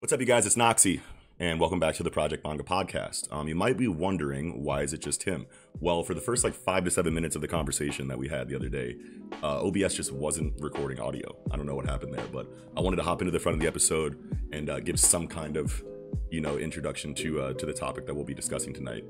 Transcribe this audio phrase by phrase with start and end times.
[0.00, 0.46] What's up, you guys?
[0.46, 1.00] It's Noxie,
[1.40, 3.26] and welcome back to the Project Manga Podcast.
[3.32, 5.48] Um, you might be wondering why is it just him?
[5.80, 8.48] Well, for the first like five to seven minutes of the conversation that we had
[8.48, 8.94] the other day,
[9.42, 11.36] uh, OBS just wasn't recording audio.
[11.50, 13.60] I don't know what happened there, but I wanted to hop into the front of
[13.60, 15.82] the episode and uh, give some kind of,
[16.30, 19.04] you know, introduction to uh, to the topic that we'll be discussing tonight.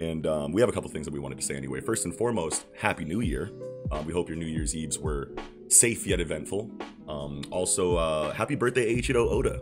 [0.00, 1.82] And um, we have a couple things that we wanted to say anyway.
[1.82, 3.50] First and foremost, Happy New Year.
[3.90, 5.28] Um, we hope your New Year's Eves were
[5.68, 6.70] safe yet eventful.
[7.06, 9.60] Um, also, uh, happy birthday, Eiichiro Oda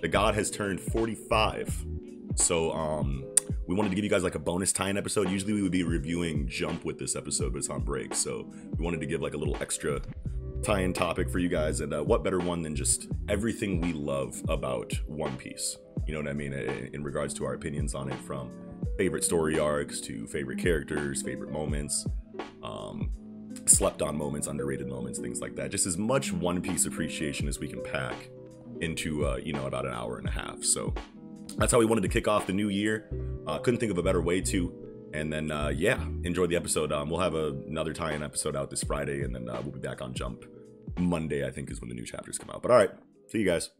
[0.00, 1.86] the god has turned 45
[2.36, 3.24] so um
[3.70, 5.30] we wanted to give you guys like a bonus tie-in episode.
[5.30, 8.16] Usually we would be reviewing jump with this episode but it's on break.
[8.16, 10.00] So we wanted to give like a little extra
[10.64, 14.42] tie-in topic for you guys and uh, what better one than just everything we love
[14.48, 15.76] about one piece?
[16.04, 16.52] You know what i mean?
[16.52, 18.50] In regards to our opinions on it from
[18.98, 22.04] favorite story arcs to favorite characters favorite moments
[22.64, 23.10] um
[23.66, 25.70] slept on moments underrated moments things like that.
[25.70, 28.30] Just as much one piece appreciation as we can pack
[28.80, 30.64] into uh, you know about an hour and a half.
[30.64, 30.94] So
[31.56, 33.10] that's how we wanted to kick off the new year.
[33.46, 34.72] Uh, couldn't think of a better way to.
[35.12, 36.92] And then uh, yeah, enjoy the episode.
[36.92, 39.80] Um, we'll have a, another tie-in episode out this Friday, and then uh, we'll be
[39.80, 40.44] back on Jump
[40.98, 41.46] Monday.
[41.46, 42.62] I think is when the new chapters come out.
[42.62, 42.90] But all right,
[43.26, 43.70] see you guys.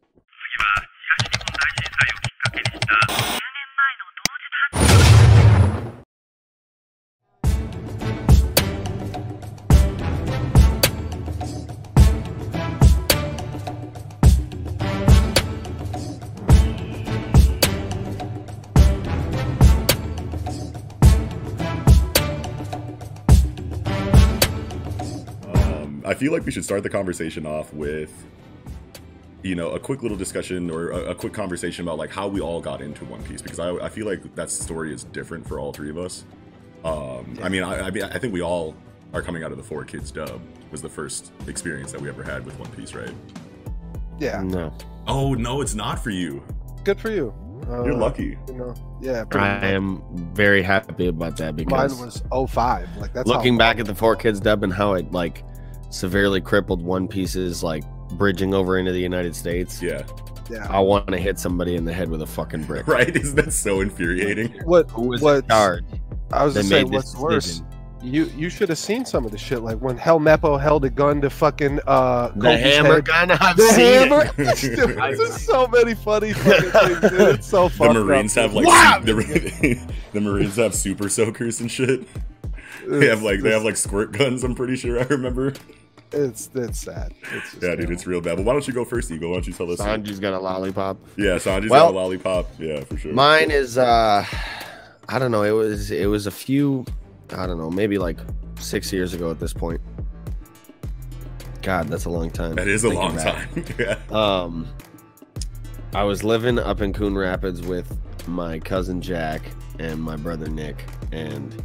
[26.20, 28.12] Feel like we should start the conversation off with,
[29.42, 32.42] you know, a quick little discussion or a, a quick conversation about like how we
[32.42, 35.58] all got into One Piece because I, I feel like that story is different for
[35.58, 36.24] all three of us.
[36.84, 38.76] Um, I mean, I, I mean, I think we all
[39.14, 42.22] are coming out of the Four Kids dub was the first experience that we ever
[42.22, 43.14] had with One Piece, right?
[44.18, 44.74] Yeah, No.
[45.06, 46.42] Oh no, it's not for you.
[46.84, 47.32] good for you.
[47.66, 48.36] Uh, You're lucky.
[48.46, 49.24] You know, yeah.
[49.32, 49.64] I much.
[49.64, 50.02] am
[50.34, 52.96] very happy about that because Mine was 05.
[52.98, 55.44] Like that's looking how, back at the four kids dub and how it like
[55.90, 57.84] severely crippled One Piece's like
[58.14, 59.80] bridging over into the United States.
[59.82, 60.02] Yeah,
[60.50, 60.66] Yeah.
[60.70, 62.86] I want to hit somebody in the head with a fucking brick.
[62.88, 63.14] right.
[63.14, 64.52] Isn't that so infuriating?
[64.64, 64.90] What?
[64.90, 65.50] Who was What- in?
[66.32, 67.62] I was that just saying, made this what's worse?
[68.02, 69.60] You you should have seen some of the shit.
[69.62, 73.04] Like when Helmeppo held a gun to fucking uh The Koby's hammer head.
[73.04, 73.30] gun.
[73.32, 74.30] I've The seen hammer.
[74.38, 75.16] it.
[75.18, 77.00] There's so many funny fucking things.
[77.10, 77.20] Dude.
[77.34, 77.92] It's so funny.
[77.94, 78.44] The Marines up.
[78.44, 79.00] have like Wow!
[79.04, 79.78] the,
[80.14, 82.06] the Marines have super soakers and shit.
[82.88, 84.44] They have like they have like squirt guns.
[84.44, 85.52] I'm pretty sure I remember.
[86.12, 87.14] It's it's sad.
[87.32, 88.36] It's just Yeah, dude, it's real bad.
[88.36, 89.28] But why don't you go first, Ego?
[89.28, 89.78] Why don't you tell us?
[89.80, 90.98] Sanji's got a lollipop.
[91.16, 92.50] Yeah, Sanji's Well- got a lollipop.
[92.58, 93.12] Yeah, for sure.
[93.12, 94.24] Mine is uh
[95.08, 96.84] I don't know, it was it was a few
[97.32, 98.18] I don't know, maybe like
[98.58, 99.80] six years ago at this point.
[101.62, 102.54] God, that's a long time.
[102.56, 103.52] that is a long back.
[103.54, 103.64] time.
[103.78, 103.96] yeah.
[104.10, 104.66] Um
[105.94, 109.42] I was living up in Coon Rapids with my cousin Jack
[109.78, 111.62] and my brother Nick and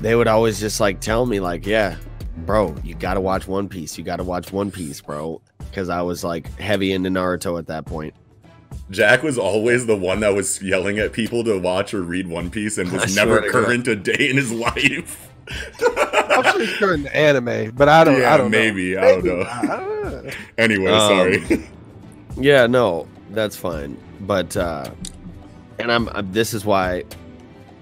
[0.00, 1.96] they would always just like tell me like, "Yeah,
[2.38, 3.96] bro, you got to watch One Piece.
[3.98, 5.40] You got to watch One Piece, bro."
[5.72, 8.14] Cuz I was like heavy into Naruto at that point.
[8.90, 12.50] Jack was always the one that was yelling at people to watch or read One
[12.50, 15.28] Piece and was swear never current a day in his life.
[15.48, 18.20] I'm sure it's during the anime, but I don't.
[18.20, 19.00] Yeah, I don't maybe, know.
[19.00, 19.36] I don't Maybe.
[19.36, 19.42] know.
[19.50, 20.30] I don't know.
[20.58, 21.68] anyway, Um, sorry.
[22.36, 23.96] Yeah, no, that's fine.
[24.20, 24.90] But uh
[25.78, 27.04] and I'm, I'm this is why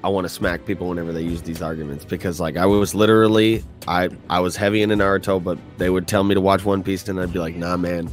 [0.02, 3.62] I want to smack people whenever they use these arguments because like I was literally
[3.86, 7.06] I I was heavy into Naruto, but they would tell me to watch One Piece
[7.08, 8.10] and I'd be like, "Nah, man.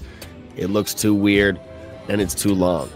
[0.58, 1.60] It looks too weird
[2.10, 2.90] and it's too long."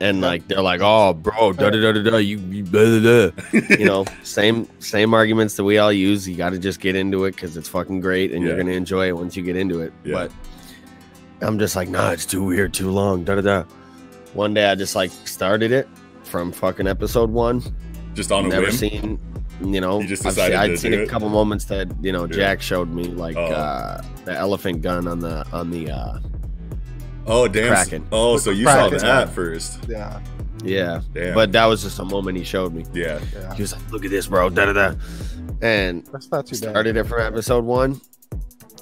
[0.00, 3.30] And like they're like, "Oh, bro, da da da da da, you, you blah, blah."
[3.78, 6.26] you know, same same arguments that we all use.
[6.26, 9.08] You got to just get into it because it's fucking great, and you're gonna enjoy
[9.08, 9.92] it once you get into it.
[10.04, 10.14] Yeah.
[10.14, 10.32] But
[11.42, 13.24] I'm just like, nah, it's too weird, too long.
[13.24, 13.64] Da da da.
[14.32, 15.86] One day I just like started it
[16.32, 17.62] from fucking episode one.
[18.14, 18.72] Just on a Never whim.
[18.72, 19.18] seen,
[19.62, 21.08] you know, You just I've seen, I'd seen do a it?
[21.08, 22.32] couple moments that you know Yeah.
[22.36, 23.44] Jack showed me, like Oh.
[23.52, 26.18] uh, the elephant gun on the on the uh,
[27.26, 27.72] Oh damn!
[27.74, 28.04] Kraken.
[28.10, 29.06] Oh, so the you saw Kraken.
[29.06, 29.78] that first?
[29.88, 30.20] Yeah,
[30.64, 31.02] yeah.
[31.14, 31.34] Damn.
[31.34, 32.84] But that was just a moment he showed me.
[32.92, 33.54] yeah, yeah.
[33.54, 34.94] He was like, "Look at this, bro." Da da da.
[35.60, 36.70] And That's not too bad.
[36.70, 38.00] started it from episode one,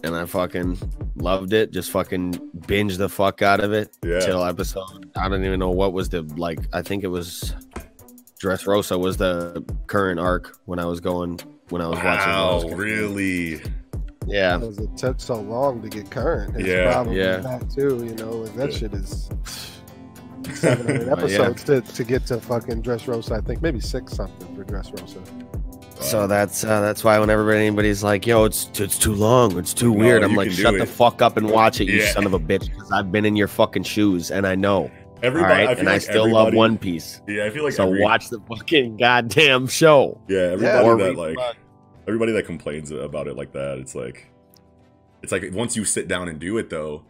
[0.02, 0.78] and I fucking
[1.16, 1.70] loved it.
[1.72, 4.20] Just fucking binged the fuck out of it yeah.
[4.20, 5.10] till episode.
[5.16, 6.60] I don't even know what was the like.
[6.72, 7.54] I think it was
[8.42, 11.38] Dressrosa was the current arc when I was going
[11.68, 12.70] when I was Wow, watching.
[12.70, 12.78] those.
[12.78, 13.62] really?
[14.26, 16.56] Yeah, because it took so long to get current.
[16.56, 16.92] It's Yeah.
[16.92, 17.36] probably Yeah.
[17.38, 18.04] that too.
[18.04, 18.78] You know, and that Yeah.
[18.78, 19.28] shit is
[20.54, 21.12] 700 But yeah.
[21.12, 23.32] episodes to, to get to fucking Dressrosa.
[23.32, 25.18] I think maybe six something for Dressrosa.
[26.00, 29.92] So that's uh, that's why whenever anybody's like, "Yo, it's it's too long, it's too
[29.92, 30.88] No, weird," I'm like, "Shut the it.
[30.88, 32.12] fuck up and watch it, you Yeah.
[32.12, 34.90] son of a bitch!" Because I've been in your fucking shoes and I know.
[35.22, 37.20] Everybody, right, I feel and I still love One Piece.
[37.28, 40.18] Yeah, I feel like so every, watch the fucking goddamn show.
[40.28, 41.54] Yeah, everybody Or that like the-
[42.08, 44.26] everybody that complains about it like that, it's like
[45.22, 47.04] it's like once you sit down and do it though,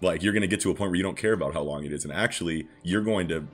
[0.00, 1.92] like you're gonna get to a point where you don't care about how long it
[1.92, 3.44] is, and actually you're going to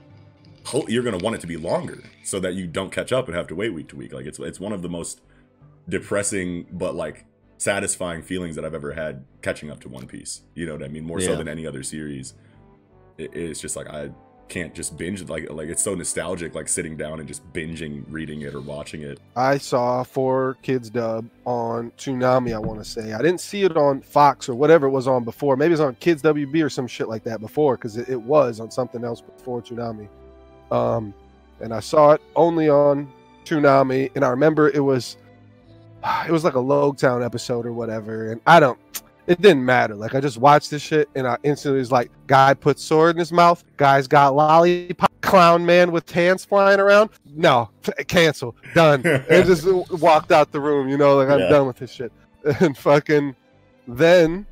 [0.67, 3.35] ho- you're gonna want it to be longer so that you don't catch up and
[3.35, 4.13] have to wait week to week.
[4.13, 5.21] Like it's it's one of the most
[5.89, 7.25] depressing but like
[7.57, 10.41] satisfying feelings that I've ever had catching up to One Piece.
[10.53, 11.05] You know what I mean?
[11.05, 12.33] More so than any other series.
[13.17, 14.11] It, it's just like I
[14.49, 18.05] can't just binge it like like it's so nostalgic like sitting down and just binging
[18.07, 22.53] reading it or watching it I saw four kids dub on Toonami.
[22.53, 25.23] I want to say I didn't see it on Fox or whatever it was on
[25.23, 25.57] before.
[25.57, 28.59] Maybe it's on Kids WB or some shit like that before because it, it was
[28.59, 30.07] on something else before Toonami.
[30.71, 31.13] Um,
[31.61, 33.11] and I saw it only on
[33.45, 35.17] Toonami, and I remember it was
[36.25, 38.77] it was like a Loguetown episode or whatever, and I don't.
[39.27, 39.93] It didn't matter.
[39.95, 43.19] Like I just watched this shit, and I instantly was like, "Guy puts sword in
[43.19, 43.63] his mouth.
[43.77, 45.11] Guy's got lollipop.
[45.21, 47.09] Clown man with hands flying around.
[47.35, 47.69] No,
[48.07, 48.55] cancel.
[48.73, 49.65] Done." and just
[49.99, 50.87] walked out the room.
[50.87, 51.49] You know, like I'm Yeah.
[51.49, 52.11] done with this shit.
[52.61, 53.35] And fucking
[53.89, 54.45] then,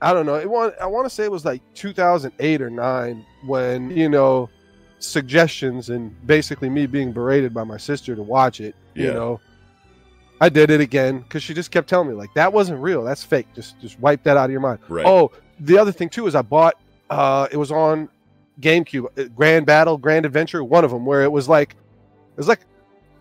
[0.00, 0.36] I don't know.
[0.36, 4.48] It want I want to say it was like 2008 or nine when you know
[5.04, 8.74] suggestions and basically me being berated by my sister to watch it.
[8.94, 9.40] You know,
[10.40, 13.02] I did it again because she just kept telling me like that wasn't real.
[13.02, 13.46] That's fake.
[13.54, 14.78] Just just wipe that out of your mind.
[14.88, 16.74] right Oh, the other thing too is I bought.
[17.10, 18.08] uh It was on
[18.60, 22.48] GameCube, uh, Grand Battle, Grand Adventure, one of them, where it was like it was
[22.48, 22.60] like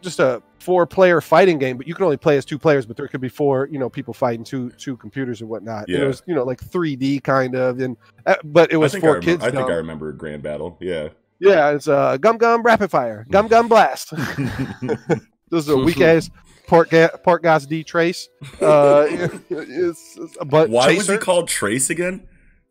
[0.02, 3.08] just a four-player fighting game, but you can only play as two players, but there
[3.08, 5.88] could be four, you know, people fighting two two computers or whatnot.
[5.88, 9.00] And it was you know like 3D kind of, and uh, but it was I
[9.00, 9.44] think, for I, remember, kids.
[9.44, 10.78] I think I remember Grand Battle.
[10.80, 11.10] Yeah.
[11.44, 14.12] Yeah, it's uh, Gum Gum Rapid Fire, Gum Gum Blast.
[15.50, 16.30] this is a weak ass
[16.68, 18.30] Port Ga- Portgas D Trace.
[18.62, 19.06] Uh,
[19.50, 22.28] it's, it's a but Why was he called Trace again?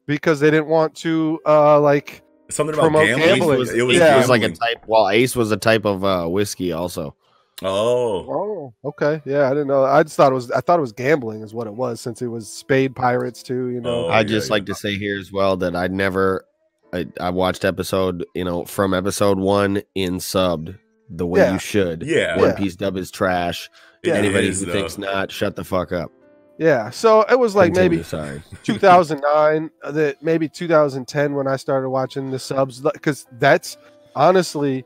[0.06, 3.28] because they didn't want to uh like Something about Promote gambling.
[3.28, 3.54] gambling.
[3.54, 4.14] It was, it was Yeah.
[4.14, 4.84] It was like a type.
[4.86, 7.14] Well, Ace was a type of uh, whiskey, also.
[7.62, 9.22] Oh, Oh, okay.
[9.24, 9.84] Yeah, I didn't know.
[9.84, 10.50] I just thought it was.
[10.50, 13.68] I thought it was gambling, is what it was, since it was Spade Pirates too.
[13.68, 14.06] You know.
[14.06, 14.54] Oh, I yeah, just yeah.
[14.54, 16.44] like to say here as well that I never,
[16.92, 20.78] I, I watched episode, you know, from episode one in subbed
[21.08, 21.52] the way Yeah.
[21.54, 22.02] you should.
[22.02, 22.36] yeah.
[22.38, 22.54] One Yeah.
[22.56, 23.70] Piece dub is trash.
[24.02, 24.72] It Anybody is, who though.
[24.72, 26.10] thinks not, shut the fuck up.
[26.58, 26.90] yeah.
[26.90, 28.42] So it was like Continue, maybe sorry.
[28.64, 33.76] 2009, uh, that maybe 2010 when I started watching the subs, because that's
[34.16, 34.84] honestly,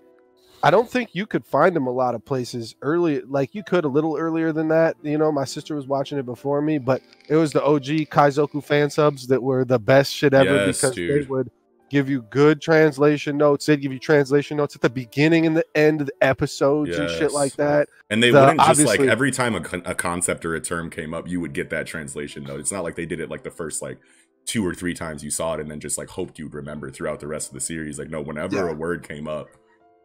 [0.62, 3.20] I don't think you could find them a lot of places early.
[3.22, 4.96] Like you could a little earlier than that.
[5.02, 8.62] You know, my sister was watching it before me, but it was the OG Kaizoku
[8.62, 11.50] fan subs that were the best shit ever Yes, because they would
[11.90, 13.66] give you good translation notes.
[13.66, 17.08] They'd give you translation notes at the beginning and the end of the episodes and
[17.10, 17.88] shit like that.
[18.10, 20.90] And they The- wouldn't just like every time a, con- a concept or a term
[20.90, 22.60] came up, you would get that translation note.
[22.60, 23.98] It's not like they did it like the first like
[24.46, 27.20] two or three times you saw it and then just like hoped you'd remember throughout
[27.20, 27.98] the rest of the series.
[27.98, 28.70] Like, no, whenever Yeah.
[28.70, 29.48] a word came up,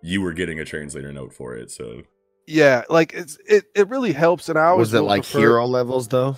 [0.03, 1.69] you were getting a translator note for it.
[1.71, 2.01] So
[2.47, 4.49] Yeah, like it's it, it really helps.
[4.49, 6.37] And I always Was it like prefer- hero levels though?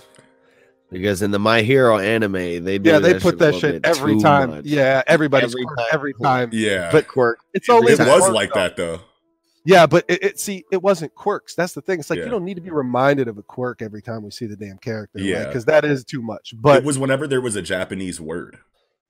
[0.94, 3.86] Because in the My Hero anime, they do Yeah, they that put a that shit
[3.86, 4.50] every time.
[4.52, 4.66] much.
[4.66, 5.88] Yeah, everybody's Every quirk time.
[5.92, 6.50] every time.
[6.54, 7.40] yeah, but quirk.
[7.54, 8.60] It's only it was quirk, like though.
[8.60, 9.00] that though.
[9.66, 11.56] Yeah, but it, it see it wasn't quirks.
[11.56, 12.00] That's the thing.
[12.00, 12.26] It's like Yeah.
[12.26, 14.78] you don't need to be reminded of a quirk every time we see the damn
[14.78, 15.20] character.
[15.20, 15.46] Yeah.
[15.48, 16.54] because that is too much.
[16.58, 18.58] But it was whenever there was a Japanese word.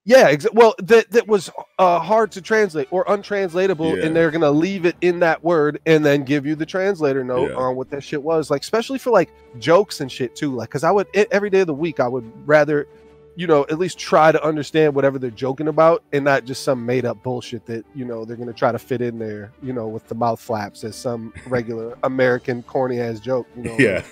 [0.05, 4.05] Yeah, exa- well, that that was uh, hard to translate or untranslatable, Yeah.
[4.05, 7.51] and they're gonna leave it in that word and then give you the translator note
[7.51, 7.57] Yeah.
[7.57, 8.51] on what that shit was.
[8.51, 10.53] Like, especially for like jokes and shit too.
[10.55, 12.87] Like, because I would every day of the week I would rather.
[13.35, 16.85] You know, at least try to understand whatever they're joking about and not just some
[16.85, 19.73] made up bullshit that, you know, they're going to try to fit in there, you
[19.73, 23.75] know, with the mouth flaps as some regular American corny ass joke, you know.
[23.79, 24.03] Yeah,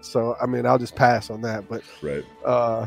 [0.00, 1.68] So, I mean, I'll just pass on that.
[1.68, 2.24] But right.
[2.42, 2.86] uh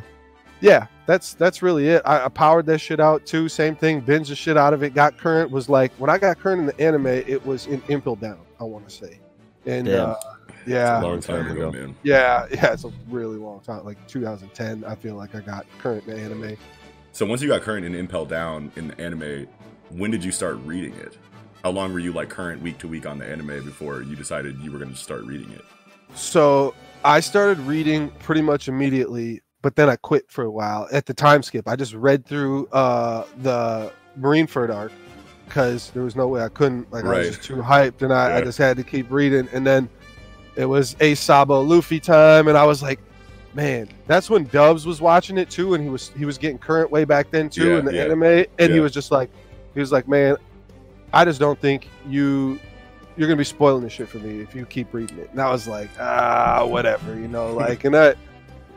[0.62, 4.30] yeah that's that's really it I, I powered that shit out too same thing binge
[4.30, 6.80] the shit out of it got current was like when i got current in the
[6.82, 9.20] anime it was in impel down i want to say
[9.66, 10.12] and Damn.
[10.12, 10.16] uh
[10.66, 11.78] yeah Long Long time time ago, ago.
[11.80, 11.96] man.
[12.04, 16.08] yeah yeah it's a really long time like 2010 i feel like i got current
[16.08, 16.58] in the anime
[17.12, 19.46] So once you got current in Impel Down in the anime,
[19.92, 21.16] when did you start reading it?
[21.64, 24.58] How long were you like current week to week on the anime before you decided
[24.62, 25.62] you were going to start reading it?
[26.16, 26.74] so
[27.06, 31.14] i started reading pretty much immediately but then i quit for a while at the
[31.14, 34.92] time skip i just read through uh the marineford arc
[35.46, 38.38] because there was no way i couldn't like i was just too hyped and I,
[38.38, 39.90] I just had to keep reading and then
[40.56, 43.00] it was a sabo luffy time and i was like
[43.56, 46.92] man that's when dubs was watching it too and he was he was getting current
[46.92, 48.04] way back then too Yeah, in the yeah.
[48.04, 49.30] anime and he was just like
[49.74, 50.38] he was like man
[51.14, 52.60] i just don't think you
[53.16, 55.30] you're gonna be spoiling this shit for me if you keep reading it.
[55.32, 58.16] And I was like, ah, whatever, you know, like, and I,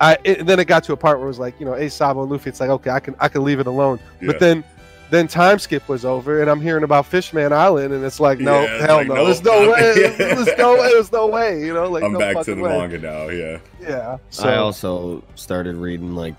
[0.00, 1.74] I, it, and then it got to a part where it was like, you know,
[1.74, 2.50] Ace Sabo and Luffy.
[2.50, 3.98] It's like, okay, I can, I can leave it alone.
[4.20, 4.26] Yeah.
[4.28, 4.62] But then,
[5.10, 8.62] then time skip was over, and I'm hearing about Fishman Island, and it's like, no,
[8.62, 10.16] Yeah, hell like, no, nope, there's no way, Yeah.
[10.34, 12.76] there's no way, there's no way, you know, like, I'm no back to the way.
[12.76, 13.28] manga now.
[13.28, 13.58] Yeah.
[13.80, 14.18] Yeah.
[14.30, 16.34] So I also started reading like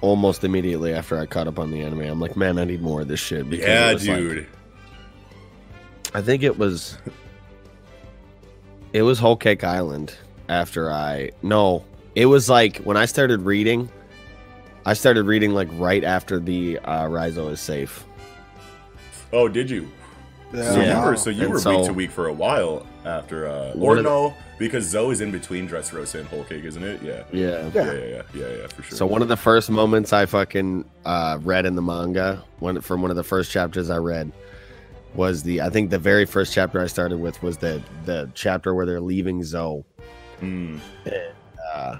[0.00, 2.02] almost immediately after I caught up on the anime.
[2.02, 3.48] I'm like, man, I need more of this shit.
[3.50, 4.46] Because Yeah, it was, like- dude.
[6.14, 6.96] I think it was
[8.92, 10.14] it was Whole Cake Island
[10.48, 11.84] after I no,
[12.16, 13.88] it was like when I started reading.
[14.84, 18.04] I started reading like right after the uh, Rizo is safe.
[19.32, 19.88] oh, did you?
[20.52, 21.00] yeah, So Yeah.
[21.02, 23.72] you were so you And were so- week to week for a while after, uh,
[23.74, 27.02] or of the- no, because Zou is in between Dressrosa and Whole Cake, isn't it?
[27.02, 27.24] Yeah.
[27.32, 27.48] Yeah.
[27.50, 27.70] Yeah.
[27.74, 28.96] Yeah, yeah, yeah, yeah, yeah, for sure.
[28.96, 33.02] So one of the first moments I fucking uh, read in the manga, one from
[33.02, 34.30] one of the first chapters I read,
[35.16, 38.72] was the I think the very first chapter I started with was the the chapter
[38.72, 39.84] where they're leaving Zou.
[40.40, 40.78] Mm.
[41.76, 41.98] Uh,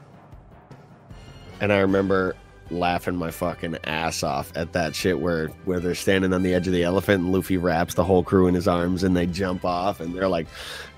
[1.60, 2.34] and I remember
[2.70, 6.66] laughing my fucking ass off at that shit where where they're standing on the edge
[6.66, 9.64] of the elephant and Luffy wraps the whole crew in his arms and they jump
[9.64, 10.46] off and they're like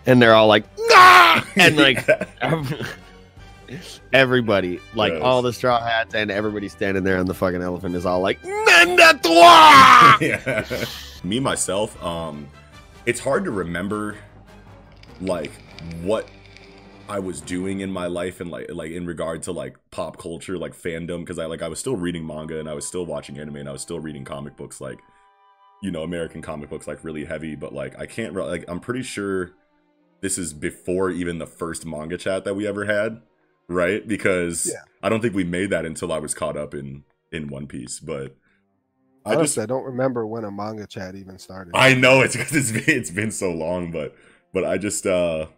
[0.07, 1.43] and they're all like nah!
[1.57, 2.09] and like
[4.15, 5.23] everybody like Yes.
[5.23, 8.39] all the straw hats and everybody standing there on the fucking elephant is all like
[10.21, 10.65] yeah.
[11.25, 12.49] Me myself, um,
[13.05, 14.17] it's hard to remember
[15.21, 15.51] like
[16.03, 16.27] what
[17.09, 20.59] I was doing in my life and like like in regard to like pop culture,
[20.59, 23.38] like fandom, because I like I was still reading manga and I was still watching
[23.38, 24.99] anime and I was still reading comic books, like
[25.83, 27.55] you know American comic books, like really heavy.
[27.55, 29.53] But like I can't re- like I'm pretty sure
[30.21, 33.23] this is before even the first manga chat that we ever had,
[33.69, 34.07] right?
[34.07, 34.83] Because Yeah.
[35.03, 38.00] I don't think we made that until I was caught up in in One Piece,
[38.00, 38.37] but.
[39.25, 41.73] I just Honestly, I don't remember when a manga chat even started.
[41.75, 44.15] I know it's because it's been, it's been so long, but
[44.55, 45.49] but I just uh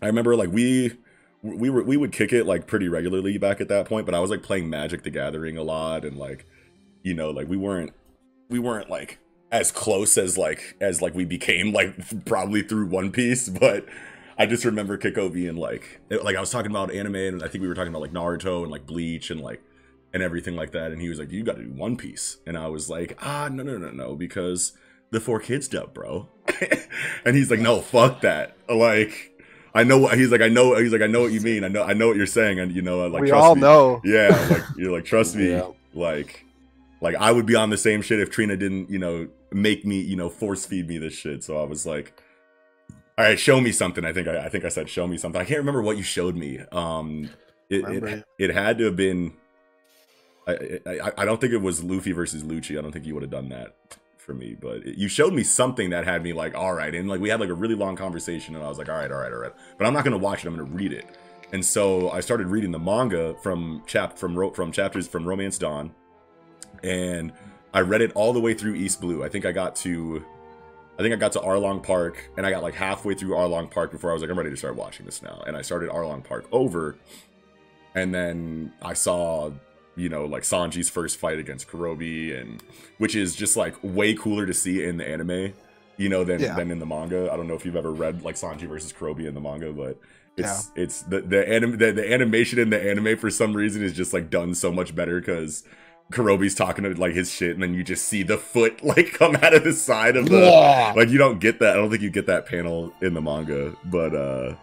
[0.00, 0.96] I remember like we
[1.42, 4.20] we were we would kick it like pretty regularly back at that point, but I
[4.20, 6.46] was like playing Magic the Gathering a lot and like
[7.02, 7.92] you know like we weren't
[8.48, 9.18] we weren't like
[9.50, 13.86] as close as like as like we became like probably through One Piece, but
[14.38, 17.62] I just remember Kiko being like like I was talking about anime and I think
[17.62, 19.62] we were talking about like Naruto and like Bleach and like
[20.14, 22.56] and everything like that and he was like you got to do One Piece and
[22.56, 24.72] I was like ah no no no no because
[25.10, 26.28] the four kids dub bro
[27.24, 29.31] and he's like no fuck that like
[29.74, 31.64] I know what he's like I know he's like I know what you mean.
[31.64, 32.58] I know I know what you're saying.
[32.58, 33.60] And you know like we trust all me.
[33.62, 34.00] know.
[34.04, 35.50] yeah like you're like trust me.
[35.50, 35.68] Yeah.
[35.94, 36.44] like
[37.00, 40.00] like I would be on the same shit if Trina didn't you know make me
[40.00, 41.42] you know force feed me this shit.
[41.42, 42.20] So I was like
[43.18, 44.04] all right show me something.
[44.04, 45.40] I think I, I think I said show me something.
[45.40, 46.60] I can't remember what you showed me.
[46.72, 47.30] Um
[47.70, 48.24] it it, it.
[48.38, 49.32] it had to have been
[50.46, 52.78] I, I I don't think it was Luffy versus Lucci.
[52.78, 53.74] I don't think you would have done that
[54.24, 57.08] for me but it- you showed me something that had me like all right and
[57.08, 59.18] like we had like a really long conversation and I was like all right all
[59.18, 61.06] right all right but I'm not gonna watch it I'm gonna read it
[61.52, 65.58] and so I started reading the manga from chap from ro- from chapters from Romance
[65.58, 65.92] Dawn,
[66.82, 67.30] and
[67.74, 69.22] I read it all the way through East Blue.
[69.22, 70.24] I think I got to,
[70.98, 73.90] I think I got to Arlong Park, and I got like halfway through Arlong Park
[73.92, 75.42] before I was like, I'm ready to start watching this now.
[75.46, 76.96] And I started Arlong Park over,
[77.94, 79.50] and then I saw,
[79.96, 82.62] you know, like Sanji's first fight against Kuroobi, and
[82.98, 85.52] which is just like way cooler to see in the anime,
[85.96, 86.54] you know, than Yeah.
[86.54, 87.30] than in the manga.
[87.32, 89.98] I don't know if you've ever read like Sanji versus Kuroobi in the manga, but
[90.38, 93.92] it's it's the the, anim- the the animation in the anime for some reason is
[93.92, 95.62] just like done so much better because
[96.10, 99.36] Kuroobi's talking to like his shit, and then you just see the foot like come
[99.36, 100.40] out of the side of the
[100.96, 101.72] like you don't get that.
[101.74, 104.54] I don't think you get that panel in the manga, but uh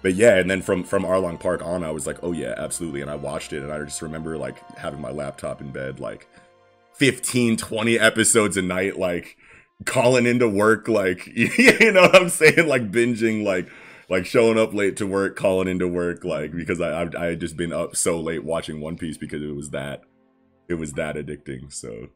[0.00, 3.00] but yeah, and then from from Arlong Park on, I was like, oh yeah, absolutely.
[3.00, 6.28] And I watched it, and I just remember like having my laptop in bed, like
[6.94, 9.36] 15, 20 episodes a night, like
[9.84, 13.68] calling into work, like you know what I'm saying, like binging, like
[14.08, 17.40] like showing up late to work, calling into work, like because I I, I had
[17.40, 20.02] just been up so late watching One Piece because it was that
[20.68, 21.72] it was that addicting.
[21.72, 22.08] So,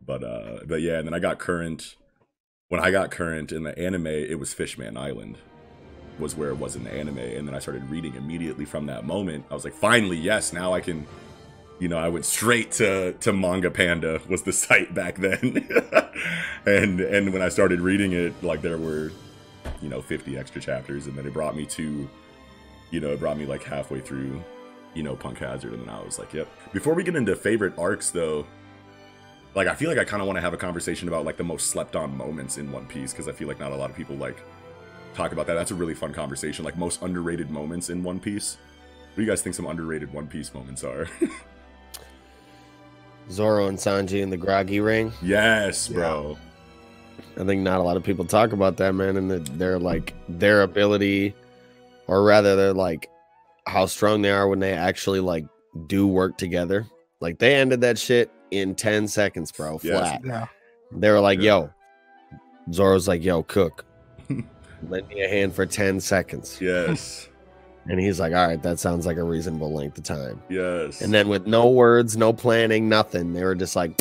[0.00, 1.96] but uh, but yeah, and then I got current.
[2.68, 5.36] When I got current in the anime, it was Fishman Island
[6.18, 9.04] was where it was in the anime, and then I started reading immediately from that
[9.04, 9.44] moment.
[9.50, 11.06] I was like, finally, yes, now I can.
[11.78, 15.68] You know, I went straight to to Manga Panda was the site back then,
[16.66, 19.10] and and when I started reading it, like there were,
[19.80, 22.08] you know, fifty extra chapters, and then it brought me to,
[22.90, 24.42] you know, it brought me like halfway through,
[24.94, 26.48] you know, Punk Hazard, and then I was like, yep.
[26.72, 28.46] Before we get into favorite arcs, though,
[29.54, 31.44] like I feel like I kind of want to have a conversation about like the
[31.44, 33.96] most slept on moments in One Piece because I feel like not a lot of
[33.96, 34.42] people like
[35.14, 35.54] talk about that.
[35.54, 36.64] That's a really fun conversation.
[36.64, 38.56] Like most underrated moments in One Piece.
[39.10, 41.06] What do you guys think some underrated One Piece moments are?
[43.30, 45.12] Zoro and Sanji in the groggy ring.
[45.22, 46.36] yes, bro.
[47.38, 50.14] I think not a lot of people talk about that, man, and the, their like
[50.28, 51.34] their ability,
[52.08, 53.08] or rather, they're like
[53.66, 55.46] how strong they are when they actually like
[55.86, 56.86] do work together.
[57.20, 59.78] Like they ended that shit in ten seconds, bro.
[59.82, 59.98] Yes.
[60.00, 60.20] Flat.
[60.24, 60.46] Yeah.
[60.90, 61.58] They were like, Yeah.
[61.60, 61.70] "Yo,"
[62.72, 63.84] Zoro's like, "Yo, cook,
[64.90, 67.28] lend me a hand for ten seconds," Yes.
[67.88, 71.00] and he's like, "All right, that sounds like a reasonable length of time." Yes.
[71.02, 74.00] And then with no words, no planning, nothing, they were just like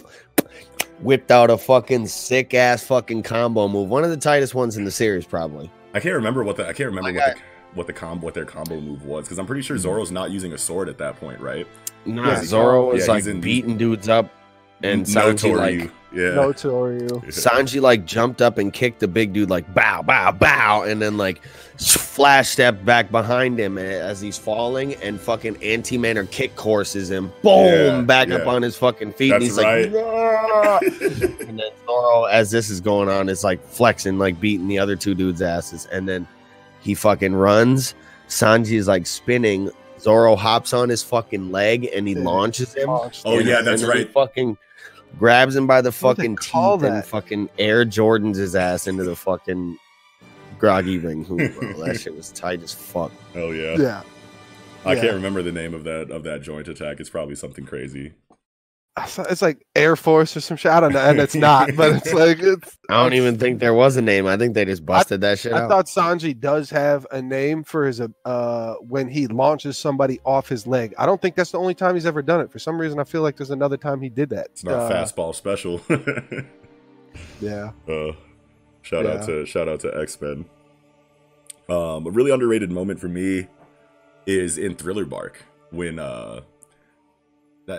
[1.00, 3.90] whipped out a fucking sick ass fucking combo move.
[3.90, 5.72] One of the tightest ones in the series, probably.
[5.94, 7.42] I can't remember what the I can't remember Like what the
[7.74, 9.82] what the combo what their combo move was because I'm pretty sure hmm.
[9.82, 11.66] Zoro's not using a sword at that point, right?
[12.06, 14.30] Nah, Yeah, Zoro yeah, like in- beating dudes up,
[14.84, 15.80] and Sanji Notoryu.
[15.82, 16.34] like yeah.
[16.34, 17.10] No Toryu.
[17.28, 21.18] Sanji like jumped up and kicked the big dude like bow bow bow, and then
[21.18, 21.42] like
[21.78, 27.32] flash stepped back behind him as he's falling, and fucking anti manner kick courses him,
[27.42, 28.36] boom, Yeah, back yeah.
[28.36, 29.92] up on his fucking feet, and he's right.
[29.92, 30.02] like.
[31.52, 34.96] And then Zoro, as this is going on, is like flexing, like beating the other
[34.96, 35.86] two dudes' asses.
[35.92, 36.28] And then
[36.82, 37.96] he fucking runs.
[38.28, 39.70] Sanji is like spinning.
[40.00, 42.90] Zoro hops on his fucking leg and he launches him.
[42.90, 44.14] Oh, yeah, that's and then he right.
[44.14, 44.58] fucking
[45.20, 48.56] grabs him by the What do they fucking call teeth and fucking air Jordans his
[48.56, 49.78] ass into the fucking
[50.58, 51.54] groggy ring hoop.
[51.60, 51.74] Bro.
[51.86, 53.12] that shit was tight as fuck.
[53.36, 53.76] oh yeah.
[53.78, 54.04] Yeah.
[54.86, 55.02] I Yeah.
[55.02, 57.00] can't remember the name of that of that joint attack.
[57.00, 58.14] It's probably something crazy.
[58.98, 60.70] I thought It's like Air Force or some shit.
[60.72, 62.78] I don't know, and it's not, but it's like it's.
[62.90, 64.28] I don't even think there was a name.
[64.28, 65.70] I think they just busted that shit I out.
[65.70, 70.68] thought Sanji does have a name for his uh when he launches somebody off his
[70.68, 70.94] leg.
[70.98, 72.52] I don't think that's the only time he's ever done it.
[72.52, 74.48] For some reason, I feel like there's another time he did that.
[74.48, 75.80] It's not Uh, fastball special.
[77.42, 77.72] Yeah.
[77.90, 78.14] uh,
[78.82, 80.46] shout out to shout out to X Men.
[81.70, 83.48] Um, a really underrated moment for me
[84.26, 86.44] is in Thriller Bark when uh, that-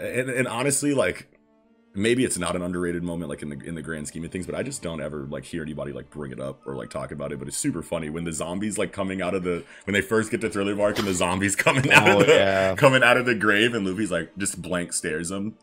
[0.00, 1.28] and, and honestly, like
[1.94, 4.46] maybe it's not an underrated moment like in the in the grand scheme of things,
[4.46, 7.12] but I just don't ever like hear anybody like bring it up or like talk
[7.12, 7.38] about it.
[7.38, 10.30] But it's super funny when the zombies like coming out of the when they first
[10.30, 12.74] get to Thriller Bark and the zombies coming out Oh, of the yeah.
[12.76, 15.56] coming out of the grave and Luffy's like just blank stares him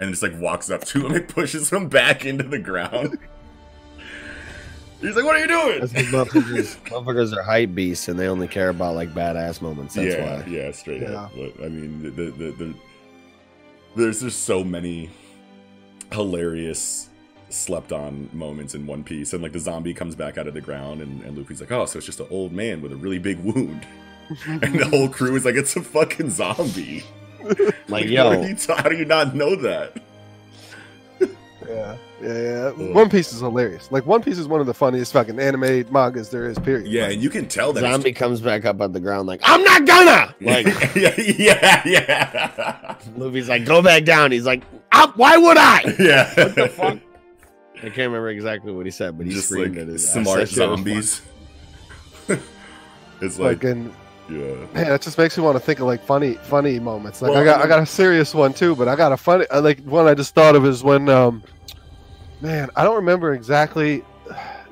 [0.00, 3.18] and just like walks up to him and pushes him back into the ground.
[5.00, 8.70] He's like, "What are you doing?" Motherfuckers, motherfuckers are hype beasts and they only care
[8.70, 9.94] about like badass moments.
[9.94, 10.46] That's yeah, why.
[10.46, 11.24] yeah, straight Yeah.
[11.24, 11.32] up.
[11.36, 12.74] But I mean, the, the, the, the
[13.96, 15.10] there's just so many
[16.12, 17.08] hilarious
[17.48, 20.60] slept on moments in One Piece, and like the zombie comes back out of the
[20.60, 23.18] ground, and, and Luffy's like, "Oh, so it's just an old man with a really
[23.18, 23.86] big wound,"
[24.46, 27.04] and the whole crew is like, "It's a fucking zombie."
[27.88, 30.02] Like, what yo, are you ta- how do you not know that?
[31.68, 32.64] Yeah, yeah, yeah.
[32.68, 32.94] Ugh.
[32.94, 33.90] One Piece is hilarious.
[33.90, 36.58] Like One Piece is one of the funniest fucking anime mangas there is.
[36.58, 36.86] Period.
[36.86, 37.80] Yeah, and you can tell that.
[37.80, 40.34] it's- zombie comes back up at the ground like, I'm not gonna.
[40.40, 44.30] Like, yeah, yeah, yeah, Luffy's like, go back down.
[44.32, 45.82] He's like, "Ah, why would I?
[45.98, 46.32] yeah.
[46.34, 46.98] What the fuck?
[47.78, 50.40] I can't remember exactly what he said, but he Just screamed like at his smart
[50.40, 51.22] That zombies.
[53.20, 53.94] it's like, fucking
[54.30, 54.54] yeah.
[54.72, 57.20] man, it just makes me want to think of like funny, funny moments.
[57.22, 59.16] Like Well, I got, I I got a serious one too, but I got a
[59.16, 61.42] funny, uh, like one I just thought of is when, um,
[62.44, 64.04] man, I don't remember exactly.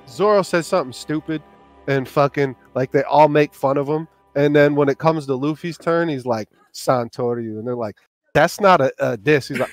[0.09, 1.43] Zoro says something stupid,
[1.89, 4.07] and fucking like they all make fun of him,
[4.37, 7.97] and then when it comes to Luffy's turn, he's like Santoryu, and they're like,
[8.35, 9.71] "That's not a, a diss." He's like,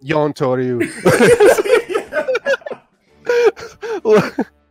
[0.00, 0.80] Yon Toryu.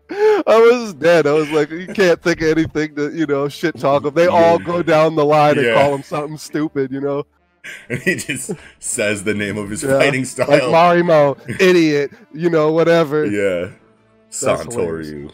[0.09, 1.27] I was dead.
[1.27, 4.13] I was like, you can't think of anything to, you know, shit talk him.
[4.13, 5.73] They all go down the line and Yeah.
[5.73, 7.25] call him something stupid, you know,
[7.89, 10.47] and he just says the name of his Yeah, fighting style.
[10.49, 13.25] like Marimo, idiot, you know, whatever.
[13.25, 13.69] yeah.
[14.31, 15.31] Santoryu.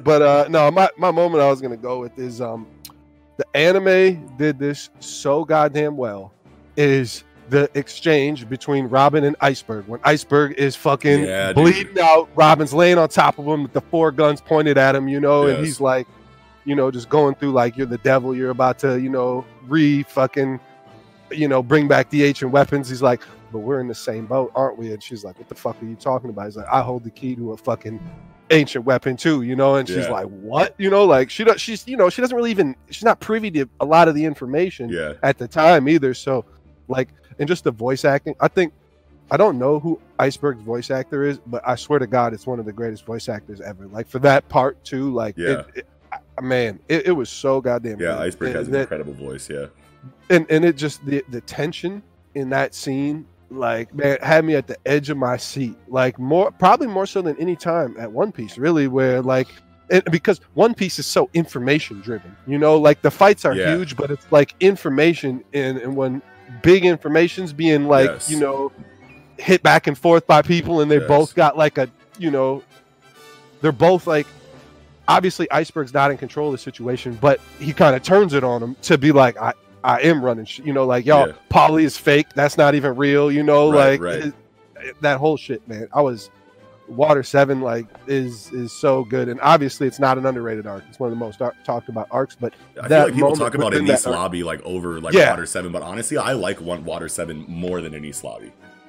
[0.04, 2.66] But uh no, my, my moment I was gonna go with is um
[3.36, 6.32] the anime did this so goddamn well
[6.76, 11.56] is the exchange between Robin and Iceberg when Iceberg is fucking Yeah, dude.
[11.56, 12.28] bleeding out.
[12.34, 15.46] Robin's laying on top of him with the four guns pointed at him, you know,
[15.46, 16.06] and he's like,
[16.66, 20.02] you know, just going through like you're the devil, you're about to, you know, re
[20.02, 20.60] fucking,
[21.30, 22.88] you know, bring back the ancient weapons.
[22.88, 24.92] He's like, but we're in the same boat, aren't we?
[24.92, 26.46] And she's like, what the fuck are you talking about?
[26.46, 27.98] He's like, I hold the key to a fucking
[28.50, 29.76] ancient weapon too, you know.
[29.76, 30.10] And she's Yeah.
[30.10, 30.74] like, what?
[30.78, 31.60] You know, like she does.
[31.60, 34.24] She's you know she doesn't really even she's not privy to a lot of the
[34.24, 35.14] information Yeah.
[35.22, 36.14] at the time either.
[36.14, 36.44] So,
[36.88, 38.72] like, and just the voice acting, I think
[39.30, 42.58] I don't know who Iceberg's voice actor is, but I swear to God, it's one
[42.58, 43.86] of the greatest voice actors ever.
[43.86, 45.48] Like for that part too, like, Yeah.
[45.50, 45.86] it, it-
[46.42, 48.00] man, it, it was so goddamn.
[48.00, 48.12] Yeah.
[48.14, 48.18] good.
[48.18, 49.50] Iceberg And has an that- incredible voice.
[49.50, 49.66] Yeah.
[50.30, 52.02] And and it just the the tension
[52.34, 56.50] in that scene like man had me at the edge of my seat like more
[56.52, 59.48] probably more so than any time at one piece really where like
[59.90, 63.74] and because one piece is so information driven you know like the fights are Yeah.
[63.74, 66.20] huge but it's like information and and when
[66.62, 68.30] big information's being like Yes.
[68.30, 68.70] you know
[69.38, 71.08] hit back and forth by people and they Yes.
[71.08, 72.62] both got like a you know
[73.62, 74.26] they're both like
[75.08, 78.62] obviously Iceberg's not in control of the situation, but he kind of turns it on
[78.62, 80.60] him to be like, I, I am running, sh-.
[80.64, 81.34] you know, like y'all, Yeah.
[81.50, 82.26] Paulie is fake.
[82.34, 84.32] That's not even real, you know, Right, like right.
[84.80, 85.88] it- that whole shit, man.
[85.92, 86.30] I was
[86.88, 90.84] Water Seven, like is is so good, and obviously it's not an underrated arc.
[90.88, 93.54] It's one of the most ar- talked about arcs, but I feel like people talk
[93.54, 95.30] about within in East arc- Lobby like over like Yeah.
[95.30, 98.22] Water Seven, but honestly, I like one Water Seven more than Enies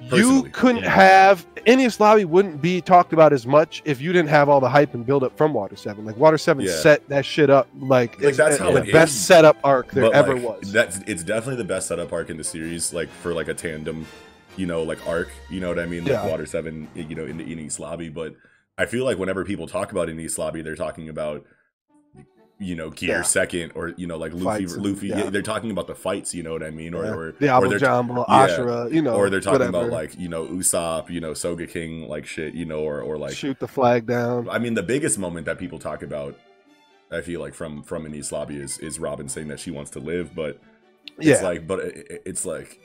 [0.00, 0.16] Lobby.
[0.16, 0.90] you couldn't Yeah.
[0.90, 4.68] have Enies Lobby wouldn't be talked about as much if you didn't have all the
[4.68, 6.04] hype and build up from Water Seven.
[6.06, 6.72] Like Water Seven Yeah.
[6.72, 9.20] set that shit up like, Like, that's the how the it best is.
[9.20, 10.72] setup arc there But, ever like, was.
[10.72, 14.06] That's it's definitely the best setup arc in the series, like for like a tandem,
[14.56, 15.28] you know, like arc.
[15.50, 16.04] You know what I mean?
[16.04, 16.26] Like Yeah.
[16.26, 18.08] Water Seven, you know, in the Enies Lobby.
[18.08, 18.34] But
[18.78, 21.44] I feel like whenever people talk about Enies Lobby, they're talking about
[22.62, 23.22] you know Gear Yeah.
[23.22, 25.30] second or you know like Luffy Fights and- Luffy yeah.
[25.30, 27.10] they're talking about the fights you know what I mean or Yeah.
[27.12, 28.46] or, or Diablo they're Jambe, yeah.
[28.48, 29.78] Ashura, you know, or they're talking whatever.
[29.86, 33.34] about like you know Usopp you know Sogeking like shit you know or or like
[33.34, 34.46] shoot the flag down.
[34.50, 36.38] I mean, the biggest moment that people talk about,
[37.10, 39.90] I feel like from from an East Lobby is is Robin saying that she wants
[39.92, 40.58] to live, but
[41.16, 42.78] it's Yeah, like, but it, it- it's like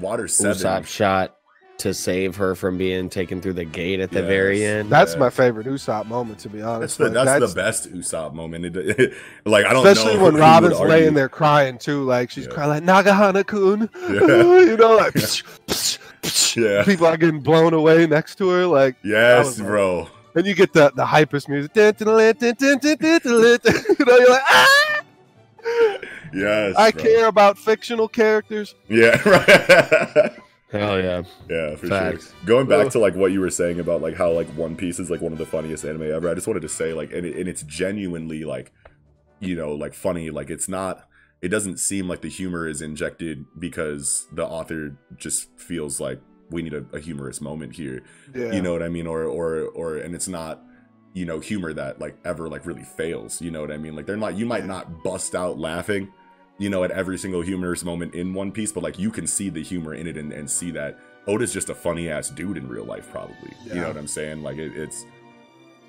[0.00, 0.56] Water Seven.
[0.56, 1.35] Usopp shot
[1.78, 4.28] to save her from being taken through the gate at the yes.
[4.28, 4.88] very end.
[4.90, 5.20] That's yeah.
[5.20, 6.98] my favorite Usopp moment, to be honest.
[6.98, 8.56] That's the, like, that's, that's the best Usopp moment.
[9.44, 12.52] Like I don't especially when Robin's laying there crying too, like she's yeah.
[12.52, 14.10] crying like Nagahana Kun, yeah.
[14.60, 16.84] you know, like psh, psh, psh.
[16.84, 20.08] people are getting blown away next to her, like yes, like, bro.
[20.34, 21.70] and you get the the hypest music.
[21.76, 21.94] you
[24.04, 24.92] know, you're like ah.
[26.32, 27.02] Yes, I bro.
[27.02, 28.74] care about fictional characters.
[28.88, 30.36] Yeah, right.
[30.70, 31.22] Hell yeah.
[31.48, 32.26] Yeah, for Facts.
[32.30, 32.34] sure.
[32.44, 35.10] Going back to like what you were saying about like how like One Piece is
[35.10, 36.28] like one of the funniest anime ever.
[36.28, 38.72] I just wanted to say like, and, it, and it's genuinely like,
[39.38, 40.30] you know, like funny.
[40.30, 41.08] Like it's not.
[41.42, 46.62] It doesn't seem like the humor is injected because the author just feels like we
[46.62, 48.02] need a, a humorous moment here.
[48.34, 48.52] Yeah.
[48.52, 49.06] You know what I mean?
[49.06, 50.62] Or or or and it's not
[51.12, 53.40] you know humor that like ever like really fails.
[53.40, 53.94] You know what I mean?
[53.94, 54.36] Like they're not.
[54.36, 56.10] You might not bust out laughing
[56.58, 59.48] you know, at every single humorous moment in One Piece, but like you can see
[59.50, 62.68] the humor in it and, and see that Oda's just a funny ass dude in
[62.68, 63.52] real life, probably.
[63.66, 64.42] You know what I'm saying?
[64.42, 65.04] Like it, it's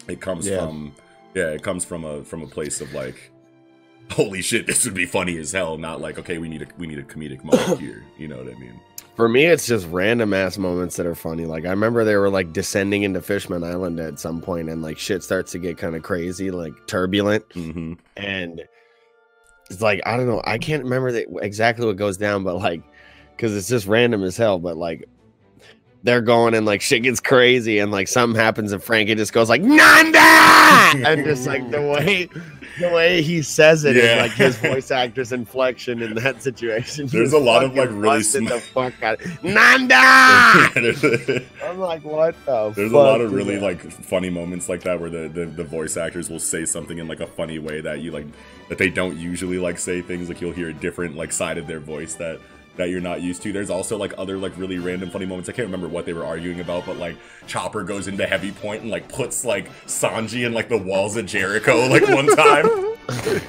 [0.07, 0.59] it comes Yeah.
[0.65, 0.93] from
[1.35, 3.31] yeah, it comes from a from a place of like
[4.11, 6.87] holy shit, this would be funny as hell, not like okay, we need a we
[6.87, 8.03] need a comedic moment here.
[8.17, 8.79] You know what I mean?
[9.15, 11.45] For me, it's just random ass moments that are funny.
[11.45, 14.97] Like I remember they were like descending into Fishman Island at some point, and like
[14.99, 17.93] shit starts to get kind of crazy, like turbulent, Mm-hmm.
[18.15, 18.61] and
[19.69, 20.41] it's like I don't know.
[20.45, 22.81] I can't remember the, exactly what goes down, but like,
[23.35, 24.59] because it's just random as hell.
[24.59, 25.07] But like,
[26.03, 29.49] they're going and like shit gets crazy, and like something happens, and Franky just goes
[29.49, 30.17] like Nanda,
[31.07, 32.29] and just like the way.
[32.79, 34.21] The way he says it is Yeah.
[34.21, 37.07] like his voice actor's inflection in that situation.
[37.07, 39.19] There's a lot of, like, really sm- the fuck out.
[39.43, 39.95] Nanda.
[41.63, 42.71] I'm like, what the?
[42.75, 43.61] there's a lot of really that?
[43.63, 47.07] like funny moments like that where the, the the voice actors will say something in
[47.07, 48.25] like a funny way that you like
[48.69, 51.67] that they don't usually like say things like you'll hear a different like side of
[51.67, 52.39] their voice that
[52.77, 53.51] that you're not used to.
[53.51, 55.49] There's also like other like really random funny moments.
[55.49, 58.83] I can't remember what they were arguing about, but like Chopper goes into heavy point
[58.83, 62.67] and like puts like Sanji in like the walls of Jericho like one time.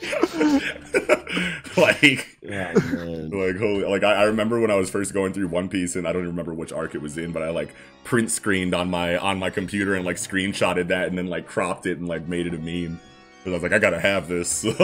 [1.76, 5.68] like Yeah, like holy like I, I remember when I was first going through One
[5.68, 8.30] Piece and I don't even remember which arc it was in, but I like print
[8.30, 11.98] screened on my on my computer and like screenshotted that and then like cropped it
[11.98, 12.98] and like made it a meme.
[13.38, 14.64] Because I was like, I gotta have this.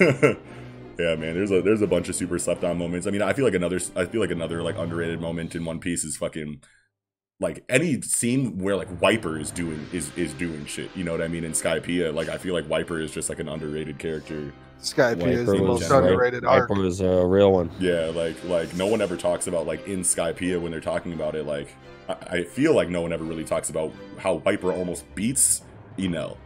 [0.00, 0.38] like
[1.00, 3.06] Yeah, man, there's a there's a bunch of super slept on moments.
[3.06, 5.78] I mean, I feel like another I feel like another like underrated moment in One
[5.78, 6.60] Piece is fucking
[7.40, 10.90] like any scene where like Wyper is doing is is doing shit.
[10.94, 11.44] You know what I mean?
[11.44, 14.52] In Skypiea, like I feel like Wyper is just like an underrated character.
[14.80, 16.02] Skype is the was most right.
[16.02, 16.68] underrated arc.
[16.68, 17.70] Viper was a real one.
[17.78, 21.34] Yeah, like like no one ever talks about like in Skypiea when they're talking about
[21.34, 21.46] it.
[21.46, 21.74] Like
[22.08, 25.62] I, I feel like no one ever really talks about how Wyper almost beats
[25.96, 26.36] Enel.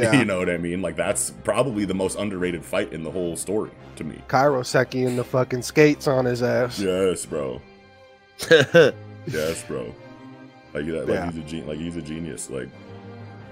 [0.12, 0.18] Yeah.
[0.18, 0.82] you know what I mean?
[0.82, 4.22] Like that's probably the most underrated fight in the whole story to me.
[4.28, 6.78] Kairoseki and the fucking skates on his ass.
[6.78, 7.60] Yes, bro.
[9.26, 9.94] Yes, bro.
[10.72, 11.30] Like like Yeah.
[11.30, 12.48] he's a gen- like he's a genius.
[12.48, 12.68] Like,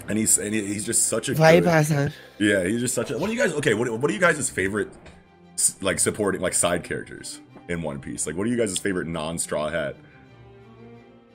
[0.08, 2.12] and he's and he's just such a good, Viper.
[2.38, 2.64] yeah.
[2.64, 3.18] He's just such a.
[3.18, 3.52] What do you guys?
[3.52, 4.88] Okay, what what are you guys' favorite
[5.82, 8.26] like supporting like side characters in One Piece?
[8.26, 9.96] Like, what are you guys' favorite non Straw Hat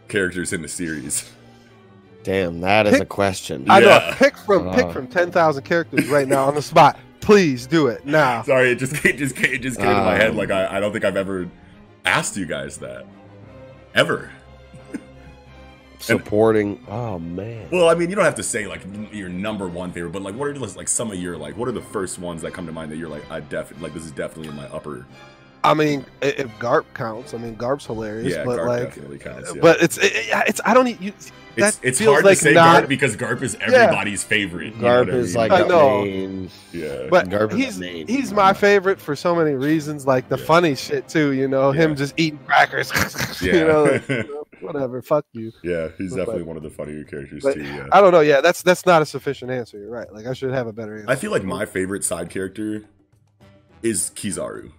[0.07, 1.31] characters in the series?
[2.23, 3.65] Damn, that is a question.
[3.69, 3.87] I know.
[3.87, 4.15] Yeah.
[4.15, 4.91] Pick from pick Uh.
[4.93, 6.97] from ten thousand characters right now on the spot.
[7.19, 8.43] Please do it now.
[8.43, 10.31] Sorry, it just it just it just came to my head.
[10.31, 11.49] Um, Like I, I don't think I've ever
[12.05, 13.05] asked you guys that
[13.95, 14.31] ever.
[15.99, 16.83] Supporting.
[16.89, 17.69] Oh man.
[17.71, 18.81] Well, I mean, you don't have to say like
[19.13, 21.69] your number one favorite, but like, what are just like some of your like, what
[21.69, 24.03] are the first ones that come to mind that you're like, I definitely like this
[24.03, 25.05] is definitely in my upper
[25.65, 29.55] I mean, if Garp counts, I mean, Garp's hilarious, Yeah, but Garp like, definitely counts.
[29.55, 29.61] Yeah.
[29.61, 30.11] but it's it,
[30.45, 31.13] it's I don't you,
[31.55, 34.75] it's that it's feels hard like to say not- Garp because Garp is everybody's favorite.
[34.75, 35.35] you know Garp I is mean?
[35.37, 36.03] like I a know.
[36.03, 36.49] main.
[36.71, 37.07] yeah.
[37.09, 38.07] but Garp is he's main.
[38.07, 40.45] he's my favorite for so many reasons, like the Yeah.
[40.45, 41.33] funny shit too.
[41.33, 42.91] You know, him just eating crackers.
[43.41, 43.53] yeah.
[43.53, 44.27] you know, like,
[44.61, 45.01] whatever.
[45.01, 45.51] Fuck you.
[45.63, 47.61] yeah, he's But- definitely one of the funnier characters too.
[47.63, 47.87] Yeah.
[47.91, 48.21] I don't know.
[48.21, 49.77] Yeah, that's that's not a sufficient answer.
[49.77, 50.11] You're right.
[50.13, 51.09] Like I should have a better answer.
[51.11, 52.83] I feel like my favorite side character
[53.81, 54.71] is Kizaru.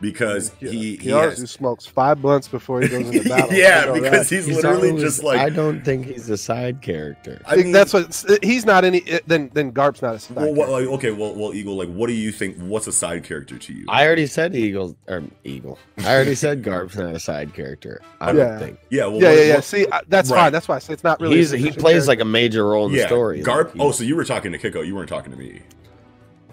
[0.00, 3.52] Because he, he Kizaru has, smokes five blunts before he goes into battle.
[3.52, 4.02] yeah, I know that.
[4.02, 7.42] because he's He's literally always- just like I don't think he's a side character.
[7.46, 9.02] I think that's what he's not any.
[9.08, 10.36] Eh, then then Garp's not a side.
[10.36, 10.86] Well, what, character.
[10.90, 12.56] like, okay, well, well, Eagle, like, what do you think?
[12.58, 13.86] What's a side character to you?
[13.88, 15.78] I already said Eagle or Eagle.
[15.98, 18.00] I already said Garp's not a side character.
[18.20, 18.44] I Yeah.
[18.44, 19.54] don't think yeah, well, yeah, what- yeah, yeah.
[19.56, 20.38] what- See, I- that's Right.
[20.42, 20.52] fine.
[20.52, 21.40] That's why I say it's not really.
[21.40, 22.06] a he plays character.
[22.06, 23.42] like a major role in the story.
[23.42, 23.74] Garp.
[23.74, 24.86] Like, Oh, so you were talking to Kiko.
[24.86, 25.60] You weren't talking to me.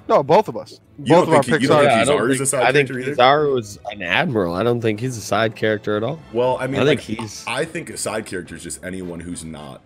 [0.07, 0.79] No, both of us.
[0.99, 1.79] You Both of our think he- picks are.
[1.81, 3.11] think Yeah, I don't Kizaru's a think- side I think character?
[3.15, 4.53] Kizaru is an admiral.
[4.53, 6.19] I don't think he's a side character at all.
[6.33, 9.19] Well, I mean, I like, think he's I think a side character is just anyone
[9.19, 9.81] who's not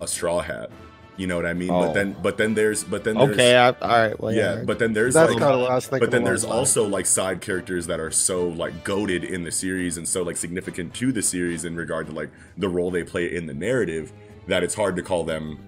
[0.00, 0.70] a straw hat.
[1.16, 1.70] You know what I mean?
[1.70, 1.80] Oh.
[1.80, 3.56] But then, but then there's, but then there's, okay.
[3.56, 4.20] I, all right.
[4.20, 4.62] Well, yeah, yeah.
[4.64, 6.06] but then there's That's like, kind of what I was thinking.
[6.06, 9.50] but then there's those also like side characters that are so like goaded in the
[9.50, 13.02] series and so like significant to the series in regard to like the role they
[13.02, 14.12] play in the narrative
[14.46, 15.58] that it's hard to call them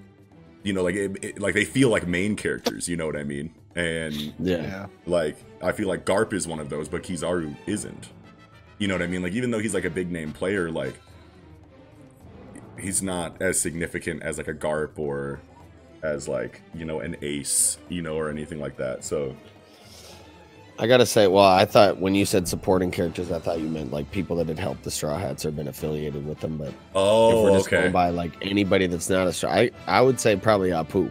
[0.63, 3.25] you know like it, it- like they feel like main characters you know what i
[3.25, 4.63] mean and yeah.
[4.63, 4.87] Yeah.
[5.07, 8.11] like i feel like garp is one of those but kizaru isn't
[8.79, 10.95] you know what i mean like even though he's like a big name player like
[12.79, 15.41] he's not as significant as like a garp or
[16.03, 19.37] as like you know an ace you know or anything like that so
[20.81, 23.93] I gotta say, well, I thought when you said supporting characters, I thought you meant
[23.93, 26.57] like people that had helped the Straw Hats or been affiliated with them.
[26.57, 29.51] But oh, if oh we're just okay going by like anybody that's not a Straw,
[29.51, 31.11] I, I would say probably Apu.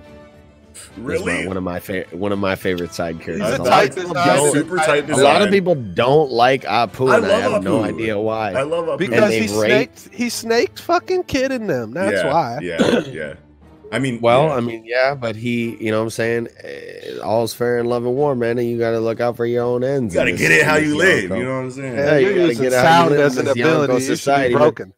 [0.76, 3.50] Is really my- one of my favorite one of my favorite side characters.
[3.50, 4.52] He's a A tight lot- design.
[4.54, 7.84] super tight A lot of people don't like Apu, I and I, love have no
[7.84, 8.52] idea why.
[8.54, 8.98] I love Apu.
[9.00, 11.92] Because he rate- snaked, he snaked fucking kidding them.
[11.92, 12.60] That's yeah, why.
[12.62, 13.34] Yeah, yeah.
[13.92, 14.54] I mean, well, yeah.
[14.54, 16.48] I mean, yeah, but he, you know what I'm saying?
[16.64, 19.48] Eh, All's fair in love and war, man, and you got to look out for
[19.48, 20.14] your own ends.
[20.14, 21.24] you gotta get it how you live.
[21.24, 21.96] You know what I'm saying?
[21.96, 23.94] Yeah, Yeah, you you're gotta using get out here sound in as an ability.
[23.94, 24.62] You should be society, man.
[24.62, 24.94] broken.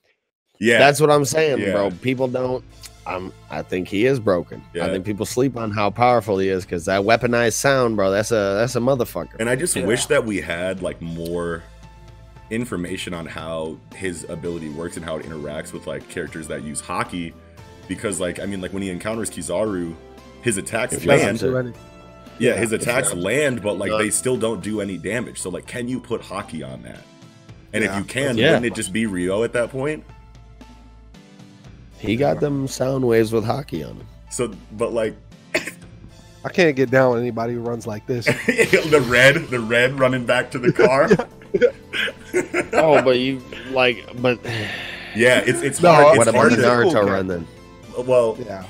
[0.60, 1.72] Yeah, That's what I'm saying, Yeah.
[1.72, 1.92] bro.
[2.02, 2.64] People don't.
[3.06, 3.34] I'm.
[3.50, 4.64] I think he is broken.
[4.74, 4.86] Yeah.
[4.86, 8.12] I think people sleep on how powerful he is because that weaponized sound, bro.
[8.12, 9.36] That's a that's a motherfucker.
[9.40, 9.86] and I just Yeah.
[9.86, 11.64] wish that we had like more
[12.50, 16.82] information on how his ability works and how it interacts with like characters that use
[16.82, 17.34] Haki,
[17.88, 19.96] because like I mean, like when he encounters Kizaru,
[20.42, 21.40] his attacks If land.
[21.40, 21.74] doesn't- Do any-
[22.40, 25.40] Yeah, Yeah, his attacks land, but like they still don't do any damage.
[25.40, 27.00] So like, can you put Haki on that?
[27.74, 28.48] And if you can, Yeah.
[28.48, 30.04] wouldn't it just be Ryuo at that point?
[32.02, 34.08] He got them sound waves with Haki on him.
[34.30, 35.16] So, but like
[36.44, 38.26] I can't get down with anybody who runs like this.
[38.46, 41.10] the red, the red running back to the car.
[42.74, 44.40] oh, but you like, but
[45.16, 46.08] Yeah, it's it's No, hard.
[46.10, 47.48] It's what about hard he's the to, cool Naruto run then?
[48.06, 48.64] well, Yeah.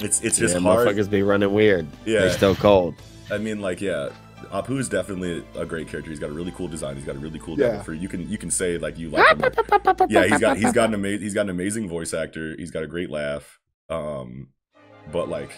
[0.00, 0.86] it's it's just yeah, hard.
[0.86, 1.86] motherfuckers be running weird.
[2.04, 2.20] Yeah.
[2.20, 2.94] They're still cold.
[3.30, 4.10] I mean, like, yeah,
[4.50, 6.10] Apu is definitely a great character.
[6.10, 6.96] He's got a really cool design.
[6.96, 7.68] He's got a really cool Yeah.
[7.68, 8.00] devil fruit.
[8.00, 10.08] You can you can say like you like him.
[10.08, 12.54] yeah, he's got he's got an amazing he's got an amazing voice actor.
[12.56, 13.58] He's got a great laugh.
[13.88, 14.48] Um,
[15.12, 15.50] but like.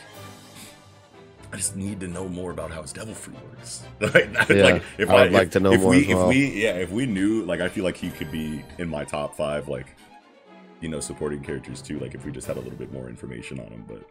[1.51, 3.83] I just need to know more about how his devil fruit works.
[4.01, 6.23] like, Yeah, like if I would if- like to know if more we, as well.
[6.25, 9.03] If we, yeah, if we knew, like, I feel like he could be in my
[9.05, 9.87] top five, like,
[10.83, 11.99] you know, supporting characters too.
[12.01, 14.03] Like, if we just had a little bit more information on him, but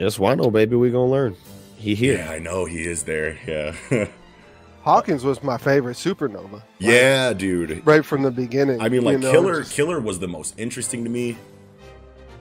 [0.00, 0.74] Just Wano, baby.
[0.74, 1.36] We gonna learn.
[1.78, 2.18] He here.
[2.18, 3.38] yeah, I know he is there.
[3.46, 3.74] Yeah,
[4.82, 6.52] Hawkins was my favorite supernova.
[6.54, 7.86] Like, yeah, dude.
[7.86, 8.80] right from the beginning.
[8.80, 11.36] I mean, like know, Killer, just- Killer was the most interesting to me,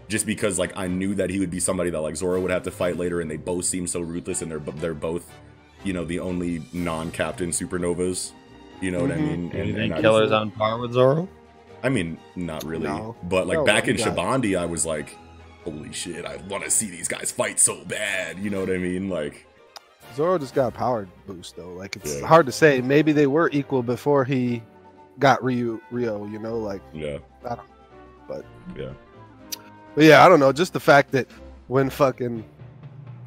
[0.08, 2.64] just because like I knew that he would be somebody that like Zoro would have
[2.64, 5.32] to fight later, and they both seem so ruthless, and they're they're both,
[5.84, 8.32] you know, the only non-captain supernovas.
[8.82, 9.52] You know what I Mhm.
[9.54, 9.68] mean?
[9.68, 11.28] You think I- Killer's on par with Zoro?
[11.84, 13.16] I mean, not really, No.
[13.24, 15.16] but like No, back in he got- Shabondy, I was like,
[15.72, 18.40] holy shit, I want to see these guys fight so bad.
[18.40, 19.10] You know what I mean?
[19.10, 19.46] Like,
[20.16, 21.74] Zoro just got a power boost though.
[21.74, 22.26] Like it's Yeah.
[22.28, 22.82] hard to say.
[22.82, 24.64] Maybe they were equal before he
[25.20, 26.26] got Ryu Rio.
[26.26, 27.68] You know, like yeah, I don't-
[28.28, 28.46] but-
[28.78, 28.90] yeah,
[29.96, 30.52] But yeah, I don't know.
[30.52, 31.28] Just the fact that
[31.68, 32.44] when fucking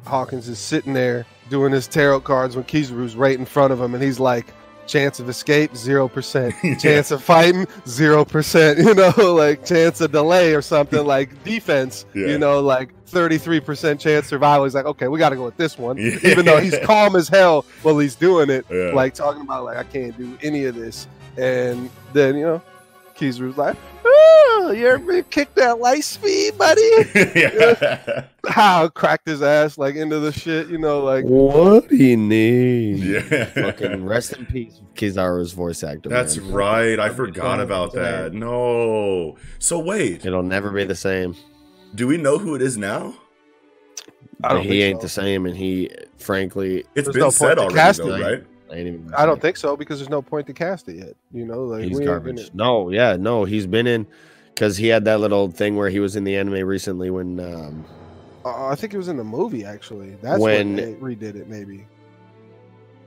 [0.05, 3.93] Hawkins is sitting there doing his tarot cards when Kizaru's right in front of him,
[3.93, 4.47] and he's like,
[4.91, 10.11] "Chance of escape zero percent, chance of fighting zero percent." You know, like chance of
[10.11, 12.05] delay or something like defense.
[12.13, 12.27] Yeah.
[12.27, 14.65] You know, like thirty three percent chance survival.
[14.65, 16.17] He's like, "Okay, we got to go with this one," Yeah.
[16.23, 18.65] even though he's calm as hell while he's doing it.
[18.69, 18.91] yeah.
[18.93, 22.61] Like talking about like I can't do any of this, and then you know,
[23.15, 26.81] Kizaru's like, "Ah, oh, you ever been kicked that light speed, buddy?
[27.35, 28.25] yeah.
[28.47, 32.97] How cracked his ass like into the shit, you know, like What do you need?
[32.99, 33.45] Yeah.
[33.45, 36.09] Fucking rest in peace, Kizaru's voice actor.
[36.09, 36.51] That's man.
[36.51, 36.99] right.
[36.99, 38.33] I forgot about that.
[38.33, 39.37] No.
[39.59, 41.35] So wait, It'll never be the same.
[41.95, 43.15] do we know who it is now?
[44.43, 45.03] I don't he think ain't so.
[45.03, 48.47] the same, and he, frankly, It's There's been no said point already, cast though, it.
[48.71, 48.79] Right?
[48.79, 49.13] ain't even.
[49.13, 51.13] I don't think so because there's no point to cast it yet.
[51.31, 52.49] You know, like he's garbage.
[52.53, 54.07] No, yeah, no, he's been in
[54.53, 57.85] because he had that little thing where he was in the anime recently when um
[58.43, 60.15] Uh, I think it was in the movie actually.
[60.21, 61.87] That's When- when they redid it, maybe.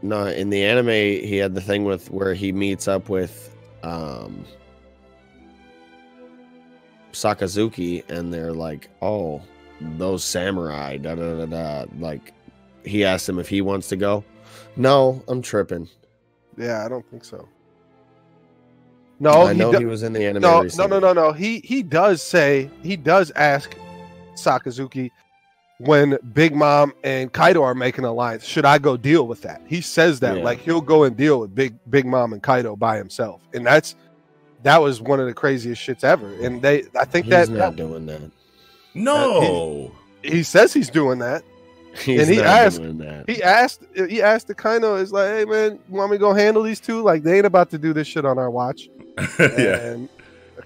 [0.03, 4.44] no in the anime he had the thing with where he meets up with um
[7.12, 9.40] Sakazuki and they're like, oh,
[9.81, 11.85] those samurai, da da da da.
[11.98, 12.33] Like,
[12.85, 14.24] he asked him if he wants to go.
[14.76, 15.88] No, I'm tripping.
[16.56, 17.48] Yeah, I don't think so.
[19.20, 20.42] No, I he know do- he was in the anime.
[20.42, 20.88] no, no, recently.
[20.88, 21.32] no, no, no.
[21.32, 23.76] He he does say he does ask
[24.34, 25.10] Sakazuki
[25.78, 28.44] when Big Mom and Kaido are making an alliance.
[28.44, 29.62] Should I go deal with that?
[29.66, 30.42] He says that Yeah.
[30.44, 33.94] like he'll go and deal with Big Big Mom and Kaido by himself, and that's
[34.64, 36.26] that was one of the craziest shits ever.
[36.42, 38.22] And they, I think He's that, not that doing that.
[38.94, 39.92] No.
[40.22, 41.44] he says he's doing that.
[42.04, 43.24] He's And he asked- that.
[43.28, 46.33] He asked, he asked the Kaido, is like, hey man, you want me to go
[46.35, 47.02] handle these two?
[47.02, 48.88] Like they ain't about to do this shit on our watch.
[49.38, 49.92] yeah.
[49.92, 50.09] And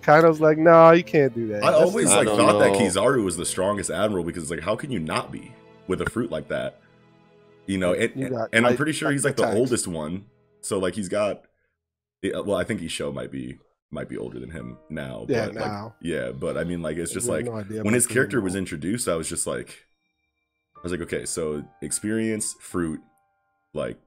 [0.02, 1.62] Kaido's like, no, you can't do that.
[1.62, 2.72] I That's always like don't thought that.
[2.72, 5.52] Kizaru was the strongest admiral because it's like how can you not be
[5.86, 6.80] with a fruit like that?
[7.66, 9.58] You know, and, You got and I'm pretty sure he's like the attacks.
[9.58, 10.24] oldest one.
[10.62, 11.44] So like he's got
[12.22, 13.58] well, I think Isho might be
[13.90, 15.24] might be older than him now.
[15.28, 15.94] Yeah, but, like, now.
[16.00, 19.16] yeah, but I mean like it's just like no when his character was introduced, I
[19.16, 19.84] was just like
[20.78, 23.00] I was like, okay, so experience, fruit,
[23.74, 23.98] like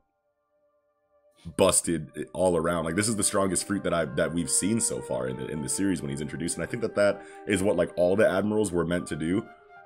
[1.57, 2.85] busted all around.
[2.85, 5.47] Like this is the strongest fruit that I that we've seen so far in the
[5.47, 8.15] in the series when he's introduced, and I think that that is what like all
[8.15, 9.45] the admirals were meant to do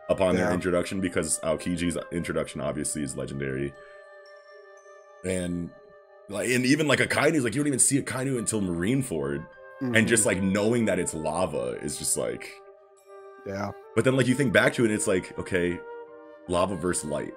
[0.10, 3.74] upon their introduction because Aokiji's introduction obviously is legendary,
[5.24, 5.70] and
[6.30, 9.46] like and even like Akainu's like you don't even see Akainu until Marineford,
[9.82, 10.08] and Mhm.
[10.08, 12.52] just like knowing that it's lava is just like.
[13.48, 15.80] yeah, But then, like, you think back to it, and it's like, okay,
[16.48, 17.34] lava versus light.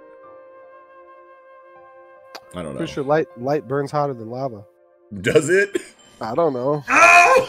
[2.54, 2.78] I don't know.
[2.78, 4.64] pretty sure light light burns hotter than lava.
[5.20, 5.76] Does it?
[6.20, 6.82] I don't know.
[6.88, 7.48] Ow!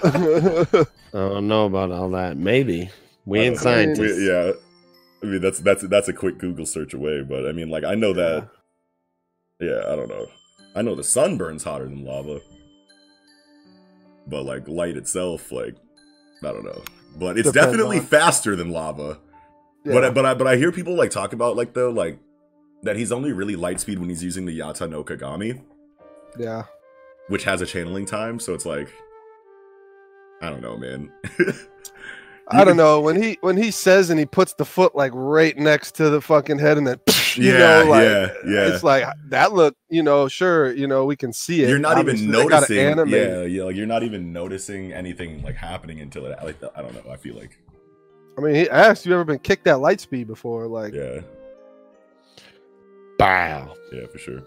[1.14, 2.36] I don't know about all that.
[2.36, 2.90] Maybe
[3.26, 3.70] we ain't don't know.
[3.72, 4.18] scientists.
[4.18, 4.52] We- yeah,
[5.22, 7.22] I mean that's that's that's a quick Google search away.
[7.22, 8.48] But I mean, like, I know that.
[9.60, 10.26] Yeah, I don't know.
[10.76, 12.38] I know the sun burns hotter than lava,
[14.28, 15.74] but like light itself, like,
[16.44, 16.82] I don't know.
[17.16, 19.18] But it's Depends definitely on- faster than lava.
[19.88, 19.94] Yeah.
[19.94, 22.18] But I, but I but I hear people like talk about like though like
[22.82, 25.62] that he's only really light speed when he's using the Yata no Kagami,
[26.38, 26.64] yeah.
[27.28, 28.38] which has a channeling time.
[28.38, 28.88] So it's like,
[30.40, 31.10] I don't know, man.
[32.50, 35.54] I don't know when he when he says and he puts the foot like right
[35.58, 36.98] next to the fucking head and then
[37.34, 38.68] you Yeah, know like yeah, yeah.
[38.72, 41.98] it's like that look you know sure you know we can see it You're not
[41.98, 43.08] Obviously, even noticing.
[43.08, 43.64] Yeah, yeah.
[43.64, 46.38] Like you're not even noticing anything like happening until it.
[46.42, 47.12] Like I don't know.
[47.12, 47.58] I feel like
[48.38, 51.20] I mean he asked you ever been kicked at light speed before like yeah,
[53.18, 53.74] Bow.
[53.92, 54.42] yeah, for sure.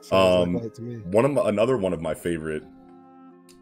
[0.00, 0.96] sounds like Um, light to me.
[0.96, 2.64] One of my, another one of my favorite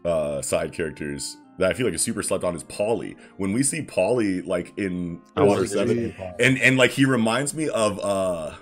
[0.03, 3.15] uh side characters that I feel like is super slept on is Paulie.
[3.37, 7.99] When we see Paulie like in Water Seven, and and like he reminds me of
[7.99, 8.55] uh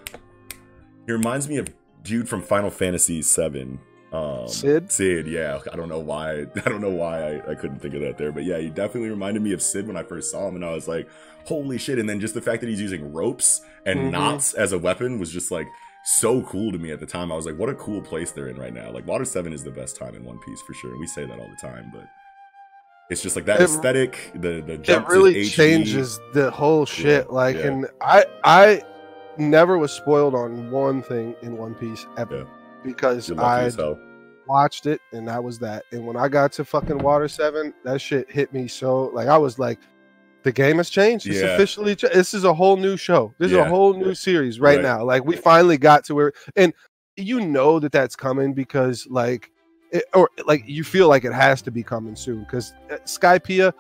[1.06, 1.70] he reminds me of
[2.04, 3.80] dude from Final Fantasy Seven.
[4.14, 4.92] Um, Sid?
[4.92, 5.60] Sid, yeah.
[5.72, 6.42] I don't know why.
[6.66, 9.10] I don't know why I, I couldn't think of that there, but yeah, he definitely
[9.10, 11.10] reminded me of Sid when I first saw him, and I was like,
[11.46, 11.98] holy shit!
[12.00, 14.12] And then just the fact that he's using ropes and Mhm.
[14.12, 15.68] knots as a weapon was just like
[16.06, 17.32] so cool to me at the time.
[17.32, 18.92] I was like, what a cool place they're in right now.
[18.92, 20.98] Like Water Seven is the best time in One Piece for sure.
[21.00, 22.08] We say that all the time, but
[23.10, 24.32] it's just like that It- aesthetic.
[24.36, 27.68] The the it jump to really changes the whole shit Yeah, like yeah.
[27.68, 28.82] and i i
[29.38, 32.44] never was spoiled on one thing in one piece ever Yeah.
[32.84, 33.72] Because i
[34.46, 35.84] watched it and that was that.
[35.94, 39.38] And when i got to fucking water 7 that shit hit me so like i
[39.38, 39.80] was like
[40.44, 41.26] the game has changed.
[41.26, 41.54] It's Yeah.
[41.56, 43.34] officially ch- this is a whole new show.
[43.40, 44.82] This is a whole new series right, Right.
[44.84, 45.02] now.
[45.06, 46.74] Like we finally got to where and
[47.16, 49.50] you know that that's coming because like
[49.94, 53.72] it, or like you feel like it has to be coming soon because uh, skypiea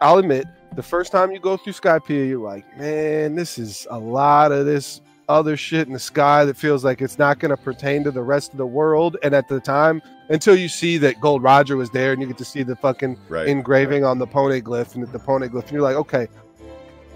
[0.00, 3.98] i'll admit the first time you go through skypiea you're like man this is a
[3.98, 7.56] lot of this other shit in the sky that feels like it's not going to
[7.56, 11.20] pertain to the rest of the world and at the time until you see that
[11.20, 13.48] gold roger was there and you get to see the fucking Right.
[13.48, 16.28] engraving on the poneglyph and the poneglyph and you're like okay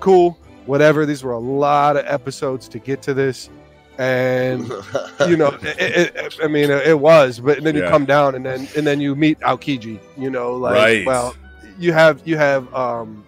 [0.01, 3.51] cool whatever these were a lot of episodes to get to this
[3.99, 4.69] and
[5.27, 7.91] you know, it, it, I mean, it was, but then you Yeah.
[7.91, 9.99] come down and then and then you meet Aokiji.
[10.17, 11.05] You know, like, Right.
[11.05, 11.35] well,
[11.81, 13.25] you have you have um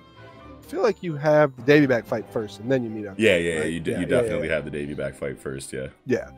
[0.71, 3.19] feel like you have the Davy back fight first and then you meet up.
[3.19, 3.61] Yeah, yeah, yeah.
[3.61, 3.73] Right?
[3.73, 4.55] You, d- Yeah, you definitely yeah.
[4.55, 5.73] have the Davy back fight first.
[5.73, 5.89] Yeah.
[6.07, 6.31] Yeah.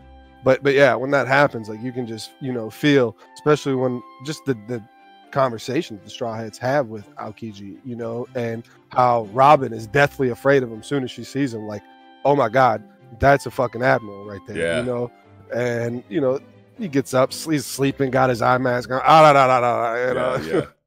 [0.45, 4.03] But but yeah, when that happens, like you can just, you know, feel, especially when
[4.25, 4.83] just the the
[5.31, 10.63] conversations the straw hats have with Aokiji, you know, and how Robin is deathly afraid
[10.63, 11.83] of him as soon as she sees him, like,
[12.25, 12.83] oh my god,
[13.21, 14.57] that's a fucking admiral right there.
[14.57, 14.81] Yeah.
[14.81, 15.13] You know?
[15.55, 16.41] And you know,
[16.79, 20.09] he gets up, he's sleeping, got his eye mask on, ah, da, da, da, da,
[20.09, 20.37] you know.
[20.45, 20.67] Yeah, yeah.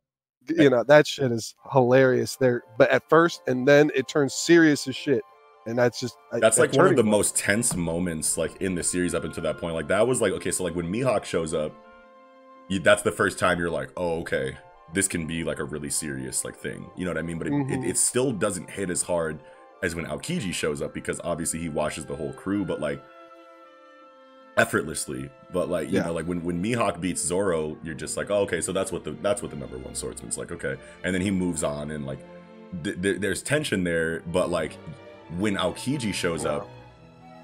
[0.49, 4.87] you know that shit is hilarious there but at first and then it turns serious
[4.87, 5.21] as shit
[5.67, 7.11] and that's just That's like one of the point.
[7.11, 9.73] most tense moments like in the series up until that point.
[9.73, 11.71] Like that was like okay, so like when Mihawk shows up,
[12.67, 14.55] you, that's the first time you're like, oh okay,
[14.93, 16.87] this can be like a really serious like thing.
[16.95, 17.39] You know what I mean?
[17.39, 17.83] But it, Mhm.
[17.83, 19.39] it, it still doesn't hit as hard
[19.81, 23.03] as when Aokiji shows up because obviously he washes the whole crew, but like
[24.57, 25.29] effortlessly.
[25.51, 26.03] But like you Yeah.
[26.05, 29.03] know, like when when Mihawk beats Zoro, you're just like, oh okay, so that's what
[29.03, 30.51] the that's what the number one swordsman's like.
[30.51, 32.19] Okay, and then he moves on and like
[32.83, 34.77] th- th- there's tension there, but like
[35.37, 36.67] when Aokiji shows up,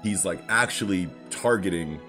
[0.02, 2.00] he's like actually targeting,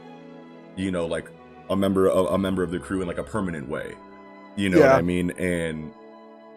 [0.76, 1.30] you know, like
[1.70, 3.95] a member of a member of the crew in like a permanent way.
[4.56, 5.32] You know what I mean?
[5.32, 5.91] And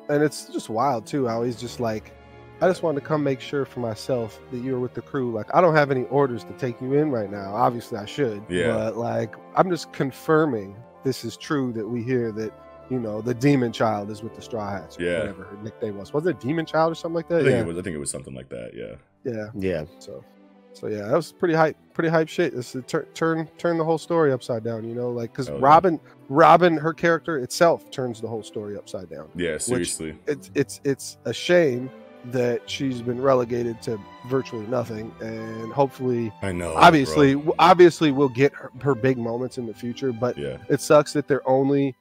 [0.08, 2.12] and it's just wild too how he's just like
[2.60, 5.46] i just wanted to come make sure for myself that you're with the crew like
[5.54, 8.72] i don't have any orders to take you in right now obviously i should Yeah.
[8.72, 12.52] but like i'm just confirming this is true that we hear that
[12.90, 15.18] you know the demon child is with the straw hats or Yeah.
[15.20, 17.60] whatever her nickname was was it demon child or something like I that think yeah
[17.60, 18.70] it was I think it was something like that.
[18.74, 18.94] Yeah.
[19.24, 19.84] yeah Yeah.
[19.98, 20.24] so
[20.72, 23.84] so yeah that was pretty hype pretty hype shit this is turn turn turn the
[23.84, 25.64] whole story upside down you know like because Oh, yeah.
[25.64, 30.16] robin robin her character itself turns the whole story upside down Yeah, seriously.
[30.26, 31.90] it's it's it's a shame
[32.32, 33.98] that she's been relegated to
[34.28, 36.74] virtually nothing and hopefully I know.
[36.74, 37.54] obviously bro.
[37.58, 40.58] obviously we'll get her, her big moments in the future but Yeah.
[40.68, 41.94] it sucks that they're only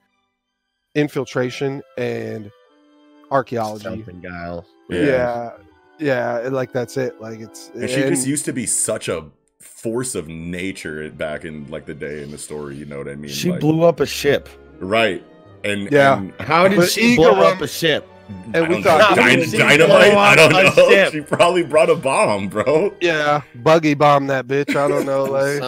[0.95, 2.51] infiltration and
[3.31, 4.65] archaeology Something guile.
[4.89, 5.51] yeah
[5.97, 9.07] yeah, and, like that's it like it's And she and- just used to be such
[9.07, 9.25] a
[9.61, 13.15] force of nature back in like the day in the story, you know what I
[13.15, 13.31] mean?
[13.31, 14.49] She Like- blew up a ship.
[14.79, 15.23] right.
[15.63, 16.17] And Yeah.
[16.17, 18.05] and How did But she blow up a ship?
[18.53, 19.23] And we thought- know.
[19.23, 20.17] Dyn- dynamite.
[20.17, 20.89] I don't know.
[20.89, 21.11] ship?
[21.13, 22.93] She probably brought a bomb, bro.
[23.01, 25.61] yeah buggy bomb that bitch i don't know like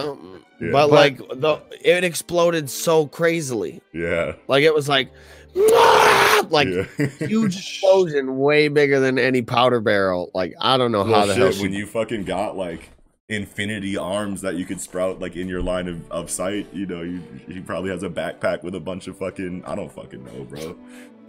[0.60, 0.72] Yeah.
[0.72, 3.80] But, But- like the it exploded so crazily.
[3.92, 4.32] Yeah.
[4.48, 5.10] Like it was like
[5.54, 6.84] like yeah.
[7.26, 10.30] huge explosion, way bigger than any powder barrel.
[10.34, 12.90] Like I don't know how Well, the shit, hell she when you fucking got like
[13.28, 17.02] infinity arms that you could sprout like in your line of, of sight, you know,
[17.02, 20.44] you he probably has a backpack with a bunch of fucking I don't fucking know,
[20.44, 20.76] bro.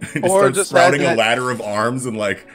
[0.00, 2.46] just Or just sprouting a ladder of arms and like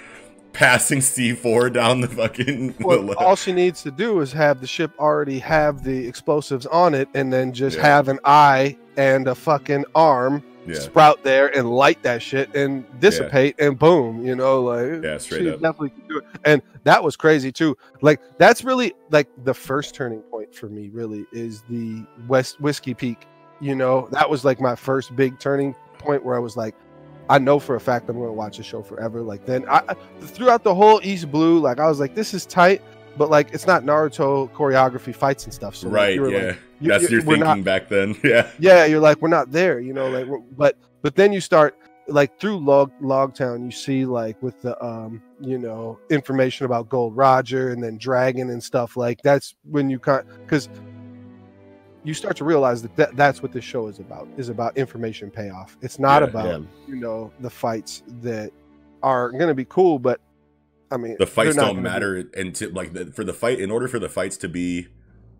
[0.53, 4.67] passing C4 down the fucking Well, le- all she needs to do is have the
[4.67, 7.83] ship already have the explosives on it, and then just Yeah.
[7.83, 10.79] have an eye and a fucking arm yeah.
[10.79, 15.47] sprout there and light that shit and dissipate, and boom, you know, like Yeah, straight
[15.47, 15.61] up.
[15.61, 16.23] definitely do it.
[16.45, 17.77] And that was crazy too.
[18.01, 20.89] Like that's really like the first turning point for me.
[20.89, 23.25] Really is the West Whiskey Peak.
[23.61, 26.75] You know, that was like my first big turning point where I was like.
[27.27, 29.23] I know for a fact I'm going to watch the show forever.
[29.23, 32.83] Like then, I- throughout the whole East Blue, like I was like, this is tight,
[33.17, 35.75] but like it's not Naruto choreography fights and stuff.
[35.75, 36.43] So like, right, you were yeah.
[36.47, 38.15] like, you- That's you- your thinking not- back then.
[38.23, 38.49] Yeah.
[38.59, 42.39] yeah, you're like, we're not there, you know, like, but but then you start like
[42.39, 47.69] through Log Loguetown, you see like with the um, you know, information about Gold Roger
[47.71, 50.69] and then Dragon and stuff like that's when you kind because
[52.03, 55.31] you start to realize that, that that's what this show is about is about information
[55.31, 55.77] payoff.
[55.81, 56.67] It's not Yeah, about yeah.
[56.87, 58.51] you know the fights that
[59.01, 60.19] are going to be cool, but
[60.91, 63.59] I mean the fights don't gonna be- matter and to like the, for the fight
[63.59, 64.87] in order for the fights to be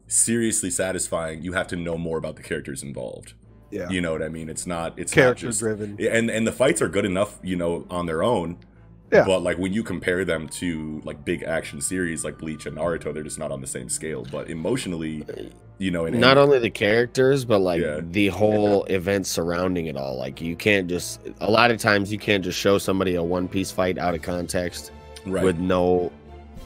[0.07, 3.33] seriously satisfying you have to know more about the characters involved
[3.71, 5.97] yeah, you know what i mean it's not it's character not just driven.
[5.99, 8.57] And and the fights are good enough you know on their own
[9.11, 9.25] Yeah.
[9.25, 13.13] but like when you compare them to like big action series like bleach and naruto
[13.13, 15.25] they're just not on the same scale but emotionally
[15.79, 17.99] you know and, not and- only the characters, but like Yeah.
[18.01, 20.17] the whole event surrounding it all.
[20.17, 23.47] Like you can't just a lot of times you can't just show somebody a one
[23.49, 24.91] piece fight out of context
[25.25, 26.11] right with no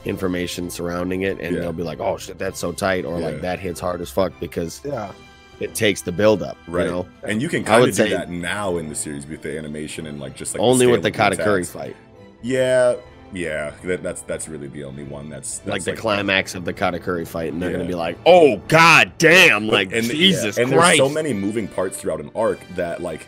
[0.04, 1.60] information surrounding it and Yeah.
[1.62, 3.26] they'll be like, Oh shit, that's so tight or Yeah.
[3.26, 5.12] like that hits hard as fuck because Yeah,
[5.60, 6.56] it takes the build up.
[6.68, 7.06] right You know?
[7.22, 9.56] and you can I kind of do say- that now in the series with the
[9.58, 11.96] animation and like just like Only scale with the of Katakuri fight.
[12.42, 12.94] yeah
[13.32, 16.72] yeah that, that's that's really the only one that's, that's like the climax of the
[16.72, 17.76] Katakuri fight, and they're Yeah.
[17.76, 20.98] gonna be like, "Oh god damn!" But- Like and, Jesus yeah, and Christ.
[20.98, 23.26] there's so many moving parts throughout an arc that like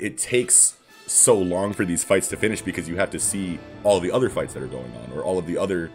[0.00, 0.74] it takes
[1.10, 4.28] so long for these fights to finish because you have to see all the other
[4.30, 5.90] fights that are going on or all of the other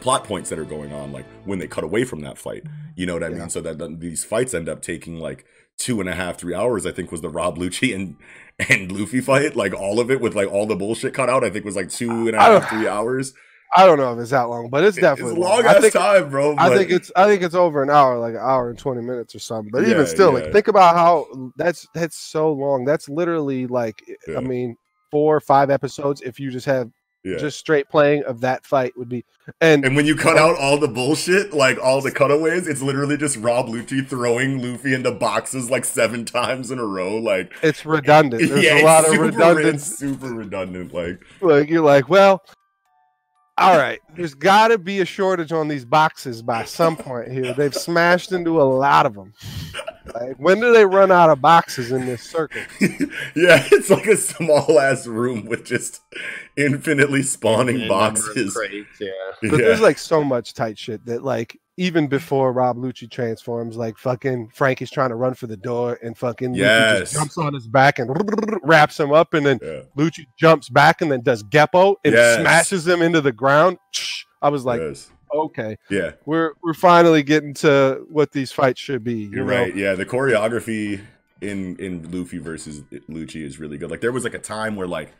[0.00, 2.64] plot points that are going on like when they cut away from that fight
[2.96, 3.38] you know what i Yeah.
[3.38, 5.44] mean so that then these fights end up taking like
[5.78, 8.16] two and a half, three hours, I think was the Rob Lucci and
[8.68, 9.56] and Luffy fight.
[9.56, 11.42] Like all of it with like all the bullshit cut out.
[11.42, 13.32] I think was like two and a I half, three hours.
[13.74, 15.80] I don't know if it's that long, but it's definitely it's a long I ass
[15.80, 16.54] think, time, bro.
[16.58, 19.34] I think it's I think it's over an hour, like an hour and twenty minutes
[19.34, 19.70] or something.
[19.70, 20.44] But Yeah, even still, yeah.
[20.44, 22.84] like think about how that's that's so long.
[22.84, 24.38] That's literally like Yeah.
[24.38, 24.76] I mean
[25.10, 26.90] four or five episodes if you just have
[27.24, 27.36] yeah.
[27.36, 29.24] just straight playing of that fight would be
[29.60, 33.16] and And when you cut out all the bullshit, like all the cutaways, it's literally
[33.16, 37.16] just Rob Lucci throwing Luffy into boxes like seven times in a row.
[37.16, 38.48] Like, it's redundant.
[38.48, 39.80] There's a lot of redundant.
[39.80, 40.92] super redundant.
[40.92, 42.44] Like, Like you're like, well,
[43.58, 44.00] all right.
[44.16, 47.52] There's got to be a shortage on these boxes by some point here.
[47.54, 49.34] They've smashed into a lot of them.
[50.14, 52.60] Like, when do they run out of boxes in this circle?
[52.80, 56.00] yeah, it's like a small ass room with just
[56.56, 58.54] infinitely spawning And boxes.
[58.54, 59.08] crates, yeah.
[59.40, 59.56] But Yeah.
[59.58, 64.50] there's like so much tight shit that like even before Rob Lucci transforms, like fucking
[64.54, 67.98] Franky's trying to run for the door and fucking Lucci just jumps on his back
[67.98, 68.10] and
[68.62, 69.80] wraps him up and then yeah.
[69.96, 72.40] Lucci jumps back and then does Geppo and Yes.
[72.40, 73.78] smashes him into the ground.
[74.42, 75.10] I was like, yes.
[75.34, 76.12] okay, Yeah.
[76.26, 79.14] we're we're finally getting to what these fights should be.
[79.14, 79.56] You You're know?
[79.62, 79.74] right.
[79.74, 81.00] Yeah, the choreography
[81.40, 83.90] in in Luffy versus Lucci is really good.
[83.90, 85.12] Like there was like a time where like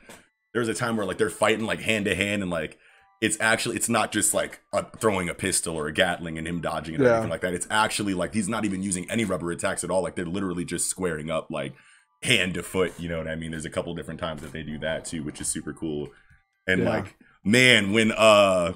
[0.53, 2.79] there was a time where like they're fighting like hand to hand and like
[3.23, 6.61] it's actually it's not just like a, throwing a pistol or a Gatling and him
[6.61, 7.11] dodging and Yeah.
[7.13, 7.55] everything like that.
[7.55, 10.03] It's actually like he's not even using any rubber attacks at all.
[10.03, 11.73] Like they're literally just squaring up like
[12.23, 12.93] hand to foot.
[12.99, 13.53] You know what I mean?
[13.53, 16.09] There's a couple different times that they do that too, which is super cool.
[16.67, 16.89] And Yeah.
[16.91, 18.75] like man, when uh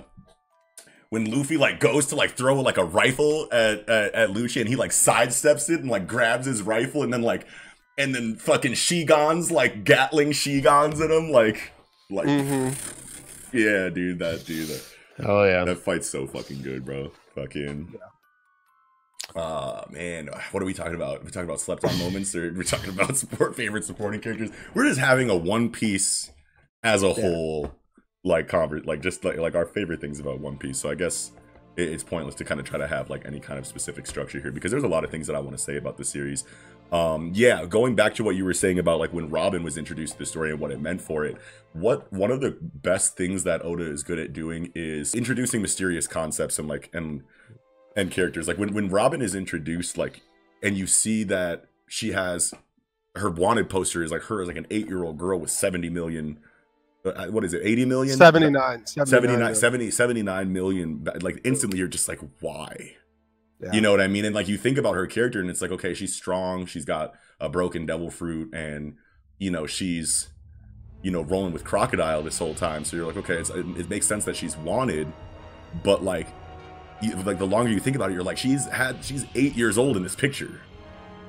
[1.11, 4.68] when Luffy like goes to like throw like a rifle at, at at Lucci and
[4.68, 7.47] he like sidesteps it and like grabs his rifle and then like
[7.99, 11.72] and then fucking Shigans like Gatling Shigans at him like
[12.11, 12.76] like Mhm.
[13.57, 14.85] Yeah dude that dude that,
[15.25, 15.65] Oh yeah.
[15.65, 17.11] that fight's so fucking good bro.
[17.35, 17.95] Fucking
[19.35, 21.25] uh man what are we talking about?
[21.25, 24.51] We talking about slept on moments or we're talking about support favorite supporting characters?
[24.75, 26.31] We're just having a one piece
[26.83, 27.73] as a whole
[28.25, 30.79] like convert like just like like our favorite things about one piece.
[30.79, 31.33] So i guess
[31.77, 34.51] it's pointless to kind of try to have like any kind of specific structure here
[34.51, 36.45] because there's a lot of things that i want to say about the series
[36.93, 40.12] um yeah going back to what you were saying about like when robin was introduced
[40.14, 41.37] to the story and what it meant for it
[41.72, 46.07] what one of the best things that oda is good at doing is introducing mysterious
[46.07, 47.22] concepts and like and
[47.97, 48.47] and characters.
[48.47, 50.20] Like when when robin is introduced like
[50.62, 52.55] and you see that she has
[53.16, 55.89] her wanted poster is like her as like an eight year old girl with 70
[55.89, 56.39] million
[57.05, 58.16] uh, what is it 80 million?
[58.16, 62.97] 79, 79, 79 70 79 million like instantly you're just like why
[63.61, 63.73] Yeah.
[63.73, 65.71] you know what i mean and like you think about her character and it's like
[65.71, 68.97] okay she's strong she's got a broken devil fruit and
[69.39, 70.29] you know she's
[71.03, 73.89] you know rolling with crocodile this whole time so you're like okay it's, it, it
[73.89, 75.11] makes sense that she's wanted
[75.83, 76.29] but like
[77.01, 79.79] you, like the longer you think about it you're like she's had she's eight years
[79.79, 80.61] old in this picture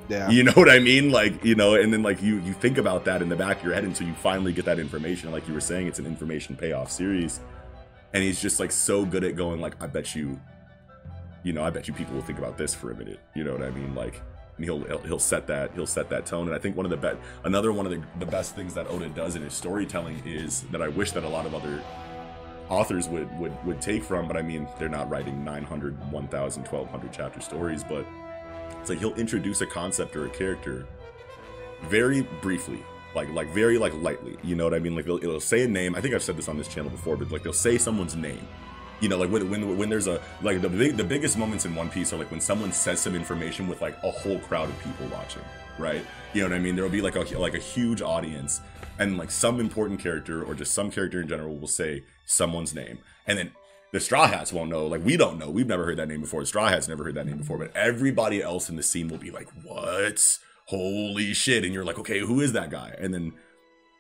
[0.10, 0.30] yeah.
[0.30, 1.12] you know what I mean?
[1.12, 3.64] Like, you know, and then like you you think about that in the back of
[3.64, 5.32] your head until you finally get that information.
[5.32, 7.40] Like you were saying, it's an information payoff series.
[8.14, 10.40] And he's just like so good at going, like, I bet you,
[11.48, 13.22] you know, I bet you people will think about this for a minute.
[13.34, 13.96] You know what I mean?
[13.96, 14.22] Like
[14.58, 16.48] and he'll he'll, set that he'll set that tone.
[16.48, 18.88] And I think one of the bet another one of the, the best things that
[18.88, 21.82] Oda does in his storytelling is that I wish that a lot of other
[22.68, 27.14] authors would would would take from, but I mean they're not writing 900, 1000, 1200
[27.14, 28.06] chapter stories, but
[28.82, 30.86] it's like he'll introduce a concept or a character
[31.84, 32.84] very briefly
[33.16, 35.68] like like very like lightly you know what i mean like they'll, it'll say a
[35.68, 38.16] name i think i've said this on this channel before but like they'll say someone's
[38.16, 38.48] name
[39.00, 41.76] you know like when when, when there's a like the big the biggest moments in
[41.76, 44.84] one piece are like when someone says some information with like a whole crowd of
[44.84, 45.44] people watching
[45.78, 46.06] right?
[46.34, 46.76] You know what i mean?
[46.76, 48.62] There'll be like a like a huge audience
[49.00, 53.00] and like some important character or just some character in general will say someone's name
[53.26, 53.52] and then
[53.94, 54.86] the straw hats won't know.
[54.86, 55.50] Like we don't know.
[55.50, 56.44] We've never heard that name before.
[56.46, 59.32] Straw hats never heard that name before but everybody else in the scene will be
[59.32, 60.38] like what?
[60.66, 61.64] Holy shit.
[61.64, 62.96] And you're like okay who is that guy?
[62.98, 63.34] And then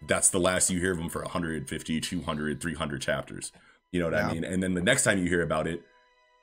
[0.08, 3.52] that's the last you hear of him for 150 200 300 chapters
[3.92, 5.82] you know what i mean and then the next time you hear about it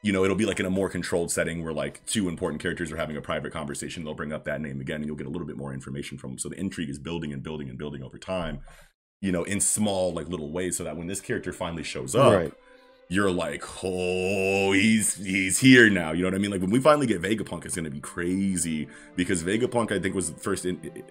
[0.02, 2.90] you know it'll be like in a more controlled setting where like two important characters
[2.92, 5.30] are having a private conversation they'll bring up that name again and you'll get a
[5.30, 8.02] little bit more information from them so the intrigue is building and building and building
[8.02, 8.60] over time
[9.20, 12.32] you know in small like little ways so that when this character finally shows up
[12.32, 12.52] Right.
[13.08, 16.12] you're like, oh, he's he's here now.
[16.12, 16.50] You know what I mean?
[16.50, 20.30] Like when we finally get Vegapunk, it's gonna be crazy because Vegapunk, I think, was
[20.38, 21.04] first in,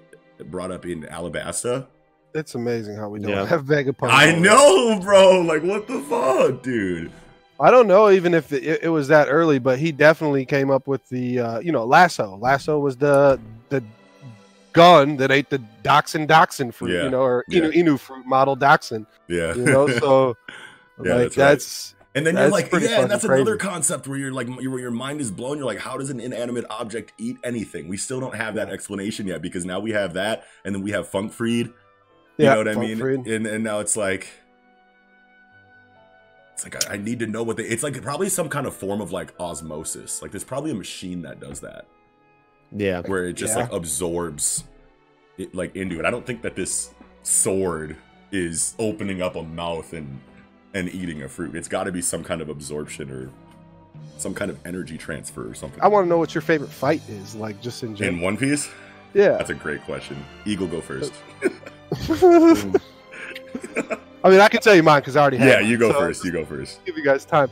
[0.45, 1.87] brought up in Alabasta.
[2.33, 3.45] It's amazing how we don't Yeah.
[3.45, 4.09] have Vegapunk.
[4.09, 5.41] I know, bro.
[5.41, 7.11] Like what the fuck, dude?
[7.59, 10.87] I don't know even if it, it was that early, but he definitely came up
[10.87, 12.37] with the uh, you know lasso.
[12.37, 13.83] Lasso was the the
[14.73, 17.61] gun that ate the dachshund dachshund fruit, Yeah, you know, or yeah.
[17.61, 19.87] Inu Inu fruit model dachshund, Yeah, you know.
[19.87, 20.35] So
[21.03, 21.45] Yeah, like that's right.
[21.49, 24.79] that's And then you're like, yeah, and that's fucking another concept where you're like, where
[24.79, 25.57] your mind is blown.
[25.57, 27.87] You're like, how does an inanimate object eat anything?
[27.87, 30.91] We still don't have that explanation yet because now we have that, and then we
[30.91, 31.71] have Funk Freed.
[32.37, 32.97] You Yeah, know what I mean?
[32.97, 33.27] Freed.
[33.27, 34.27] And and now it's like,
[36.53, 37.63] it's like I, I need to know what they.
[37.63, 40.21] It's like probably some kind of form of like osmosis.
[40.21, 41.85] Like there's probably a machine that does that,
[42.71, 43.01] Yeah.
[43.01, 43.63] where it just Yeah.
[43.63, 44.63] like absorbs
[45.37, 46.05] it like into it.
[46.05, 46.91] I don't think that this
[47.23, 47.95] sword
[48.31, 50.19] is opening up a mouth and
[50.75, 51.55] and eating a fruit.
[51.55, 53.29] It's got to be some kind of absorption or
[54.17, 55.79] some kind of energy transfer or something.
[55.81, 58.17] I want to know what your favorite fight is, like just in general.
[58.17, 58.21] in.
[58.23, 58.69] One Piece.
[59.13, 59.29] Yeah.
[59.37, 60.23] That's a great question.
[60.45, 61.13] Eagle, go first.
[64.23, 65.47] I mean, I can tell you mine because I already have.
[65.47, 66.23] Yeah, you go so first.
[66.23, 66.83] You go first.
[66.85, 67.49] Give you guys time.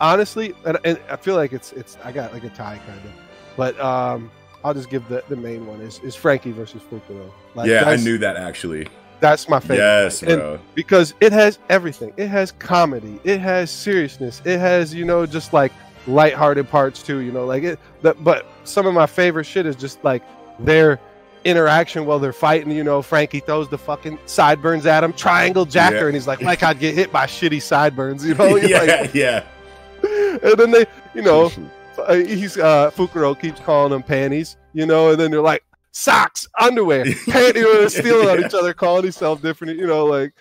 [0.00, 3.12] Honestly, and, and I feel like it's it's I got like a tie kind of,
[3.56, 4.30] but um,
[4.64, 7.30] I'll just give the the main one is is Franky versus Fukuro.
[7.54, 8.86] Like, yeah, I knew that actually.
[9.20, 9.78] that's my favorite.
[9.78, 10.58] Yes, And- bro.
[10.74, 12.12] because it has everything.
[12.16, 13.18] It has comedy.
[13.24, 14.40] It has seriousness.
[14.44, 15.72] It has you know just like
[16.06, 17.18] lighthearted parts too.
[17.18, 17.78] You know, like it.
[18.02, 20.22] But, but some of my favorite shit is just like
[20.64, 20.98] their
[21.44, 22.70] interaction while they're fighting.
[22.72, 26.04] You know, Franky throws the fucking sideburns at him, triangle jacker, Yeah.
[26.06, 28.24] and he's like, like I'd get hit by shitty sideburns.
[28.24, 29.44] You know, yeah, like- yeah.
[30.02, 31.50] and then they, you know,
[31.98, 34.56] uh, he's uh Fukuro keeps calling them panties.
[34.72, 35.64] You know, and then they're like.
[35.92, 39.76] Socks, underwear, panty, stealing on each other, calling himself different.
[39.76, 40.32] You know, like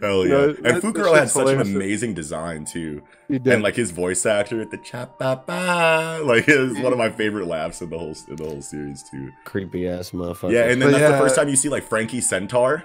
[0.00, 0.28] Hell yeah.
[0.30, 3.02] know, and that- that Fukuro had such an amazing design too.
[3.28, 3.52] he did.
[3.52, 7.10] And like his voice actor at the chap ba ba like it's one of my
[7.10, 9.30] favorite laughs in the whole in the whole series too.
[9.44, 10.52] Creepy ass motherfucker.
[10.52, 12.84] Yeah, and then But that's the first time you see like Franky Centaur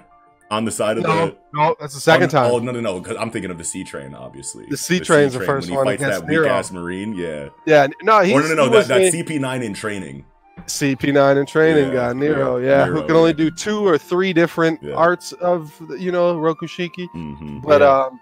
[0.51, 2.51] on the side of No, the no, that's the second oh, time.
[2.51, 2.99] Oh no no no!
[2.99, 4.65] Because I'm thinking of the Sea Train, obviously.
[4.69, 7.13] The Sea Train's the first when one he fights that weak ass marine.
[7.15, 7.49] Yeah.
[7.65, 10.25] yeah, no, he's Or no no no that, that CP9 in training.
[10.61, 13.37] CP9 in training Yeah, guy Nero, yeah, yeah, Nero, who can only yeah.
[13.37, 18.19] do two or three different arts of you know Rokushiki, hmm but um,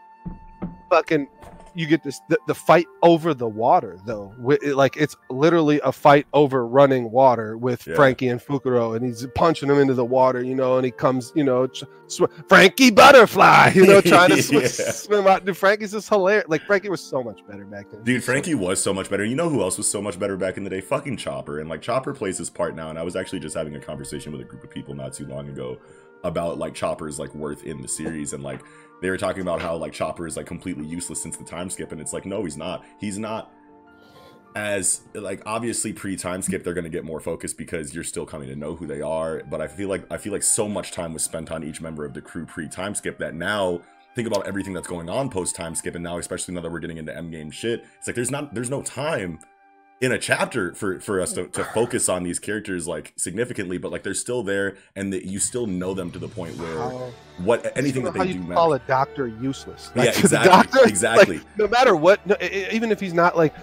[0.90, 1.28] fucking.
[1.74, 5.92] You get this the, the fight over the water though, it- like it's literally a
[5.92, 7.96] fight over running water with Yeah.
[7.96, 11.32] Franky and Fukuro, and he's punching him into the water, you know, and he comes,
[11.36, 11.68] you know,
[12.50, 14.68] Franky Butterfly, you know, trying to sw- Yeah.
[14.92, 15.46] swim out.
[15.46, 16.46] Dude, Franky's just hilarious.
[16.48, 18.04] Like Franky was so much better back then.
[18.04, 19.24] Dude, Franky was so much better.
[19.26, 20.82] You know who else was so much better back in the day?
[20.82, 21.60] Fucking Chopper.
[21.60, 22.90] And like Chopper plays his part now.
[22.90, 25.26] And I was actually just having a conversation with a group of people not too
[25.26, 25.78] long ago
[26.24, 28.62] about like Chopper's like worth in the series and like
[29.02, 31.91] they were talking about how like Chopper is like completely useless since the time skip
[31.91, 32.86] and it's like no he's not.
[32.99, 33.52] He's not
[34.56, 38.26] as like obviously pre time skip they're going to get more focus because you're still
[38.26, 40.91] coming to know who they are but I feel like I feel like so much
[40.91, 43.80] time was spent on each member of the crew pre time skip that now
[44.14, 46.80] think about everything that's going on post time skip and now especially now that we're
[46.80, 49.39] getting into end game shit it's like there's not there's no time
[50.02, 53.91] in a chapter for for us to, to focus on these characters like significantly but
[53.91, 57.72] like they're still there and that you still know them to the point where what
[57.78, 58.84] anything that how they you do call matters.
[58.84, 59.91] a doctor useless.
[59.95, 61.38] Yeah, Like, the exactly, doctor- exactly.
[61.38, 62.36] like, no matter what, no,
[62.72, 63.54] even if he's not like,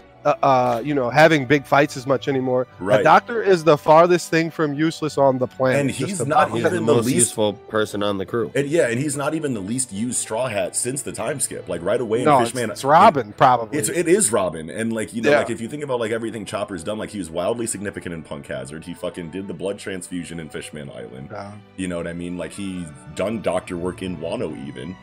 [0.42, 3.00] uh, uh, you know, having big fights as much anymore, Right.
[3.00, 5.80] a doctor is the farthest thing from useless on the planet.
[5.80, 8.50] And he's not He's the even the most least- useful person on the crew.
[8.54, 11.68] and yeah and he's not even the least used straw hat since the time skip
[11.68, 13.78] like right away in no, fishman it's Robin probably.
[13.78, 15.38] It's it is Robin, and like you know, Yeah.
[15.38, 18.22] like if you think about like everything Chopper's done, like he was wildly significant in
[18.22, 18.84] Punk Hazard.
[18.84, 21.32] He fucking did the blood transfusion in Fishman Island.
[21.32, 22.36] Uh, You know what I mean?
[22.36, 24.96] Like he's done doctor work in Wano even.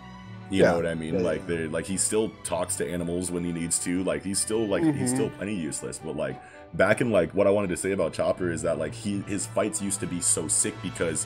[0.50, 0.72] You Yeah.
[0.72, 1.16] know what I mean?
[1.16, 4.04] Yeah, like they like he still talks to animals when he needs to.
[4.04, 5.16] Like he's still like he's Mhm.
[5.16, 6.00] still plenty useless.
[6.04, 6.40] But like
[6.74, 9.46] back in like what I wanted to say about Chopper is that like he his
[9.48, 11.26] fights used to be so sick because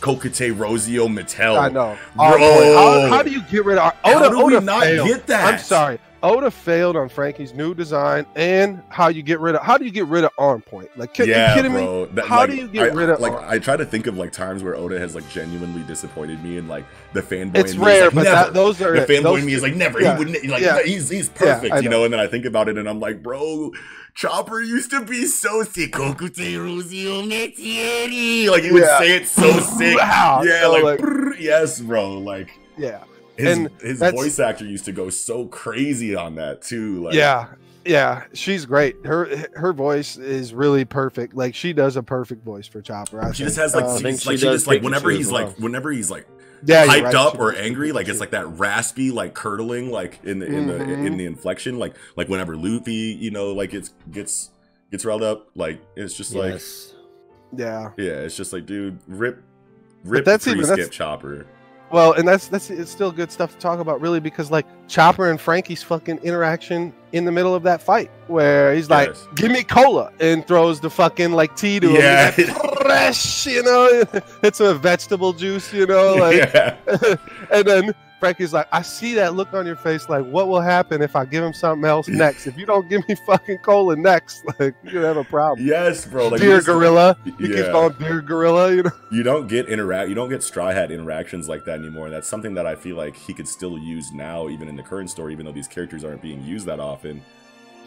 [0.00, 1.58] Kokutei Roseo Metel.
[1.58, 1.96] I know.
[2.16, 2.24] Bro.
[2.24, 4.28] Our boy, how, how do you get rid of How Oda?
[4.30, 5.08] do we not failed.
[5.08, 5.54] get that?
[5.54, 5.98] I'm sorry.
[6.22, 9.90] Oda failed on Franky's new design and how you get rid of how do you
[9.90, 10.88] get rid of arm point?
[10.96, 11.82] Like, ki- yeah, you kidding me?
[11.84, 12.06] bro.
[12.06, 13.32] That- How like, do you get I- rid of like?
[13.32, 13.44] Arm?
[13.46, 16.68] I try to think of like times where Oda has like genuinely disappointed me, and
[16.68, 17.56] like the fanboy.
[17.58, 18.34] It's in me is rare, like, but never.
[18.36, 19.08] that, those are the it.
[19.08, 20.00] fanboy Those- in me is like never.
[20.00, 20.62] yeah, He wouldn't like.
[20.62, 20.82] yeah.
[20.82, 21.98] He's he's Yeah, perfect, you know.
[21.98, 22.04] know.
[22.04, 23.72] And then I think about it, and I'm like, bro.
[24.14, 25.92] Chopper used to be so sick.
[25.92, 28.50] Kokutei Roseo Metel.
[28.50, 29.96] Like he would say it so sick.
[29.98, 30.42] Wow.
[30.42, 31.00] Yeah, So, like, like-
[31.38, 32.12] yes, bro.
[32.18, 32.48] Like
[32.78, 33.04] yeah.
[33.38, 37.04] His And his voice actor used to go so crazy on that too.
[37.04, 37.48] Like, yeah
[37.84, 42.66] yeah she's great her her voice is really perfect like she does a perfect voice
[42.66, 43.46] for chopper I She think.
[43.46, 45.46] just has like, I she, like she she just like whenever he's well.
[45.46, 46.26] like whenever he's like
[46.64, 50.18] yeah, hyped right, up she or angry, like it's like that raspy, like curdling, like
[50.24, 51.06] in the in the Mhm.
[51.06, 54.50] in the inflection, like like whenever Luffy, you know, like it's gets
[54.90, 56.94] gets riled up, like it's just like Yes.
[57.56, 59.42] yeah yeah, it's just like dude, rip
[60.02, 61.46] rip that's free even- skip that's- chopper.
[61.96, 65.30] Well and that's that's it's still good stuff to talk about really because like chopper
[65.30, 69.26] and franky's fucking interaction in the middle of that fight where he's like Yes.
[69.34, 72.30] give me cola and throws the fucking like tea to him Yeah.
[72.32, 74.04] He's like, fresh you know
[74.42, 76.76] it's a vegetable juice you know like yeah.
[77.50, 80.08] and then Franky's like, I see that look on your face.
[80.08, 82.46] Like, what will happen if I give him something else next?
[82.46, 85.66] if you don't give me fucking cola next, like you're gonna have a problem.
[85.66, 86.28] Yes, bro.
[86.28, 87.16] Like, Beer you gorilla.
[87.24, 87.70] Keeps Yeah.
[87.72, 88.72] calling beer gorilla.
[88.74, 88.90] You know.
[89.12, 92.28] you don't get interact you don't get straw hat interactions like that anymore and that's
[92.28, 95.32] something that i feel like he could still use now even in the current story
[95.32, 97.22] even though these characters aren't being used that often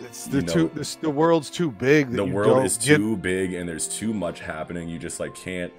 [0.01, 0.71] It's You the know- too.
[0.73, 2.11] This, the world's too big.
[2.11, 5.33] The you world is get- too big and there's too much happening you just like
[5.35, 5.73] can't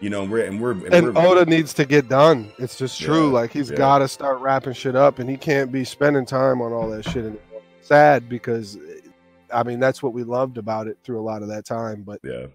[0.00, 2.52] you know and we're and we're and, and we're, Oda needs to get done.
[2.58, 3.26] It's just true.
[3.26, 3.76] Yeah, like he's yeah.
[3.76, 7.04] got to start wrapping shit up, and he can't be spending time on all that
[7.04, 7.24] shit.
[7.24, 7.38] And
[7.80, 8.78] sad because,
[9.52, 12.02] I mean, that's what we loved about it through a lot of that time.
[12.02, 12.46] But yeah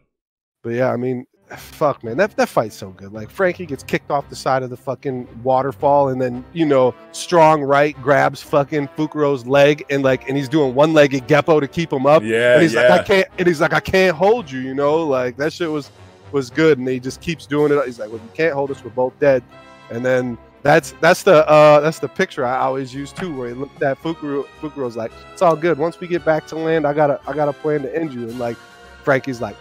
[0.63, 1.25] but yeah, I mean,
[1.57, 3.11] fuck, man, that that fight's so good.
[3.11, 6.93] Like Franky gets kicked off the side of the fucking waterfall, and then you know,
[7.11, 11.91] strong right grabs fucking Fukuro's leg, and like, and he's doing one-legged Geppo to keep
[11.91, 12.23] him up.
[12.23, 13.27] yeah and he's yeah like, I can't.
[13.39, 14.59] And he's like, I can't hold you.
[14.59, 15.89] You know, like that shit was
[16.31, 17.85] was good, and he just keeps doing it.
[17.85, 18.83] He's like, well, you can't hold us.
[18.83, 19.43] We're both dead.
[19.89, 23.53] And then that's that's the uh that's the picture I always use too, where he
[23.55, 24.45] looked at Fukuro.
[24.61, 25.77] Fukuro's like, it's all good.
[25.77, 28.13] Once we get back to land, I got a I got a plan to end
[28.13, 28.21] you.
[28.29, 28.57] And like,
[29.03, 29.55] Franky's like,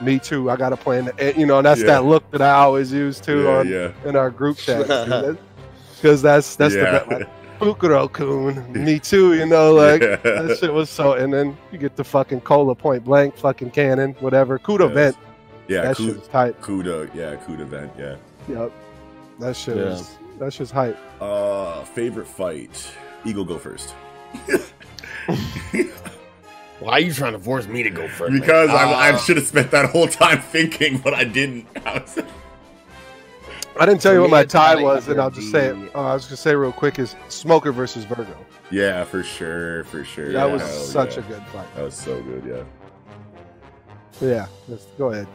[0.00, 0.50] me too.
[0.50, 1.36] I got a plan to end.
[1.38, 1.86] You know, and that's Yeah.
[1.86, 4.86] that look that I always use too yeah, on yeah in our group chat.
[5.96, 7.28] Because that's that's the like,
[7.58, 8.70] Fukuro Kun.
[8.72, 9.34] Me too.
[9.34, 11.14] You know, like that shit was so.
[11.14, 14.58] And then you get the fucking cola point blank, fucking cannon, whatever.
[14.58, 14.94] Kudo Yes.
[14.94, 15.16] vent.
[15.68, 16.60] Yeah that Ku- shit was tight.
[16.60, 18.16] kuda yeah coup de vent yeah
[18.48, 18.72] Yep.
[19.40, 19.84] That shit Yeah.
[19.84, 20.16] was.
[20.38, 20.98] That shit's hype.
[21.20, 22.90] uh favorite fight
[23.24, 23.94] eagle go first
[26.78, 28.32] Why are you trying to force me to go first?
[28.32, 28.40] man?
[28.40, 31.94] because I, I Uh, should have spent that whole time thinking but i didn't I
[32.00, 32.18] was-
[33.78, 35.76] I didn't tell you what my tie was, and I'll just say it.
[35.94, 38.34] Uh, I was gonna say real quick is Smoker versus Vergo.
[38.70, 41.24] yeah for sure for sure That was such yeah.
[41.24, 41.74] a good fight.
[41.76, 42.64] that was so good yeah
[44.26, 44.46] Yeah.
[44.66, 45.26] Let's go ahead.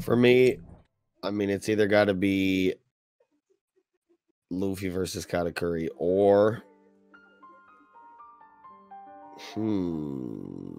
[0.00, 0.58] For me,
[1.22, 2.74] I mean, it's either got to be
[4.50, 6.62] Luffy versus Katakuri or.
[9.54, 10.74] Hmm.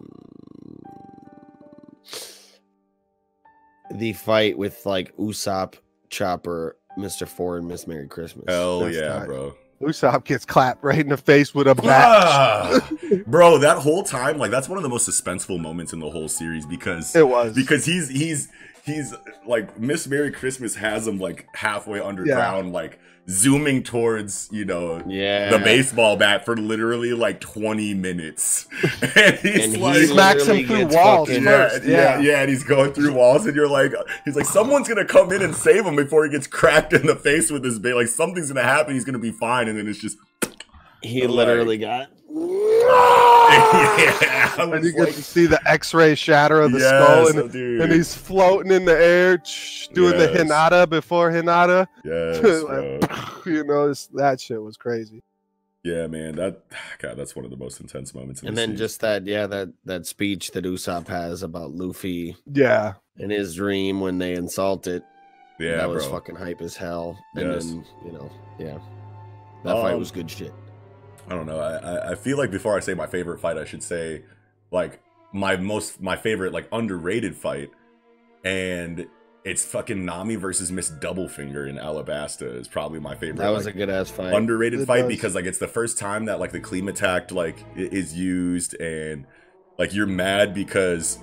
[3.96, 5.76] The fight with like Usopp,
[6.10, 7.28] Chopper, Mr.
[7.28, 8.46] Four, and Miss Merry Christmas.
[8.48, 9.26] Hell That's yeah, tight.
[9.26, 9.56] bro.
[9.82, 11.88] Usopp gets clapped right in the face with a bat.
[11.88, 12.90] Ah!
[13.28, 16.28] bro, that whole time, like that's one of the most suspenseful moments in the whole
[16.28, 18.48] series because it was because he's he's
[18.86, 19.14] he's
[19.46, 25.52] like Miss Merry Christmas has him like halfway underground, like zooming towards you know Yeah.
[25.52, 28.68] the baseball bat for literally like 20 minutes.
[29.16, 32.20] and he's And he smacks him through walls yeah, yeah, Yeah.
[32.20, 33.94] yeah, and he's going through walls, and you're like,
[34.26, 37.16] he's like, someone's gonna come in and save him before he gets cracked in the
[37.16, 37.94] face with his bait.
[37.94, 40.18] Like something's gonna happen, he's gonna be fine, and then it's just,
[41.04, 42.10] He like- literally got.
[42.34, 42.40] yeah,
[43.52, 47.52] I And was you get to see the X-ray shatter of the yes, skull, and,
[47.52, 51.88] dude, and he's floating in the air, tsh, doing the Hinata before Hinata.
[52.04, 55.22] yes, Like, you know, that shit was crazy.
[55.84, 56.62] yeah, man, that
[57.00, 58.42] God, that's one of the most intense moments.
[58.42, 58.80] In And the then series.
[58.80, 64.00] just that, yeah, that that speech that Usopp has about Luffy Yeah, in his dream
[64.00, 65.04] when they insult it.
[65.60, 67.18] yeah, that was fucking hype as hell.
[67.36, 67.66] And Yes.
[67.66, 68.78] then, you know, yeah.
[69.64, 70.54] That fight Um, was good shit.
[71.30, 71.60] I don't know.
[71.60, 74.24] I, I I feel like before I say my favorite fight, I should say
[74.72, 75.02] like
[75.34, 77.70] my most my favorite like underrated fight,
[78.44, 79.08] and
[79.44, 83.38] it's fucking Nami versus Miss Doublefinger in Alabasta is probably my favorite.
[83.38, 84.34] That was like, a good ass fight.
[84.34, 85.08] underrated It fight does.
[85.08, 89.26] because like it's the first time that like the Climatact like is used and
[89.80, 91.18] like you're mad because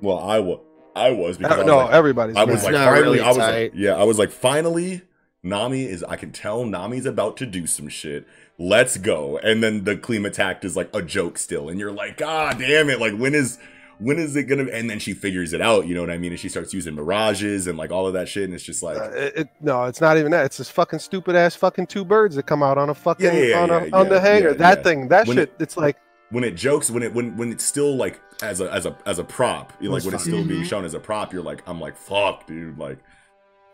[0.00, 0.60] well I was
[0.94, 2.36] I was because I was no, like, everybody's.
[2.36, 5.02] I was It's like, not finally, really I was like, yeah, I was like, finally,
[5.42, 6.04] Nami is.
[6.04, 8.26] I can tell Nami's about to do some shit.
[8.58, 9.38] Let's go.
[9.38, 13.00] And then the Climatact is like a joke still, and you're like, God damn it!
[13.00, 13.58] Like, when is
[13.98, 14.64] when is it gonna?
[14.70, 15.86] And then she figures it out.
[15.88, 16.30] You know what I mean?
[16.30, 18.98] And she starts using mirages and like all of that shit, and it's just like,
[18.98, 20.44] Uh, it, it- no, it's not even that.
[20.46, 23.32] It's this fucking stupid ass fucking two birds that come out on a fucking Yeah,
[23.32, 24.48] yeah, yeah, on, a, yeah, on the yeah, hanger.
[24.50, 24.82] yeah, that yeah.
[24.84, 25.54] thing, that When shit.
[25.58, 25.96] it's like
[26.30, 29.18] when it jokes, when it when when it's still like as a as a as
[29.18, 30.66] a prop, like when it's still being Mhm.
[30.68, 32.98] shown as a prop, you're like, I'm like, fuck, dude, like.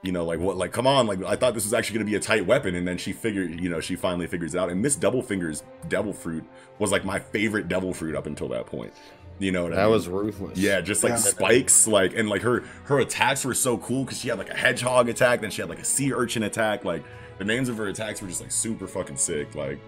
[0.03, 0.57] You know, like what?
[0.57, 1.07] Like, come on!
[1.09, 3.13] Like, I thought this was actually going to be a tight weapon, and then she
[3.13, 4.71] figured, you know, she finally figures it out.
[4.71, 6.45] And Miss Doublefinger's devil fruit
[6.79, 8.93] was like my favorite devil fruit up until that point.
[9.41, 9.93] You know what I that mean?
[9.93, 10.57] was ruthless.
[10.59, 11.17] Yeah, just like Yeah.
[11.17, 14.57] spikes, like and like her her attacks were so cool because she had like a
[14.57, 16.85] hedgehog attack, then she had like a sea urchin attack.
[16.85, 17.03] Like
[17.39, 19.55] the names of her attacks were just like super fucking sick.
[19.57, 19.79] Like,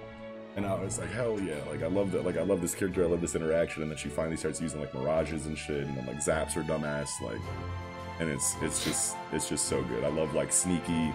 [0.57, 1.63] and I was like, hell yeah!
[1.69, 2.25] Like I love that.
[2.25, 3.05] Like I love this character.
[3.05, 3.83] I love this interaction.
[3.83, 6.63] And then she finally starts using like mirages and shit, and then like zaps her
[6.63, 7.09] dumbass.
[7.21, 7.41] Like,
[8.21, 10.05] and it's it's just it's just so good.
[10.05, 11.13] I love like sneaky.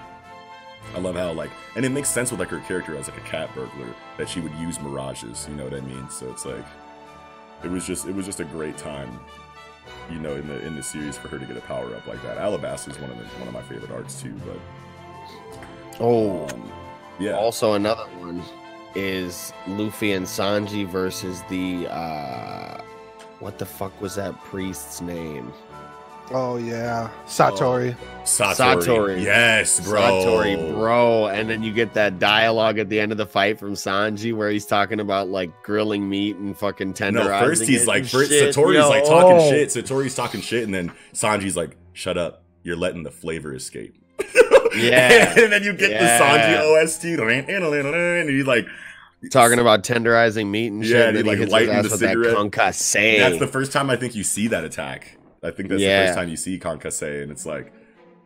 [0.93, 3.22] I love how like, and it makes sense with like her character as like a
[3.22, 3.88] cat burglar
[4.18, 5.47] that she would use mirages.
[5.49, 6.10] You know what I mean?
[6.10, 6.66] So it's like,
[7.64, 9.20] it was just it was just a great time
[10.12, 12.22] you know, in the in the series for her to get a power up like
[12.24, 12.38] that.
[12.38, 14.60] Alabasta is one of the, one of my favorite arcs too, but
[15.99, 16.72] Oh, Um,
[17.20, 17.32] yeah.
[17.34, 18.43] also another one
[18.95, 22.82] is Luffy and Sanji versus the uh
[23.39, 25.51] what the fuck was that priest's name?
[26.32, 27.95] Oh yeah, Satori.
[28.23, 28.82] Satori.
[28.82, 29.21] Satori.
[29.23, 30.01] Yes, bro.
[30.01, 31.28] Satori, bro.
[31.28, 34.49] And then you get that dialogue at the end of the fight from Sanji where
[34.49, 37.13] he's talking about like grilling meat and fucking tenderizing.
[37.13, 38.32] No, first he's it like, and first.
[38.32, 39.49] Satori's Yo, like talking oh.
[39.49, 39.69] shit.
[39.69, 42.43] Satori's talking shit, and then Sanji's like, "Shut up!
[42.63, 43.95] You're letting the flavor escape."
[44.76, 45.39] Yeah.
[45.39, 46.17] and then you get Yeah.
[46.17, 48.67] the Sanji OST, and he's like,
[49.32, 50.93] Talking about tenderizing meat and shit.
[50.93, 52.36] Yeah, and and then he, he like, hits his lighting ass the with that cigarette.
[52.36, 53.17] concasse.
[53.19, 55.17] That's the first time I think you see that attack.
[55.45, 57.71] I think that's the first time you see Concasse, and it's like,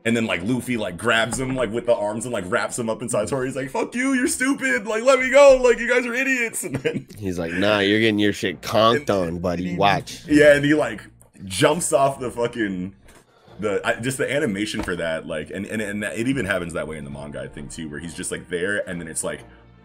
[0.05, 2.89] and then like Luffy like grabs him like with the arms and like wraps him
[2.89, 3.45] up inside Satori.
[3.47, 4.87] He's like, "Fuck you, you're stupid!
[4.87, 5.59] Like, let me go!
[5.61, 9.09] Like, you guys are idiots!" And then He's like, nah, you're getting your shit conked
[9.09, 9.75] on, buddy.
[9.75, 10.25] Watch.
[10.27, 11.01] yeah, and he like
[11.45, 12.95] jumps off the fucking
[13.59, 16.87] the I, just the animation for that like and and and it even happens that
[16.87, 19.23] way in the manga I think too where he's just like there and then it's
[19.23, 19.41] like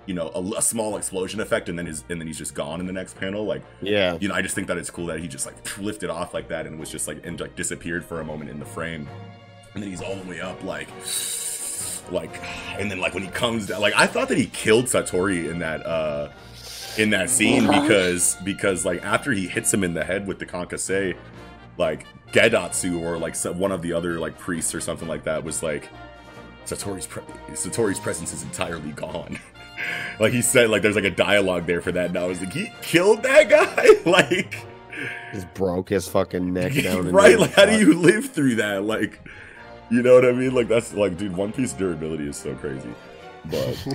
[0.07, 2.81] you know a, a small explosion effect and then his and then he's just gone
[2.81, 4.19] in the next panel like Yeah.
[4.21, 6.49] you know I just think that it's cool that he just like lifted off like
[6.49, 9.09] that and was just like and like disappeared for a moment in the frame
[9.75, 10.89] and then he's all the way up like
[12.11, 12.39] like
[12.79, 15.59] and then like when he comes down like I thought that he killed Satori in
[15.61, 16.31] that uh
[16.99, 20.47] in that scene because because like after he hits him in the head with the
[20.47, 21.17] concasse
[21.79, 25.63] like Gedatsu or like one of the other like priests or something like that was
[25.63, 25.89] like
[26.67, 29.39] Satori's pre- Satori's presence is entirely gone.
[30.21, 32.53] like he said like there's like a dialogue there for that and I was like
[32.53, 34.57] he killed that guy like
[35.33, 37.11] Just broke his fucking neck down.
[37.11, 39.21] right like how do you live through that like
[39.91, 42.95] you know what I mean like that's like dude One Piece durability is so crazy
[43.47, 43.87] but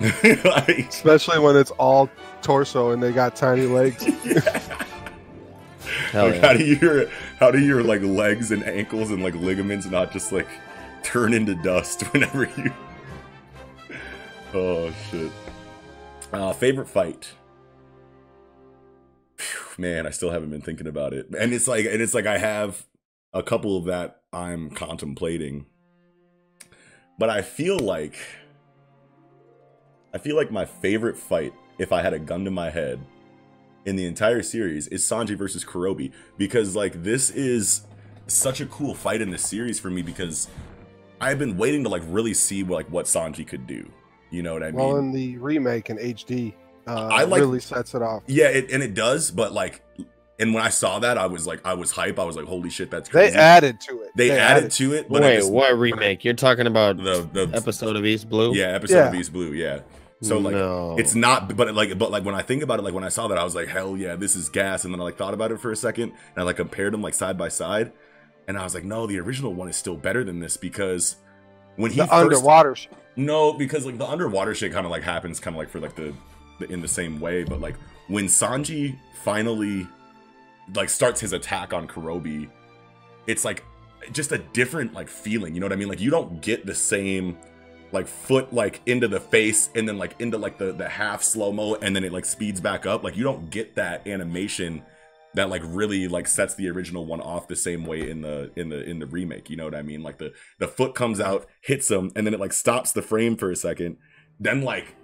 [0.44, 2.08] like Especially when it's all
[2.42, 4.04] torso and they got tiny legs.
[6.12, 6.40] Hell like yeah.
[6.46, 7.08] how do your
[7.40, 10.46] how do your like legs and ankles and like ligaments not just like
[11.02, 12.72] turn into dust whenever you
[14.54, 15.30] oh shit.
[16.32, 17.28] Uh favorite fight.
[19.36, 21.26] Phew, man i still haven't been thinking about it.
[21.38, 22.86] And it's like and it's like i have
[23.32, 25.66] a couple of that i'm contemplating.
[27.18, 28.16] But i feel like
[30.12, 33.00] i feel like my favorite fight if i had a gun to my head
[33.88, 36.12] in the entire series is Sanji versus Kuroobi.
[36.36, 37.82] Because like this is
[38.26, 40.48] such a cool fight in this series for me because
[41.20, 43.90] I've been waiting to like really see like what Sanji could do.
[44.30, 44.74] You know what I mean?
[44.76, 46.52] well, in the remake in HD,
[46.86, 48.22] uh, I like- really sets it off.
[48.26, 49.82] yeah, it, and it does, but like,
[50.40, 52.18] and when I saw that, I was like, I was hype.
[52.18, 54.10] I was like, holy shit, that's They added to it.
[54.14, 56.24] They added to it, but Wait, just- what remake?
[56.24, 58.54] You're talking about the the episode of East Blue?
[58.54, 59.08] yeah episode Yeah.
[59.08, 59.80] of East Blue, yeah.
[60.20, 60.54] So like.
[60.54, 60.96] no.
[60.98, 63.28] It's not, but like, but like when I think about it, like when I saw
[63.28, 64.84] that, I was like, hell yeah, this is gas.
[64.84, 67.02] And then I like thought about it for a second, and I like compared them
[67.02, 67.92] like side by side,
[68.48, 71.16] and I was like, no, the original one is still better than this because
[71.76, 72.76] when he the first, underwater.
[73.18, 75.96] No, because like the underwater shit kind of like happens kind of like for like
[75.96, 76.14] the,
[76.60, 77.74] the in the same way, but like
[78.06, 79.88] when Sanji finally
[80.76, 82.48] like starts his attack on Kuroobi,
[83.26, 83.64] it's like
[84.12, 85.52] just a different like feeling.
[85.52, 85.88] You know what I mean?
[85.88, 87.36] Like you don't get the same
[87.90, 91.50] like foot like into the face and then like into like the the half slow
[91.50, 93.02] mo and then it like speeds back up.
[93.02, 94.84] Like you don't get that animation
[95.34, 98.68] that like really like sets the original one off the same way in the in
[98.68, 99.50] the in the remake.
[99.50, 100.02] You know what I mean?
[100.02, 103.36] Like the the foot comes out, hits him, and then it like stops the frame
[103.36, 103.98] for a second.
[104.40, 104.94] Then like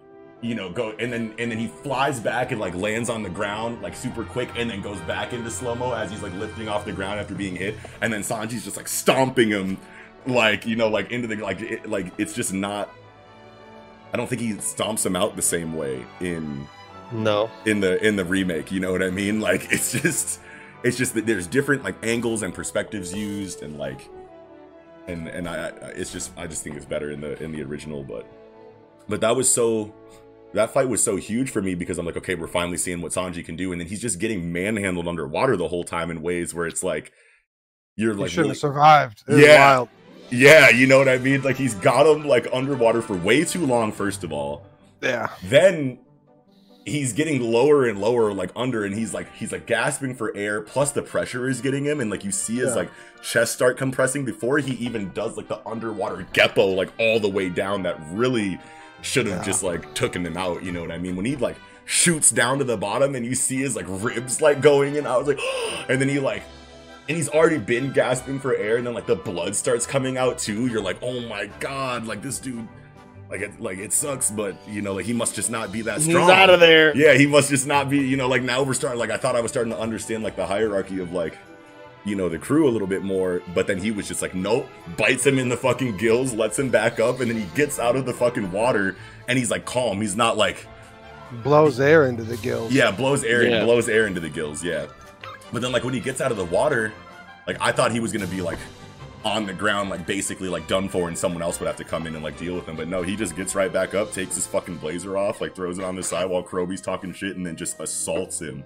[0.44, 3.30] you know go and then and then he flies back and like lands on the
[3.30, 6.68] ground like super quick and then goes back into slow mo as he's like lifting
[6.68, 9.78] off the ground after being hit and then Sanji's just like stomping him
[10.26, 12.90] like you know like into the like it, like it's just not
[14.12, 16.66] I don't think he stomps him out the same way in
[17.14, 17.50] no.
[17.64, 20.40] in the in the remake you know what i mean like it's just
[20.82, 24.08] it's just that there's different like angles and perspectives used and like
[25.06, 27.62] and and I, I it's just i just think it's better in the in the
[27.62, 28.26] original but
[29.08, 29.94] but that was so
[30.54, 33.12] that fight was so huge for me because i'm like okay we're finally seeing what
[33.12, 36.54] sanji can do and then he's just getting manhandled underwater the whole time in ways
[36.54, 37.12] where it's like
[37.96, 39.22] you're He like shouldn't have survived.
[39.28, 39.58] It Yeah.
[39.76, 39.88] wild.
[40.30, 43.64] yeah you know what i mean like he's got him like underwater for way too
[43.66, 44.64] long first of all
[45.02, 45.28] Yeah.
[45.44, 45.98] then
[46.86, 50.60] he's getting lower and lower like under and he's like he's like gasping for air
[50.60, 52.74] plus the pressure is getting him and like you see his Yeah.
[52.82, 52.90] like
[53.22, 57.48] chest start compressing before he even does like the underwater geppo like all the way
[57.48, 58.58] down that really
[59.00, 59.44] should have Yeah.
[59.44, 61.56] just like taken him out you know what i mean when he like
[61.86, 65.16] shoots down to the bottom and you see his like ribs like going in i
[65.16, 65.40] was like
[65.88, 66.42] and then he like
[67.08, 70.38] and he's already been gasping for air and then like the blood starts coming out
[70.38, 72.66] too you're like oh my god like this dude
[73.30, 76.00] like it like it sucks but you know like he must just not be that
[76.02, 76.22] strong.
[76.28, 76.94] He's out of there.
[76.96, 79.34] yeah he must just not be you know like now we're starting like i thought
[79.34, 81.36] i was starting to understand like the hierarchy of like
[82.06, 84.68] you know, the crew a little bit more, but then he was just like, nope,
[84.98, 87.96] bites him in the fucking gills, lets him back up, and then he gets out
[87.96, 88.94] of the fucking water
[89.26, 90.02] and he's like calm.
[90.02, 90.66] He's not like
[91.42, 92.72] blows air into the gills.
[92.74, 93.64] yeah, blows air Yeah.
[93.64, 94.84] blows air into the gills, yeah.
[95.50, 96.92] But then like when he gets out of the water,
[97.46, 98.58] like I thought he was gonna be like
[99.24, 102.06] on the ground, like basically like done for, and someone else would have to come
[102.06, 102.76] in and like deal with him.
[102.76, 105.78] But no, he just gets right back up, takes his fucking blazer off, like throws
[105.78, 108.64] it on the side while Kuroobi's talking shit, and then just assaults him.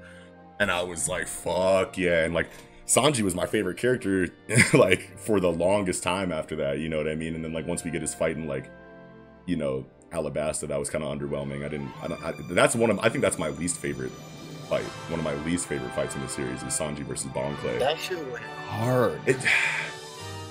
[0.61, 2.25] And I was like, fuck yeah.
[2.25, 2.51] And like
[2.87, 4.29] Sanji was my favorite character,
[4.73, 7.35] like for the longest time after that, you know what I mean?
[7.35, 8.71] And then like once we get his fight in like,
[9.47, 11.65] you know, Alabasta, that was kind of underwhelming.
[11.65, 14.11] I didn't, I don't, I, that's one of, I think that's my least favorite
[14.69, 14.85] fight.
[15.11, 17.79] One of my least favorite fights in the series is Sanji versus Bon Clay.
[17.79, 19.21] That shit went hard.
[19.27, 19.37] It,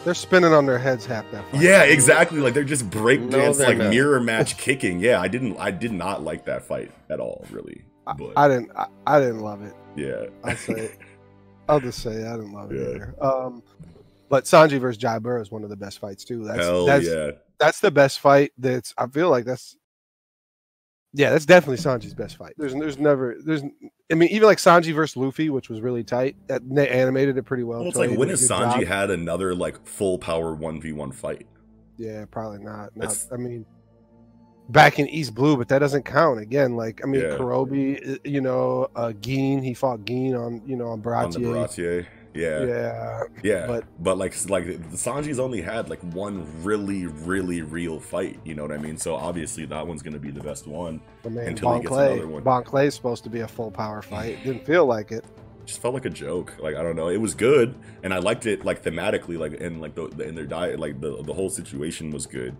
[0.07, 1.61] They're spinning on their heads half that fight.
[1.61, 2.39] yeah, exactly.
[2.39, 3.89] Like they're just breakdance, they're like not.
[3.89, 5.01] mirror match kicking.
[5.01, 7.83] Yeah, I didn't, I did not like that fight at all, really.
[8.17, 9.73] But I didn't I, I didn't love it.
[9.97, 10.95] yeah, I'll say
[11.67, 12.95] I'll just say I didn't love it Yeah.
[12.95, 13.15] either.
[13.21, 13.61] Um
[14.29, 16.45] but Sanji versus Jabra is one of the best fights too.
[16.45, 17.31] That's hell that's yeah.
[17.59, 19.75] that's the best fight that's I feel like that's
[21.11, 22.53] yeah, that's definitely Sanji's best fight.
[22.57, 23.63] There's there's never there's
[24.11, 26.35] I mean even like Sanji versus Luffy, which was really tight.
[26.47, 27.79] That they animated it pretty well.
[27.79, 28.83] Well, it's like when has Sanji job.
[28.85, 31.45] had another like full power one v one fight?
[31.97, 32.95] Yeah, probably not.
[32.95, 33.65] Not I mean
[34.69, 36.75] back in East Blue, but that doesn't count again.
[36.75, 37.37] Like I mean Yeah.
[37.37, 41.39] Kuroobi, uh, you know, uh Gin, he fought Gin on you know on on the
[41.39, 41.43] Baratie.
[41.43, 42.07] Baratier.
[42.37, 43.23] Yeah, Yeah.
[43.43, 48.39] yeah, but- but like like Sanji's only had like one really really real fight.
[48.43, 48.97] You know what I mean?
[48.97, 51.01] So obviously that one's gonna be the best one.
[51.25, 52.13] I mean, Until he gets Clay.
[52.13, 52.43] another one.
[52.43, 54.37] Bon Clay's supposed to be a full power fight.
[54.43, 55.25] Didn't feel like it.
[55.65, 56.53] Just felt like a joke.
[56.59, 59.81] Like I don't know, it was good, and I liked it like thematically, like and
[59.81, 62.55] like the in their diet, like the the whole situation was good.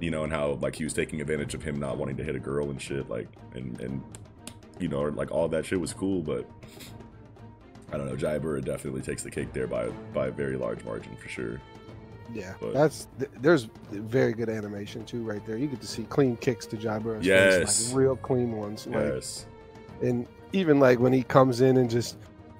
[0.00, 2.34] You know, and how like he was taking advantage of him not wanting to hit
[2.34, 4.02] a girl and shit, like and and
[4.80, 6.48] you know, like all that shit was cool, but.
[7.92, 8.16] I don't know.
[8.16, 11.60] Jabra definitely takes the cake there by by a very large margin for sure.
[12.34, 13.08] Yeah, But- that's
[13.40, 15.56] there's very good animation too, right there.
[15.56, 17.88] You get to see clean kicks to Jabra's face, Yes.
[17.88, 18.86] like real clean ones.
[18.86, 19.46] Like, Yes.
[20.02, 22.16] and even like when he comes in and just,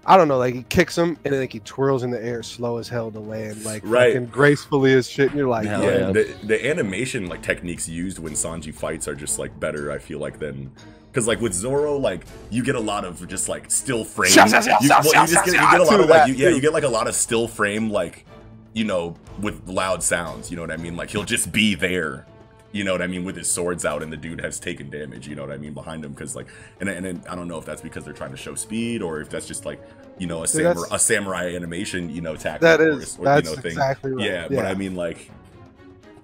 [0.07, 2.43] I don't know, like he kicks him and then like he twirls in the air,
[2.43, 4.15] slow as hell to land, like Right.
[4.15, 5.29] fucking gracefully as shit.
[5.29, 6.13] And you're like, yeah, yeah, yeah.
[6.13, 9.91] The, the animation like techniques used when Sanji fights are just like better.
[9.93, 10.71] I feel like than
[11.11, 14.31] because like with Zoro, like you get a lot of just like still frame.
[14.33, 16.73] You, well, you just get, you get a lot of like you, yeah, you get
[16.73, 18.25] like a lot of still frame like
[18.75, 20.51] you know with loud sounds.
[20.51, 20.97] You know what I mean?
[20.97, 22.27] Like he'll just be there.
[22.71, 25.27] You know what I mean with his swords out and the dude has taken damage.
[25.27, 26.49] You know what I mean behind him because like
[26.81, 29.23] and and then I don't know if that's because they're trying to show speed or
[29.23, 29.81] if that's just like
[30.19, 33.17] you know a See, samurai, a samurai animation you know tactic that or, or, that's
[33.19, 33.73] you know thing.
[33.73, 34.27] exactly right.
[34.27, 35.31] Yeah, but I mean, like,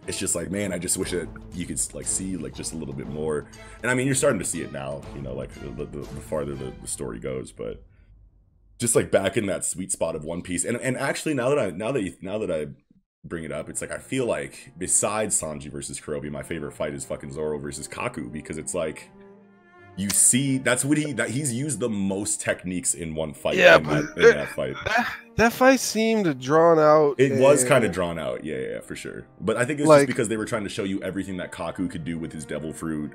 [0.07, 2.77] it's just like, man, I just wish that you could like see like just a
[2.77, 3.47] little bit more.
[3.83, 6.05] And I mean, you're starting to see it now, you know, like the, the, the
[6.05, 7.53] farther the, the story goes.
[7.53, 7.83] But
[8.79, 11.59] just like back in that sweet spot of One Piece, and and actually now that
[11.59, 12.67] I now that you, now that I
[13.25, 16.95] bring it up, it's like I feel like besides Sanji versus Kuroobi, my favorite fight
[16.95, 19.11] is fucking Zoro versus Kaku because it's like.
[19.97, 23.57] You see, that's what he that he's used the most techniques in one fight.
[23.57, 24.75] Yeah, in, that, in that fight.
[24.87, 27.15] that, that fight seemed drawn out.
[27.19, 29.25] It was kind of drawn out, yeah, yeah, for sure.
[29.41, 31.53] But I think it's Like- just because they were trying to show you everything that
[31.53, 33.13] Kaku could do with his devil fruit.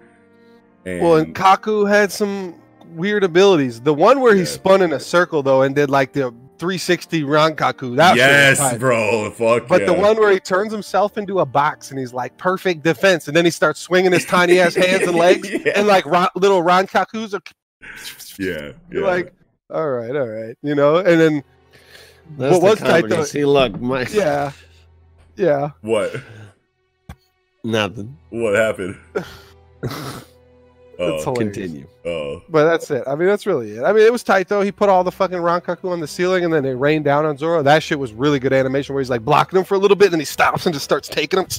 [0.86, 2.56] And, Well, and Kaku had some
[2.94, 3.82] weird abilities.
[3.82, 7.96] The one where he spun in a circle though and did like the 360 Rankaku.
[7.96, 8.80] That shit was yes, tight.
[8.80, 9.88] bro, fuck But yeah.
[9.88, 13.36] the one where he turns himself into a box and he's like perfect defense, and
[13.36, 15.72] then he starts swinging his tiny ass hands and legs, yeah.
[15.76, 17.42] and like ron, little Rankakus are
[18.38, 19.08] yeah, you're yeah.
[19.12, 19.34] like,
[19.70, 20.98] all right, all right, you know.
[20.98, 21.44] And then
[22.38, 23.16] That's what the was tight comedy.
[23.16, 24.52] though- See, look, my yeah,
[25.36, 26.14] yeah, what?
[27.64, 28.18] nothing.
[28.30, 28.98] What happened?
[31.00, 31.56] That's Oh, hilarious.
[31.58, 31.88] Continue.
[32.06, 33.04] oh, but that's it.
[33.08, 33.84] I mean, that's really it.
[33.84, 34.62] I mean, it was tight though.
[34.62, 37.38] He put all the fucking Rankaku on the ceiling, and then it rained down on
[37.38, 37.64] Zoro.
[37.64, 40.06] That shit was really good animation, where he's like blocking him for a little bit,
[40.08, 41.48] and then he stops and just starts taking him.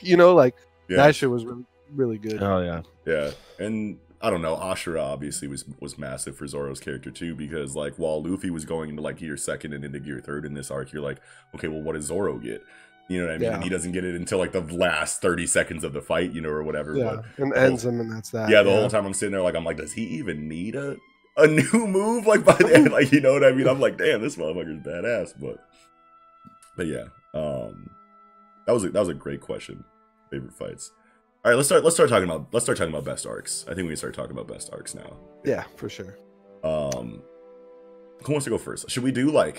[0.00, 0.54] You know, like
[0.88, 1.64] yeah, that shit was really,
[1.94, 2.42] really good.
[2.42, 2.82] Oh yeah.
[3.06, 3.30] yeah.
[3.64, 4.54] And I don't know.
[4.56, 8.90] Ashura obviously was was massive for Zoro's character too, because like while Luffy was going
[8.90, 11.20] into like gear second and into gear third in this arc, you're like,
[11.54, 12.62] okay, well, what does Zoro get?
[13.08, 13.48] You know what I mean?
[13.50, 13.54] Yeah.
[13.56, 16.40] And he doesn't get it until like the last thirty seconds of the fight, you
[16.40, 16.96] know, or whatever.
[16.96, 18.48] Yeah, But and ends him, and that's that.
[18.48, 20.96] yeah, the whole time I'm sitting there, like I'm like, does he even need a
[21.36, 22.26] a new move?
[22.28, 23.68] Like by the end, like you know what I mean?
[23.68, 25.34] I'm like, damn, this motherfucker's badass.
[25.38, 25.58] But
[26.76, 27.90] but yeah, um,
[28.66, 29.84] that was a, that was a great question.
[30.30, 30.90] Favorite fights.
[31.44, 31.84] All right, let's start.
[31.84, 32.48] Let's start talking about.
[32.52, 33.64] Let's start talking about best arcs.
[33.68, 35.14] I think we can start talking about best arcs now.
[35.44, 36.16] Yeah, for sure.
[36.62, 37.22] Um,
[38.24, 38.88] who wants to go first?
[38.90, 39.56] Should we do like,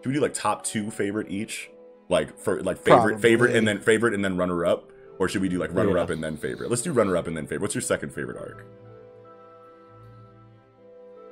[0.00, 1.68] should we do like top two favorite each?
[2.08, 3.22] Like for like favorite, Probably.
[3.22, 6.02] favorite, and then favorite, and then runner up, or should we do like runner Yeah.
[6.02, 6.68] up and then favorite?
[6.70, 7.62] Let's do runner up and then favorite.
[7.62, 8.66] What's your second favorite arc?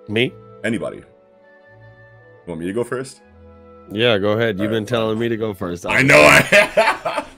[0.09, 0.33] Me?
[0.65, 1.03] Anybody?
[2.47, 3.21] Want me to go first?
[3.93, 4.59] Yeah, go ahead.
[4.59, 5.87] You've All been right, telling me to go first.
[5.87, 7.25] I know I.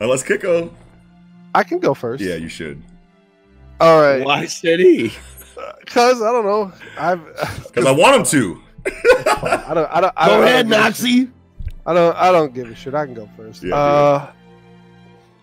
[0.00, 0.68] Uh, let's kick him.
[1.54, 2.24] I can go first.
[2.24, 2.82] Yeah, you should.
[3.80, 4.24] All right.
[4.24, 5.12] Why should he?
[5.78, 6.72] Because I don't know.
[6.98, 7.20] I've
[7.68, 8.62] Because I want him to.
[8.86, 9.88] I don't.
[9.92, 10.12] I don't.
[10.16, 11.30] I Go don't, ahead, I don't, Nazi.
[11.86, 12.16] I don't.
[12.16, 12.94] I don't give a shit.
[12.94, 13.62] I can go first.
[13.62, 14.32] Yeah, uh,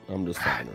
[0.10, 0.70] I'm just fucking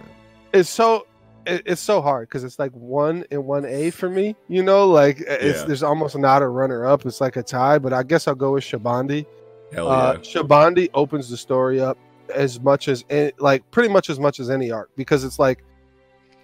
[0.52, 1.06] it's so.
[1.46, 4.34] It, it's so hard because it's like one and one A for me.
[4.48, 5.66] You know, like it's Yeah.
[5.66, 7.04] there's almost not a runner up.
[7.04, 9.26] It's like a tie, but I guess I'll go with Shabondy.
[9.72, 10.18] Hell Uh, yeah.
[10.20, 11.98] Shabondy opens the story up
[12.34, 13.04] as much as
[13.38, 15.62] like pretty much as much as any arc because it's like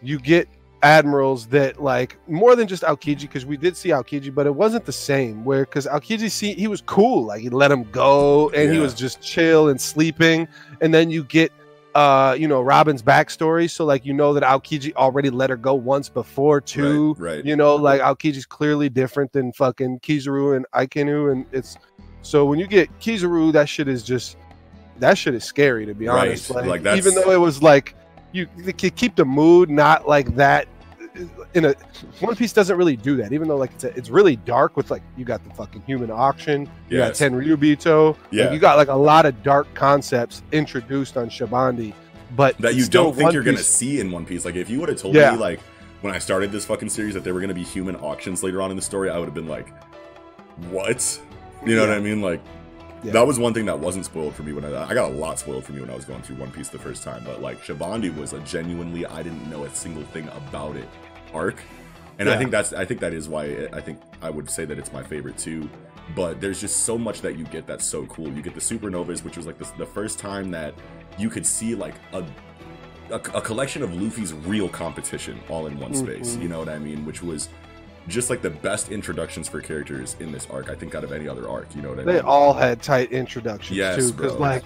[0.03, 0.49] you get
[0.83, 4.85] admirals that like more than just Aokiji because we did see Aokiji, but it wasn't
[4.85, 5.45] the same.
[5.45, 8.95] Where because Aokiji, see, he was cool, like he let him go and he was
[8.95, 10.49] just chill and sleeping,
[10.81, 11.53] and then you get
[11.95, 15.75] uh you know Robin's backstory, so like you know that Aokiji already let her go
[15.75, 17.15] once before too.
[17.19, 17.45] Right, right.
[17.45, 21.77] You know, like Aokiji's clearly different than fucking Kizaru and Akainu, and it's
[22.23, 24.37] so when you get Kizaru, that shit is just
[24.99, 26.51] that shit is scary to be Right, honest.
[26.51, 27.95] Like, like, even though it was like
[28.33, 30.67] you, you keep the mood not like that.
[31.55, 31.75] In a
[32.21, 34.91] One Piece doesn't really do that, even though like it's a, it's really dark with
[34.93, 37.19] like you got the fucking human auction, you Yes.
[37.19, 38.45] got Tenryubito, Yeah.
[38.45, 41.93] like, you got like a lot of dark concepts introduced on Shabondy,
[42.37, 44.45] but that you don't think One you're gonna see in One Piece.
[44.45, 45.33] Like if you would have told Yeah.
[45.33, 45.59] me like
[46.01, 48.71] when I started this fucking series that there were gonna be human auctions later on
[48.71, 49.67] in the story, I would have been like,
[50.71, 51.21] "What?"
[51.67, 52.23] You know what I mean?
[52.23, 52.41] Like
[53.03, 53.13] Yeah.
[53.13, 55.39] that was one thing that wasn't spoiled for me when I I got a lot
[55.39, 57.23] spoiled for me when I was going through One Piece the first time.
[57.25, 60.89] But like Shabondy was a genuinely I didn't know a single thing about it
[61.33, 61.63] arc,
[62.19, 64.65] and I think that's I think that is why it, I think I would say
[64.65, 65.69] that it's my favorite too.
[66.17, 68.29] But there's just so much that you get that's so cool.
[68.33, 70.75] You get the supernovas, which was like the, the first time that
[71.19, 72.25] you could see like a
[73.11, 76.37] a, a collection of Luffy's real competition all in one space.
[76.37, 76.43] Mhm.
[76.43, 77.05] You know what I mean?
[77.07, 77.49] Which was
[78.09, 80.71] just like the best introductions for characters in this arc.
[80.71, 81.75] I think out of any other arc.
[81.75, 82.23] You know what I They mean?
[82.23, 84.65] all had tight introductions Yes, too, because like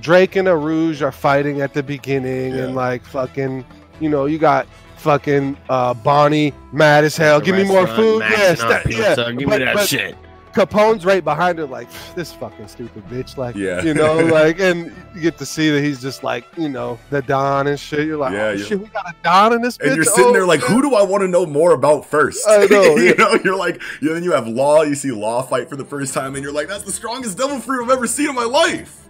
[0.00, 2.64] Drake and Urouge are fighting at the beginning, Yeah.
[2.64, 3.64] and like fucking,
[4.00, 4.66] you know, you got
[4.96, 7.40] fucking uh Bonnie mad as hell.
[7.40, 8.20] Give me more food.
[8.20, 9.14] Yes, that, yeah.
[9.32, 10.16] Give but, me that but shit.
[10.54, 13.36] Capone's right behind her, like this fucking stupid bitch.
[13.36, 13.82] Like, Yeah.
[13.82, 17.20] you know, like, and you get to see that he's just like, you know, the
[17.22, 18.06] Don and shit.
[18.06, 18.64] You're like, Yeah, oh yeah.
[18.64, 19.76] shit, we got a Don in this.
[19.78, 19.96] and bitch?
[19.96, 20.70] you're sitting Oh, there like, shit.
[20.70, 22.46] who do I want to know more about first?
[22.48, 23.12] I know, you yeah.
[23.14, 24.82] know, you're like, yeah, then you have Law.
[24.82, 27.58] You see Law fight for the first time, and you're like, that's the strongest devil
[27.58, 29.08] fruit I've ever seen in my life.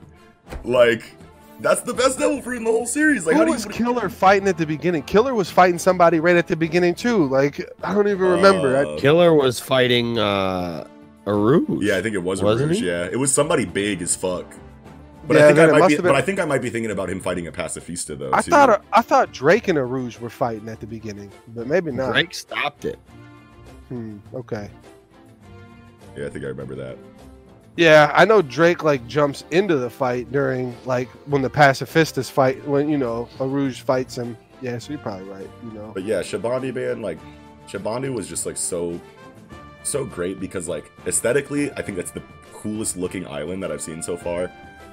[0.65, 1.15] Like,
[1.61, 3.27] that's the best devil fruit in the whole series.
[3.27, 3.55] Like, Who how do you?
[3.55, 5.03] was Killer fighting at the beginning?
[5.05, 7.27] Killer was fighting somebody right at the beginning too.
[7.29, 8.77] Like I don't even remember.
[8.77, 10.87] I- Uh, Killer was fighting uh
[11.27, 11.83] Urouge.
[11.83, 12.81] Yeah, I think it was Wasn't Rouge.
[12.81, 12.87] he?
[12.87, 14.47] Yeah, it was somebody big as fuck.
[15.27, 15.97] But Yeah, I think I might be.
[15.97, 18.31] been- But I think I might be thinking about him fighting a pacifista though.
[18.33, 18.51] I too.
[18.51, 22.13] thought I thought Drake and Urouge were fighting at the beginning, but maybe not.
[22.13, 22.99] Drake stopped it.
[23.89, 24.69] Hmm, okay.
[26.17, 26.97] Yeah, I think I remember that.
[27.77, 32.63] Yeah, I know Drake like jumps into the fight during like when the pacifistas fight
[32.69, 34.37] when you know Urouge fights him.
[34.61, 35.51] Yeah, so you're probably right.
[35.65, 35.91] You know.
[35.95, 37.19] But yeah, Shabondy man, like
[37.67, 39.01] Shabondy was just like so
[39.85, 42.23] so great because like aesthetically, I think that's the
[42.53, 44.51] coolest looking island that I've seen so far.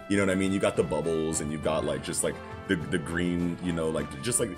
[0.10, 0.52] You know what I mean?
[0.52, 2.36] You got the bubbles and you've got like just like
[2.68, 4.50] the the green, you know, like just like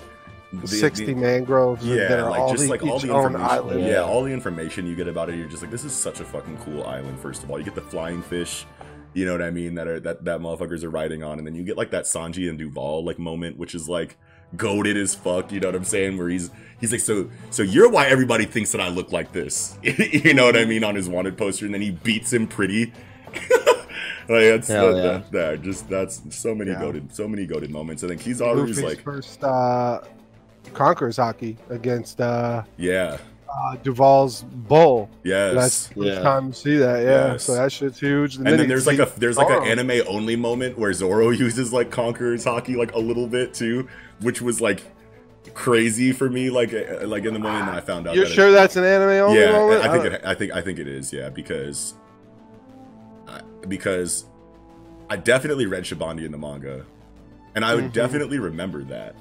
[0.52, 3.80] the, Sixty the- mangroves yeah, like all just the, like all the information.
[3.80, 3.86] Yeah.
[3.88, 4.02] Yeah.
[4.02, 6.58] all the information you get about it, you're just like, this is such a fucking
[6.58, 7.18] cool island.
[7.18, 8.64] First of all, you get the flying fish,
[9.14, 9.74] you know what I mean?
[9.74, 12.48] That are that that motherfuckers are riding on, and then you get like that Sanji
[12.48, 14.16] and Duval like moment, which is like
[14.56, 15.52] goaded as fuck.
[15.52, 16.18] You know what I'm saying?
[16.18, 16.50] Where he's
[16.80, 19.78] he's like, so so you're why everybody thinks that I look like this.
[19.82, 22.92] you know what I mean on his wanted poster, and then he beats him pretty.
[24.28, 25.02] like that's Hell that, yeah.
[25.12, 26.80] that, that- just that's so many Yeah.
[26.80, 30.00] goaded so many goaded moments, I think he's always like, first uh,
[30.72, 33.18] conquerors Haki against uh, yeah,
[33.48, 35.08] uh, Duval's bull.
[35.22, 35.54] yes.
[35.54, 36.20] That's the first Yeah.
[36.22, 37.02] time to see that.
[37.04, 37.44] Yeah, Yes.
[37.44, 38.36] so that shit's huge.
[38.36, 41.72] and then you there's like a there's like an anime only moment where Zoro uses
[41.72, 43.88] like Conqueror's Haki like a little bit too,
[44.20, 44.82] which was like
[45.54, 46.50] crazy for me.
[46.50, 48.14] Like uh, like in the moment that I found out.
[48.16, 49.84] You're that it- sure that's an anime only yeah, moment?
[49.84, 51.12] I think don't- it, I think I think it is.
[51.12, 51.94] Yeah, because
[53.28, 54.24] I- because
[55.10, 56.84] I definitely read Shabondy in the manga,
[57.54, 57.92] and I would Mhm.
[57.92, 59.14] definitely remember that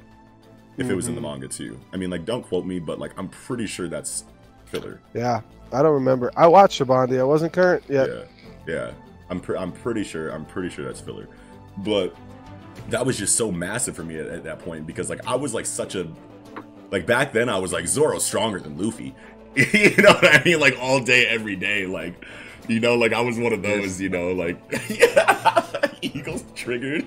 [0.77, 1.23] if it was in the Mhm.
[1.25, 1.79] manga too.
[1.93, 4.23] I mean, like, don't quote me, but like, I'm pretty sure that's
[4.65, 4.99] filler.
[5.13, 5.41] Yeah,
[5.71, 6.31] I don't remember.
[6.35, 7.19] I watched Shabondy.
[7.19, 8.09] I wasn't current yet.
[8.09, 8.23] yeah,
[8.67, 8.91] yeah.
[9.29, 11.27] I'm pre- I'm pretty sure I'm pretty sure that's filler,
[11.77, 12.15] but
[12.89, 15.53] that was just so massive for me at, at that point because like I was
[15.53, 16.07] like such a
[16.91, 19.15] like back then I was like Zoro's stronger than Luffy,
[19.55, 20.59] you know what I mean?
[20.59, 22.13] Like all day, every day, like
[22.67, 24.57] you know, like I was one of those, you know, like
[26.01, 27.05] Eagles triggered.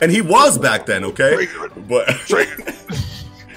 [0.00, 1.46] And he was back then, okay?
[1.88, 2.06] But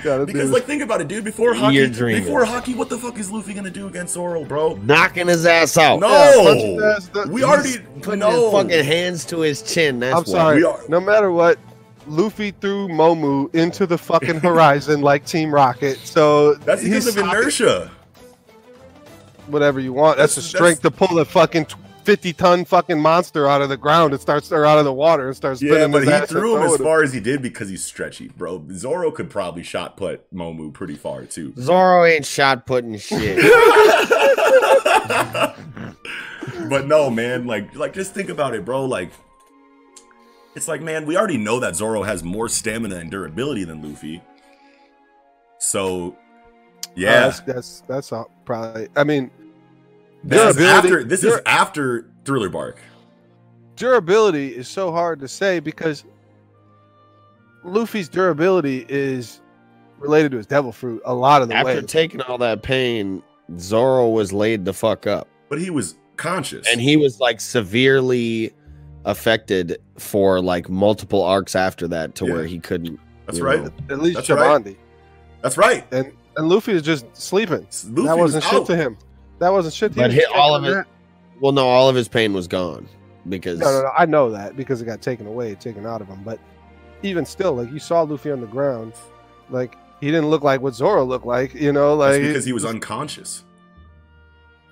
[0.04, 1.24] Because like think about it, dude.
[1.24, 4.74] Before Haki, before Haki, what the fuck is Luffy gonna do against Zoro, bro?
[4.78, 6.00] Knocking his ass out.
[6.00, 8.32] No, Yeah, punch ass, that- we already Putting no.
[8.46, 10.00] his fucking hands to his chin.
[10.00, 10.64] That's I'm sorry.
[10.64, 11.60] Are- No matter what,
[12.08, 16.00] Luffy threw Momu into the fucking horizon like Team Rocket.
[16.00, 17.92] So That's because he's of inertia.
[19.48, 20.18] Whatever you want.
[20.18, 23.70] That's, That's- the strength to pull a fucking tw- 50 ton fucking monster out of
[23.70, 26.58] the ground and starts or out of the water and starts Yeah, but he threw
[26.58, 28.64] him as throwing far as he did because he's stretchy, bro.
[28.72, 31.54] Zoro could probably shot put Momu pretty far too.
[31.58, 33.38] Zoro ain't shot putting shit.
[36.70, 38.86] but no, man, like like just think about it, bro.
[38.86, 39.12] Like
[40.56, 44.22] it's like, man, we already know that Zoro has more stamina and durability than Luffy.
[45.60, 47.12] So Uh, yeah.
[47.22, 48.88] that's that's that's all, probably.
[48.96, 49.32] I mean,
[50.24, 52.80] this is durability- after this is after Thriller Bark.
[53.76, 56.04] durability is so hard to say because
[57.64, 59.42] Luffy's durability is
[60.00, 61.82] related to his devil fruit a lot of the After way.
[61.82, 63.22] taking all that pain,
[63.60, 65.28] Zoro was laid the fuck up.
[65.50, 66.68] But he was conscious.
[66.72, 68.54] And he was like severely
[69.06, 72.34] affected for like multiple arcs after that to Yeah.
[72.34, 73.00] where he couldn't.
[73.28, 73.64] That's right.
[73.64, 73.72] know.
[73.90, 74.64] At least That's right.
[74.64, 74.76] Shabondy.
[75.42, 75.86] That's right.
[75.92, 77.68] And and Luffy is just sleeping.
[77.90, 78.66] Luffy that wasn't was shit out.
[78.68, 78.98] to him.
[79.42, 81.96] That wasn't shit to But hit all of Taking it- that- Well, no, all of
[81.96, 82.88] his pain was gone
[83.28, 83.92] because No, no, no.
[83.98, 86.22] I know that because it got taken away, taken out of him.
[86.24, 86.40] But
[87.04, 88.94] even still, like you saw Luffy on the ground,
[89.50, 92.54] like he didn't look like what Zoro looked like, you know, That's like because he
[92.54, 93.44] was unconscious.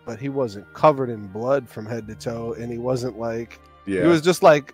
[0.05, 4.03] but he wasn't covered in blood from head to toe, and he wasn't like Yeah.
[4.03, 4.73] he was just like,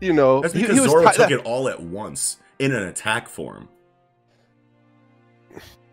[0.00, 2.84] you know, That's because he was Zoro ti- took it all at once in an
[2.84, 3.68] attack form.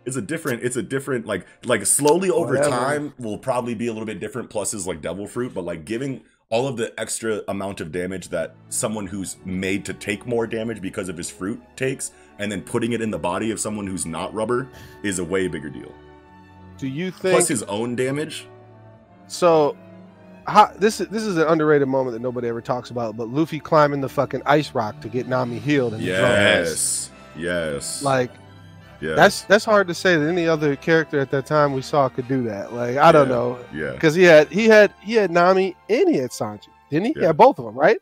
[0.10, 0.64] It's a different.
[0.64, 1.26] It's a different.
[1.26, 2.69] Like like slowly over Whatever.
[2.69, 4.49] time will probably be a little bit different.
[4.49, 8.56] Pluses like Devil Fruit, but like giving all of the extra amount of damage that
[8.69, 12.94] someone who's made to take more damage because of his fruit takes, and then putting
[12.94, 14.68] it in the body of someone who's not rubber
[15.03, 15.94] is a way bigger deal.
[16.80, 18.48] Do you think Plus his own damage.
[19.27, 19.77] so?
[20.48, 23.15] How, this is this is an underrated moment that nobody ever talks about.
[23.15, 25.91] But Luffy climbing the fucking ice rock to get Nami healed.
[25.91, 26.02] Drum.
[26.02, 27.11] Yes.
[27.38, 28.02] Yes.
[28.02, 28.31] like
[29.01, 29.15] yeah.
[29.15, 32.27] that's that's hard to say that any other character at that time we saw could
[32.27, 32.73] do that.
[32.73, 33.91] Like I don't know yeah.
[33.91, 37.13] because he had he had he had Nami and he had Sanji, didn't he?
[37.17, 37.27] Yeah.
[37.27, 37.97] Yeah, both of them, right?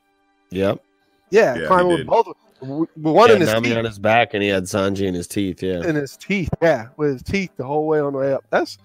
[0.50, 0.84] Yep.
[1.30, 2.28] Yeah, Yeah, climbing with both.
[2.28, 4.64] of w- With one He in his Nami teeth, on his back and he had
[4.64, 5.62] Sanji in his teeth.
[5.62, 5.84] Yeah.
[5.88, 6.50] in his teeth.
[6.62, 8.46] Yeah, with his teeth the whole way on the way up.
[8.50, 8.78] That's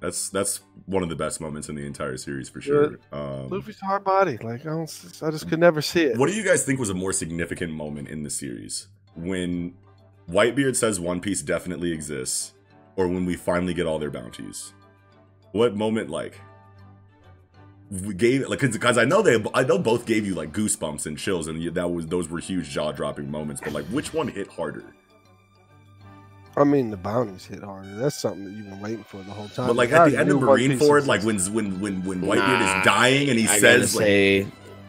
[0.00, 2.98] That's that's one of the best moments in the entire series for sure.
[3.12, 4.38] Um, Luffy's hard body.
[4.38, 6.16] Like I don't, I just could never see it.
[6.16, 8.88] What do you guys think was a more significant moment in the series?
[9.14, 9.74] When
[10.30, 12.52] Whitebeard says One Piece definitely exists,
[12.96, 14.74] or when we finally get all their bounties?
[15.52, 16.38] What moment like
[17.90, 21.16] we gave like because I know they I know both gave you like goosebumps and
[21.18, 24.48] chills and that was those were huge jaw dropping moments but like which one hit
[24.48, 24.84] harder?
[26.56, 27.94] I mean, the bounties hit harder.
[27.94, 29.68] That's something that you've been waiting for the whole time.
[29.68, 32.60] But like at the end of knew One Marineford, like when when when when Whitebeard
[32.60, 34.46] Nah, is dying and he I says gotta like say,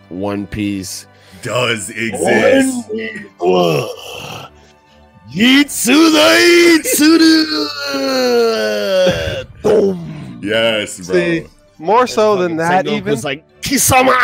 [0.09, 1.05] One Piece
[1.41, 2.89] does exist.
[5.31, 6.29] Yitsuda
[9.61, 10.39] Boom.
[10.41, 11.15] Yes, bro.
[11.15, 11.45] See,
[11.77, 14.15] more so than that, Sengoku even was like Kisama.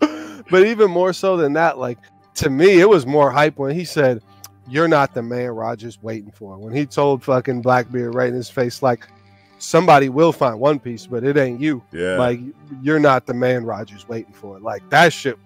[0.50, 1.98] but even more so than that, like
[2.36, 4.22] to me, it was more hype when he said,
[4.68, 8.50] "You're not the man Roger's waiting for." When he told fucking Blackbeard right in his
[8.50, 9.08] face, like,
[9.58, 11.82] "Somebody will find One Piece, but it ain't you.
[11.92, 12.16] yeah.
[12.16, 12.40] Like,
[12.82, 15.38] you're not the man Roger's waiting for." Like that shit.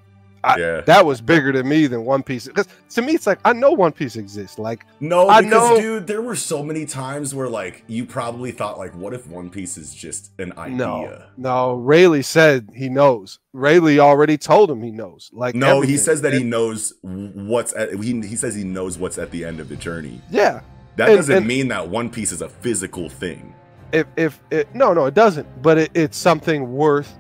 [0.45, 0.81] I- yeah.
[0.83, 3.73] That was bigger to me than One Piece because to me, it's like I know
[3.73, 4.59] One Piece exists.
[4.59, 8.53] Like, No, I because know- dude, there were so many times where like you probably
[8.53, 10.77] thought like, what if One Piece is just an idea?
[10.77, 11.75] no, no.
[11.75, 13.39] Rayleigh said he knows.
[13.53, 15.31] Rayleigh already told him he knows.
[15.33, 17.93] Like, No, he says that he knows what's at.
[17.95, 20.21] He, he says he knows what's at the end of the journey.
[20.31, 20.61] Yeah.
[20.97, 23.55] That And- doesn't and- mean that One Piece is a physical thing.
[23.93, 27.11] if if it, no no it doesn't but it, it's something worth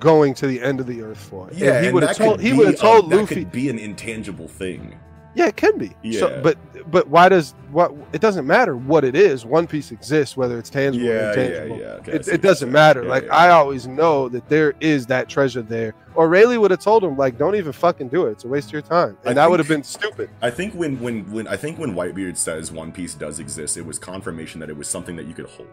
[0.00, 2.52] going to the end of the earth for And Yeah, he would have told he
[2.52, 4.98] would have told luffy could be an intangible thing.
[5.34, 6.20] yeah it can be Yeah.
[6.20, 6.56] so, but
[6.90, 10.70] but why does what it doesn't matter what it is one piece exists whether it's
[10.70, 11.86] tangible Yeah, yeah, intangible yeah.
[11.96, 13.10] Okay, it, it doesn't matter saying.
[13.10, 16.80] like Yeah, i always know that there is that treasure there or rayleigh would have
[16.80, 19.32] told him like don't even fucking do it it's a waste of your time and
[19.32, 22.36] I that would have been stupid I think when when when I think when Whitebeard
[22.38, 25.46] says One Piece does exist, it was confirmation that it was something that you could
[25.46, 25.68] hold.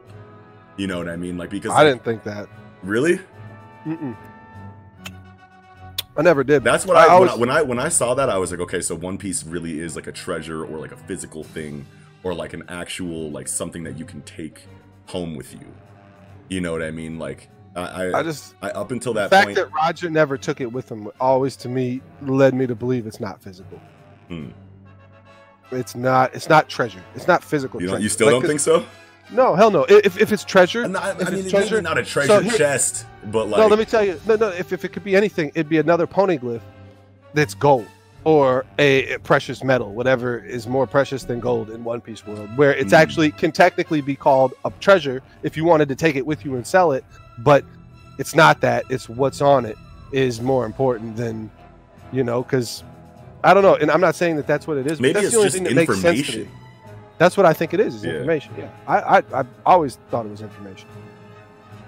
[0.77, 1.37] You know what I mean?
[1.37, 2.47] Like because i like, didn't think that
[2.83, 3.19] really.
[3.85, 4.15] Mm-mm.
[6.17, 8.13] i never did That's what I I, when always- I when I when I saw
[8.15, 10.91] that I was like, okay, so One Piece really is like a treasure or like
[10.91, 11.85] a physical thing
[12.23, 14.67] or like an actual like something that you can take
[15.07, 15.65] home with you.
[16.49, 17.17] You know what I mean?
[17.17, 17.81] Like I
[18.11, 20.71] I, i just I up until the that fact point, that Roger never took it
[20.71, 23.79] with him always to me led me to believe it's not physical.
[24.27, 24.49] Hmm.
[25.71, 26.35] It's not.
[26.35, 27.01] It's not treasure.
[27.15, 27.81] It's not physical.
[27.81, 28.01] You don't.
[28.01, 28.85] You still Like, don't think so?
[29.31, 29.85] No, hell no.
[29.87, 32.39] If, if it's treasure, I, I if mean, it's it's treasure, not a treasure so
[32.41, 34.19] here- chest, but like no, let me tell you.
[34.27, 34.49] No, no.
[34.49, 36.61] If, if it could be anything, it'd be another poneglyph
[37.33, 37.85] that's gold
[38.23, 42.55] or a, a precious metal, whatever is more precious than gold in One Piece world,
[42.57, 42.97] where it's Mm.
[42.97, 46.55] actually can technically be called a treasure if you wanted to take it with you
[46.55, 47.03] and sell it,
[47.39, 47.63] but
[48.19, 48.83] it's not that.
[48.89, 49.77] It's what's on it
[50.11, 51.49] is more important than,
[52.11, 52.83] you know, because
[53.43, 54.99] I don't know, and I'm not saying that that's what it is.
[55.01, 56.19] maybe but that's it's the only just thing that makes sense to me.
[56.43, 56.51] information.
[57.17, 57.95] That's what I think it is.
[57.95, 58.11] Is Yeah.
[58.11, 58.53] information.
[58.57, 60.87] Yeah, I, I I always thought it was information.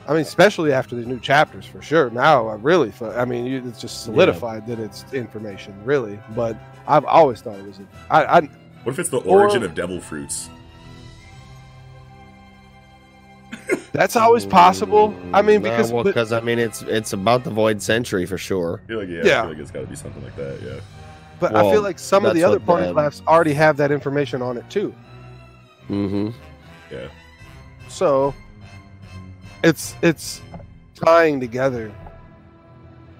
[0.08, 2.10] I mean, especially after the new chapters, for sure.
[2.10, 6.20] Now I really, fu- I mean, you, it's just solidified that it's information, really.
[6.36, 6.58] But
[6.88, 7.80] I've always thought it was.
[8.10, 8.40] I, I
[8.84, 10.50] What if it's the Or- origin of devil fruits?
[13.94, 15.16] that's always possible.
[15.34, 18.82] I mean, because well, because I mean, it's it's about the Void Century for sure.
[18.84, 20.60] I feel like yeah, I feel like it's got to be something like that.
[20.62, 20.80] Yeah.
[21.40, 24.42] but I feel like some of the other party the- poneglyphs already have that information
[24.42, 24.94] on it too.
[25.90, 26.30] Mm-hmm.
[26.92, 27.08] Yeah.
[27.88, 28.34] So
[29.64, 30.42] it's it's
[30.96, 31.92] tying together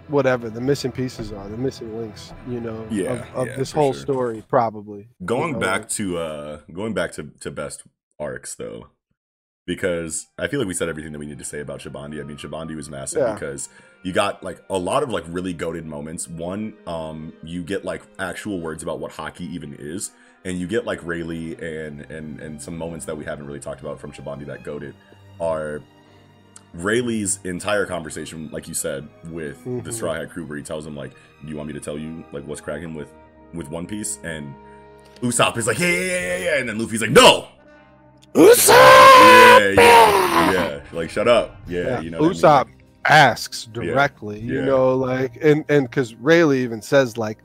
[0.08, 3.72] whatever the missing pieces are, the missing links, you know, Yeah, of, of yeah, this
[3.72, 4.02] whole sure.
[4.02, 5.08] story, probably.
[5.26, 7.84] Going know, back to uh going back to to best
[8.20, 8.88] arcs though.
[9.66, 12.20] Because I feel like we said everything that we need to say about Shabondy.
[12.20, 13.34] I mean, Shabondy was massive Yeah.
[13.34, 13.70] because
[14.04, 16.28] you got like a lot of like really goaded moments.
[16.28, 20.12] One, um, you get like actual words about what Haki even is,
[20.44, 23.80] and you get like Rayleigh and and and some moments that we haven't really talked
[23.80, 24.96] about from Shabondy that goaded
[25.40, 25.82] are
[26.74, 29.94] Rayleigh's entire conversation, like you said, with the Mhm.
[29.94, 31.12] Straw Hat Crew, where he tells them like,
[31.44, 33.10] "Do you want me to tell you like what's cracking with
[33.54, 34.54] with One Piece?" And
[35.22, 37.48] Usopp is like, "Yeah, yeah, yeah, yeah, yeah," and then Luffy's like, "No."
[38.34, 38.70] Usopp!
[38.72, 40.80] Yeah, yeah, yeah.
[40.92, 41.58] Like, shut up.
[41.68, 42.18] Yeah, Yeah, you know.
[42.20, 42.38] what I mean?
[42.42, 42.68] Usopp
[43.06, 44.54] asks directly, Yeah.
[44.54, 47.40] you know, like and and because Rayleigh even says like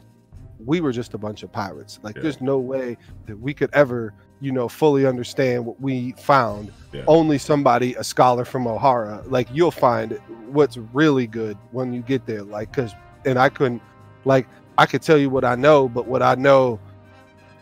[0.64, 2.00] we were just a bunch of pirates.
[2.02, 2.22] Like Yeah.
[2.22, 2.96] there's no way
[3.26, 6.72] that we could ever, you know, fully understand what we found.
[6.92, 7.04] Yeah.
[7.06, 10.12] Only somebody, a scholar from Ohara, like you'll find
[10.46, 12.42] what's really good when you get there.
[12.42, 12.94] Like because
[13.26, 13.82] and I couldn't
[14.24, 14.46] like
[14.78, 16.78] I could tell you what I know, but what I know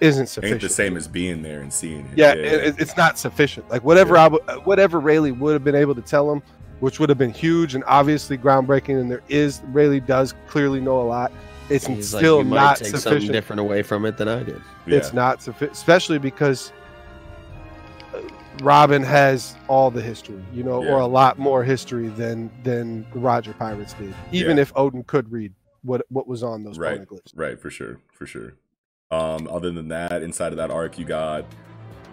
[0.01, 0.62] isn't sufficient.
[0.62, 2.19] Ain't the same as being there and seeing it.
[2.19, 3.69] Yeah, it, it's not sufficient.
[3.70, 6.43] Like whatever I would, whatever Rayleigh would have been able to tell him,
[6.81, 11.01] which would have been huge and obviously groundbreaking, and there is Rayleigh does clearly know
[11.01, 11.32] a lot.
[11.69, 13.33] It's He's like, still you might not take something sufficient.
[13.33, 14.61] different away from it than I did.
[14.87, 14.97] Yeah.
[14.99, 16.73] It's not sufficient, especially because
[18.15, 18.21] uh,
[18.63, 20.93] Robin has all the history, you know, Yeah.
[20.93, 24.15] or a lot more history than than the Roger Pirates did.
[24.33, 24.63] Even Yeah.
[24.63, 25.53] if Oden could read
[25.83, 27.01] what what was on those Right.
[27.01, 27.33] poneglyphs.
[27.35, 28.55] Right, for sure, for sure.
[29.11, 31.45] Um, other than that, inside of that arc, you got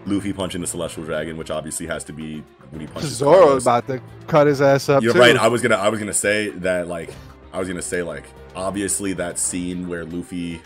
[0.06, 3.62] Luffy punching the Celestial Dragon, which obviously has to be when he punches Zoro Charlos.
[3.62, 5.02] about to cut his ass up.
[5.02, 5.18] You're too.
[5.18, 5.36] right.
[5.36, 7.10] I was gonna, I was gonna say that, like,
[7.54, 8.24] I was gonna say, like,
[8.56, 10.60] obviously that scene where Luffy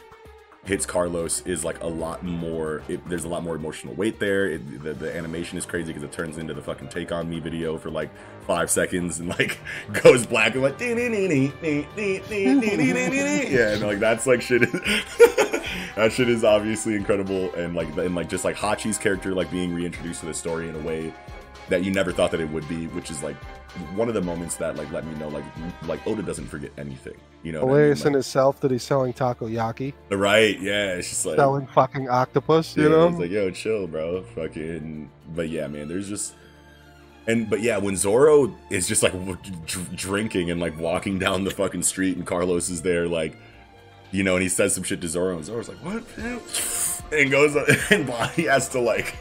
[0.64, 2.82] hits Charlos is like a lot more.
[2.88, 4.46] It, there's a lot more emotional weight there.
[4.46, 7.40] It, the, the animation is crazy because it turns into the fucking "Take on Me"
[7.40, 8.08] video for like
[8.46, 9.58] five seconds and like
[10.02, 10.78] goes black and like
[13.52, 14.62] yeah, and like that's like shit.
[15.94, 19.74] that shit is obviously incredible, and like and like just like Hachi's character like being
[19.74, 21.12] reintroduced to the story in a way
[21.68, 23.36] that you never thought that it would be, which is like
[23.94, 25.44] one of the moments that like let me know like
[25.86, 27.14] like Oda doesn't forget anything.
[27.42, 27.74] You know, what I mean?
[27.76, 30.58] hilarious in itself that he's selling takoyaki, right?
[30.60, 32.76] Yeah, it's just like selling fucking octopus.
[32.76, 34.22] You yeah, know, it's like yo, chill, bro.
[34.34, 35.88] Fucking, but yeah, man.
[35.88, 36.34] There's just
[37.28, 39.12] and but yeah, when Zoro is just like
[39.66, 43.36] dr- drinking and like walking down the fucking street, and Charlos is there, like
[44.10, 46.04] you know, and he says some shit to Zoro, and Zoro's like, "What?"
[47.12, 47.54] and goes
[47.90, 49.14] and Bonnie has to like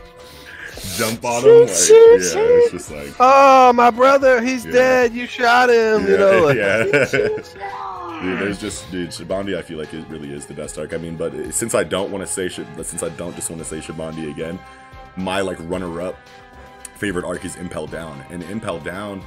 [0.95, 1.61] jump on him.
[1.61, 3.13] Like, yeah, it's just like.
[3.19, 4.71] oh my brother, he's Yeah.
[4.71, 5.13] dead.
[5.13, 6.03] You shot him.
[6.03, 6.93] Yeah, you know, like, yeah.
[8.21, 9.55] Dude, there's just dude, Shabondy.
[9.57, 10.93] I feel like it really is the best arc.
[10.93, 13.67] I mean, but since I don't want to say since I don't just want to
[13.67, 14.59] say Shabondy again,
[15.15, 16.15] my like runner-up
[16.97, 19.21] favorite arc is Impel Down, and Impel Down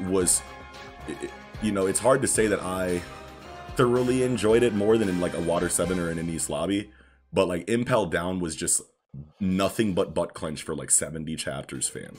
[0.00, 0.42] was,
[1.08, 1.30] it-
[1.62, 3.00] you know, it's hard to say that I
[3.76, 6.90] thoroughly enjoyed it more than in like a Water Seven or in an Enies Lobby,
[7.32, 8.82] but like Impel Down was just
[9.40, 12.16] nothing but butt clench for like 70 chapters, fan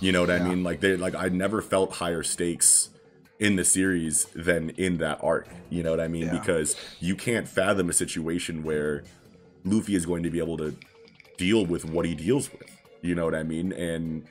[0.00, 0.62] You know what I mean?
[0.64, 2.90] Like they like I never felt higher stakes
[3.38, 5.48] in the series than in that arc.
[5.70, 6.26] You know what I mean?
[6.26, 6.38] Yeah.
[6.38, 9.04] Because you can't fathom a situation where
[9.64, 10.76] Luffy is going to be able to
[11.36, 12.70] deal with what he deals with.
[13.02, 13.72] You know what I mean?
[13.72, 14.26] And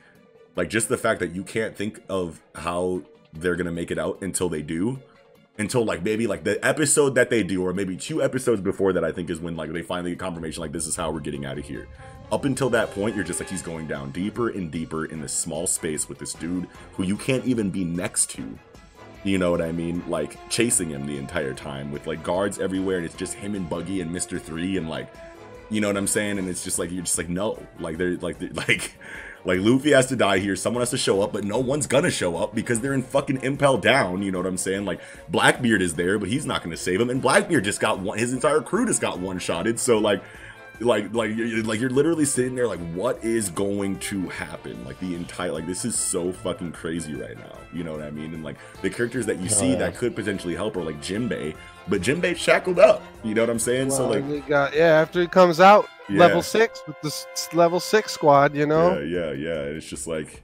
[0.56, 3.02] like just the fact that you can't think of how
[3.32, 4.98] they're gonna make it out until they do.
[5.58, 9.04] Until like maybe like the episode that they do, or maybe two episodes before that,
[9.04, 11.46] I think is when like they finally get confirmation like this is how we're getting
[11.46, 11.88] out of here.
[12.30, 15.32] Up until that point, you're just like he's going down deeper and deeper in this
[15.32, 18.58] small space with this dude who you can't even be next to.
[19.24, 20.04] You know what I mean?
[20.08, 23.68] Like chasing him the entire time with like guards everywhere, and it's just him and
[23.68, 25.08] Buggy and Mister Three, and like
[25.70, 26.38] You know what I'm saying?
[26.38, 28.92] And it's just like you're just like no, like they're like they're, like
[29.46, 30.56] like Luffy has to die here.
[30.56, 33.42] Someone has to show up, but no one's gonna show up because they're in fucking
[33.42, 34.22] Impel Down.
[34.22, 34.84] You know what I'm saying?
[34.84, 37.10] Like Blackbeard is there, but he's not gonna save him.
[37.10, 38.18] And Blackbeard just got one.
[38.18, 39.78] His entire crew just got one shotted.
[39.78, 40.22] So like
[40.80, 44.98] like like you're, like you're literally sitting there like what is going to happen like
[45.00, 48.34] the entire like this is so fucking crazy right now you know what i mean
[48.34, 49.76] and like the characters that you see yeah.
[49.76, 51.54] that could potentially help are like jimbei
[51.88, 53.02] but jimbei shackled up.
[53.24, 53.90] You know what i'm saying?
[53.90, 56.20] So like got, yeah, after he comes out, Yeah.
[56.20, 58.98] level six with this level six squad, you know.
[58.98, 59.60] yeah yeah yeah.
[59.76, 60.42] It's just like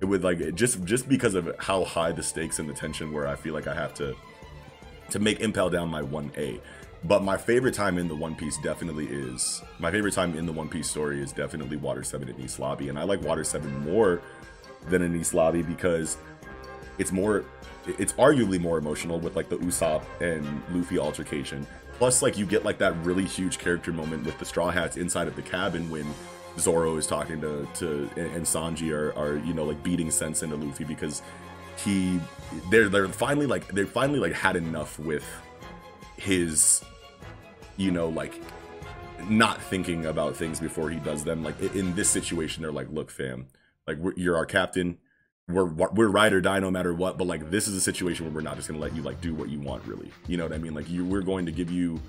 [0.00, 3.26] it would like just just because of how high the stakes and the tension where
[3.26, 4.14] i feel like i have to
[5.10, 6.60] to make impel down my 1a
[7.04, 10.52] but my favorite time in the one piece definitely is my favorite time in the
[10.52, 12.88] one piece story is definitely water 7 in enies lobby.
[12.88, 14.20] And i like water 7 more
[14.88, 16.16] than in enies lobby because
[16.98, 17.44] it's more
[17.86, 21.66] it's arguably more emotional with like the usopp and luffy altercation.
[21.98, 25.28] Plus like you get like that really huge character moment with the straw hats inside
[25.28, 26.06] of the cabin when
[26.58, 30.56] Zoro is talking to to and Sanji are, are you know like beating sense into
[30.56, 31.22] Luffy because
[31.76, 32.20] he
[32.70, 35.24] they're they're finally like they finally like had enough with
[36.16, 36.82] his
[37.76, 38.40] you know like
[39.28, 41.42] not thinking about things before he does them.
[41.42, 43.46] Like in this situation they're like look fam
[43.86, 44.98] like you're our captain
[45.48, 48.34] we're we're ride or die no matter what but like this is a situation where
[48.34, 50.10] we're not just gonna let you like do what you want really.
[50.26, 50.74] You know what i mean?
[50.74, 52.00] Like you we're going to give you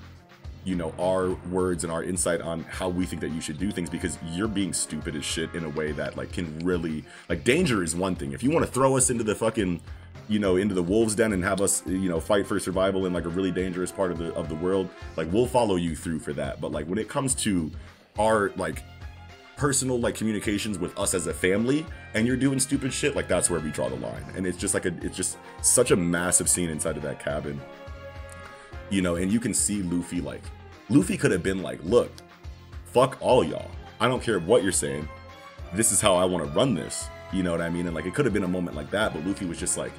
[0.64, 3.72] you know our words and our insight on how we think that you should do
[3.72, 7.44] things because you're being stupid as shit in a way that like can really like
[7.44, 8.32] danger is one thing.
[8.32, 9.82] If you want to throw us into the fucking
[10.30, 13.12] you know into the wolves den and have us you know fight for survival in
[13.12, 16.20] like a really dangerous part of the of the world like we'll follow you through
[16.20, 16.62] for that.
[16.62, 17.70] But like when it comes to
[18.18, 18.82] our like
[19.58, 23.50] personal like communications with us as a family and you're doing stupid shit like that's
[23.50, 24.24] where we draw the line.
[24.36, 27.62] And it's just like a it's just such a massive scene inside of that cabin.
[28.90, 30.44] You know and you can see luffy like
[30.90, 32.12] luffy could have been like look
[32.86, 33.72] fuck all y'all.
[34.00, 35.08] I don't care what you're saying.
[35.74, 37.08] This is how i want to run this.
[37.32, 37.86] You know what i mean?
[37.86, 39.94] And like it could have been a moment like that but luffy was just like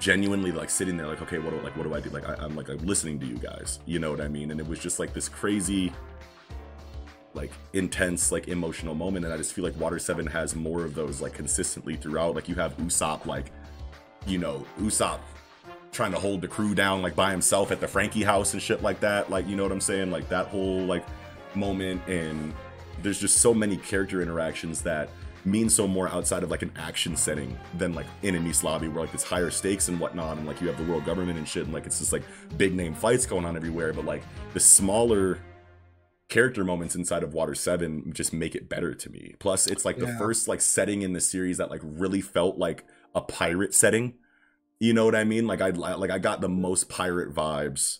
[0.00, 2.10] genuinely like sitting there like okay what do like what do i do?
[2.10, 3.80] Like I, i'm like listening to you guys.
[3.84, 4.50] You know what i mean?
[4.50, 5.92] And it was just like this crazy
[7.34, 10.94] like intense like emotional moment and i just feel like water 7 has more of
[10.94, 12.34] those like consistently throughout.
[12.34, 13.50] Like you have usopp like
[14.26, 15.20] you know usopp
[15.92, 18.82] trying to hold the crew down like by himself at the franky house and shit
[18.82, 19.30] like that.
[19.30, 20.10] Like you know what i'm saying?
[20.10, 21.04] Like that whole like
[21.54, 22.54] moment and
[23.02, 25.08] there's just so many character interactions that
[25.44, 28.88] mean so more outside of like an action setting than like in an Enies Lobby
[28.88, 31.46] where like it's higher stakes and whatnot and like you have the world government and
[31.46, 32.22] shit and like it's just like
[32.56, 34.22] big name fights going on everywhere but like
[34.54, 35.38] the smaller
[36.28, 39.34] character moments inside of Water 7 just make it better to me.
[39.38, 40.18] Plus it's like the Yeah.
[40.18, 42.84] first like setting in the series that like really felt like
[43.14, 44.14] a pirate setting.
[44.80, 45.46] You know what I mean?
[45.46, 47.98] Like I like I got the most pirate vibes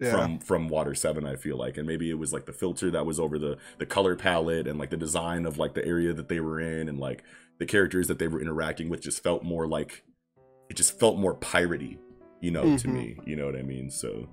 [0.00, 0.10] Yeah.
[0.10, 3.06] from from Water 7 I feel like and maybe it was like the filter that
[3.06, 6.28] was over the the color palette and like the design of like the area that
[6.28, 7.22] they were in and like
[7.58, 10.02] the characters that they were interacting with just felt more like
[10.68, 11.98] it just felt more piratey,
[12.40, 12.92] you know, to Mhm.
[12.92, 13.16] me.
[13.26, 13.90] You know what I mean?
[13.90, 14.28] So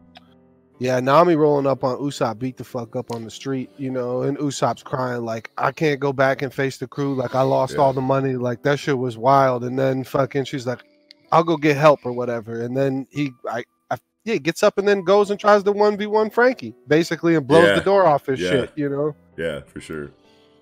[0.80, 4.24] Yeah, Nami rolling up on Usopp, beat the fuck up on the street, you know,
[4.24, 7.16] and Usopp's crying like, I can't go back and face the crew.
[7.16, 7.80] Like, I lost Yeah.
[7.82, 8.36] all the money.
[8.36, 9.64] Like, that shit was wild.
[9.64, 10.84] And then fucking, she's like,
[11.32, 12.62] I'll go get help or whatever.
[12.64, 16.34] And then he, I, I yeah, gets up and then goes and tries to 1v1
[16.34, 17.76] Franky, basically, and blows Yeah.
[17.76, 18.50] the door off his Yeah.
[18.50, 19.16] shit, you know?
[19.38, 20.10] yeah, for sure.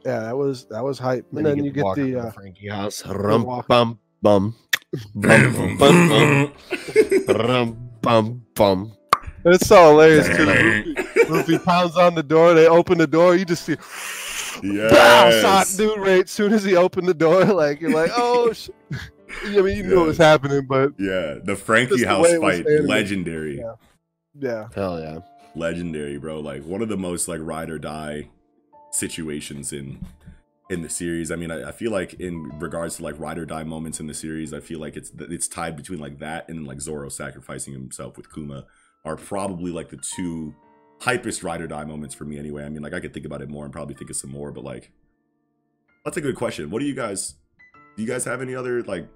[0.06, 1.26] Yeah, that was, that was hype.
[1.34, 3.06] And then you get walk the, up uh, Franky house.
[3.08, 3.68] Rum walk.
[3.68, 4.56] bum bum.
[5.16, 6.54] Bum, bum, bum, bum.
[7.30, 8.92] Rum bum bum.
[9.46, 10.46] It's so hilarious too.
[10.46, 12.54] Luffy, Luffy pounds on the door.
[12.54, 13.36] They open the door.
[13.36, 13.82] You just see, Bow,
[15.42, 15.78] shot Yes.
[15.78, 17.46] dude right as soon as he opened the door.
[17.62, 18.70] Like you're like, oh, sh-.
[19.46, 22.34] I mean, you knew it was happening, but Yeah, the Franky Just the House way
[22.34, 23.74] it was fight, legendary, Yeah.
[24.38, 25.20] yeah, Hell yeah.
[25.56, 26.40] legendary, bro.
[26.40, 28.28] Like one of the most like ride or die
[28.92, 30.06] situations in
[30.70, 31.32] in the series.
[31.32, 34.08] I mean, I, I feel like in regards to like ride or die moments in
[34.08, 37.74] the series, I feel like it's it's tied between like that and like Zoro sacrificing
[37.74, 38.66] himself with Kuma
[39.06, 40.56] are probably like the two
[41.00, 42.38] hypest ride or die moments for me.
[42.38, 44.32] Anyway, I mean, like I could think about it more and probably think of some
[44.32, 44.92] more, but like
[46.06, 46.70] that's a good question.
[46.70, 47.36] What do you guys?
[47.96, 49.08] Do you guys have any other like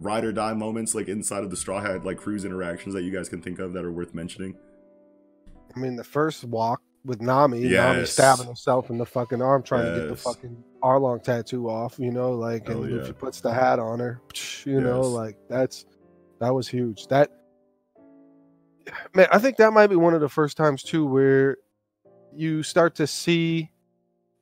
[0.00, 3.10] ride or die moments like inside of the Straw Hat like cruise interactions that you
[3.10, 4.54] guys can think of that are worth mentioning?
[5.74, 9.86] I mean, the first walk with Nami, Nami stabbing himself in the fucking arm trying
[9.86, 11.98] to get the fucking Arlong tattoo off.
[11.98, 13.00] You know, like Hell and yeah.
[13.00, 14.20] Luffy puts the hat on her.
[14.64, 15.86] You know, like that's
[16.40, 17.06] that was huge.
[17.08, 17.30] That
[19.14, 21.56] man, I think that might be one of the first times too where
[22.34, 23.70] you start to see.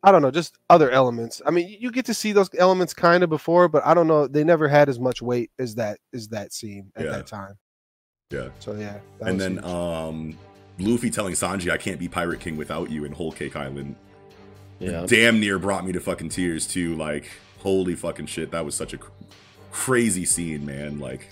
[0.06, 1.40] I don't know, just other elements.
[1.46, 4.26] I mean, you get to see those elements kind of before, but I don't know.
[4.26, 7.10] They never had as much weight as that as that scene at Yeah.
[7.12, 7.54] that time.
[8.30, 8.48] Yeah.
[8.58, 9.64] So yeah, and then huge.
[9.64, 10.38] um
[10.78, 13.94] Luffy telling Sanji I can't be Pirate King without you in Whole Cake Island
[14.78, 15.06] Yeah.
[15.06, 16.96] damn near brought me to fucking tears too.
[16.96, 17.30] Like,
[17.60, 19.10] holy fucking shit, that was such a cr-
[19.70, 20.98] crazy scene, man.
[20.98, 21.28] Like,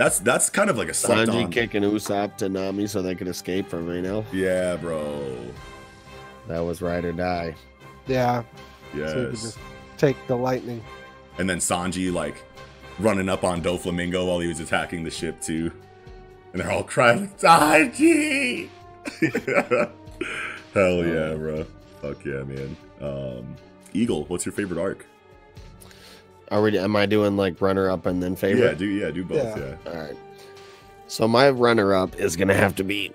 [0.00, 1.50] that's that's kind of like a Sanji on.
[1.50, 4.24] kicking Usopp to Nami so they could escape from Enel.
[4.32, 5.36] Yeah, bro.
[6.48, 7.54] That was ride or die.
[8.06, 8.44] Yeah.
[8.94, 9.42] So Yes.
[9.42, 9.58] just
[9.98, 10.82] take the lightning.
[11.36, 12.42] And then Sanji like
[12.98, 15.70] running up on Doflamingo while he was attacking the ship too.
[16.54, 18.70] And they're all crying, Sanji!
[20.72, 21.66] Hell yeah, bro.
[22.00, 22.74] Fuck yeah, man.
[23.02, 23.54] Um,
[23.92, 25.04] Eagle, what's your favorite arc?
[26.50, 26.78] Are we?
[26.78, 28.64] Am I doing like runner up and then favorite?
[28.64, 29.56] Yeah, do yeah, do both.
[29.56, 29.74] Yeah.
[29.84, 29.92] Yeah.
[29.92, 30.16] All right.
[31.06, 33.12] So my runner up is gonna have to be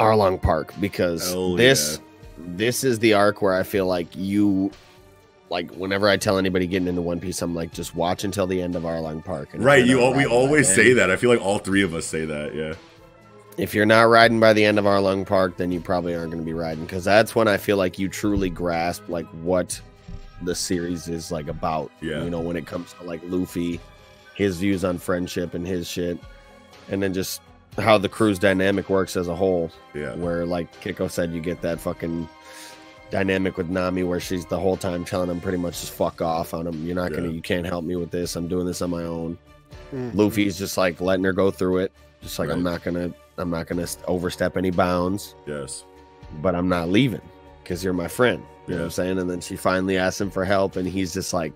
[0.00, 2.00] Arlong Park because Hell this
[2.38, 4.70] this is the arc where I feel like you
[5.48, 8.60] like whenever I tell anybody getting into One Piece, I'm like, just watch until the
[8.60, 9.54] end of Arlong Park.
[9.54, 11.08] And Right, you're you not all, we always then- say that.
[11.10, 12.52] I feel like all three of us say that.
[12.54, 12.74] Yeah.
[13.56, 16.42] if you're not riding by the end of Arlong Park, then you probably aren't going
[16.42, 19.80] to be riding because that's when I feel like you truly grasp like what
[20.42, 21.90] the series is like about.
[22.00, 22.22] Yeah.
[22.22, 23.80] You know, when it comes to like Luffy,
[24.34, 26.18] his views on friendship and his shit,
[26.90, 27.40] and then just
[27.78, 29.70] how the crew's dynamic works as a whole.
[29.94, 30.14] Yeah.
[30.14, 32.28] Where like Kiko said, you get that fucking
[33.10, 36.52] dynamic with Nami where she's the whole time telling him pretty much just fuck off
[36.54, 36.84] on him.
[36.84, 38.34] You're not gonna, you can't help me with this.
[38.36, 39.38] I'm doing this on my own.
[39.94, 40.14] Mhm.
[40.14, 41.92] Luffy's just like letting her go through it.
[42.20, 45.84] Just like I'm not gonna I'm not gonna overstep any bounds, Yes.
[46.42, 47.20] but I'm not leaving
[47.62, 48.42] because you're my friend.
[48.66, 49.18] You know what I'm saying?
[49.18, 51.52] And then she finally asks him for help, and he's just like,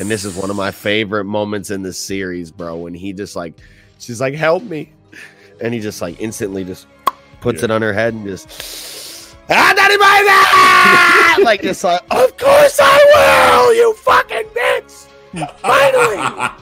[0.00, 2.76] and this is one of my favorite moments in this series, bro.
[2.76, 3.54] When he just like,
[3.98, 4.92] she's like, help me,
[5.60, 6.86] and he just like instantly just
[7.40, 7.64] puts Yeah.
[7.66, 9.34] it on her head and just.
[9.50, 11.44] Ah, daddy, my dad!
[11.44, 15.08] like just like, of course I will, you fucking bitch.
[15.58, 16.52] Finally,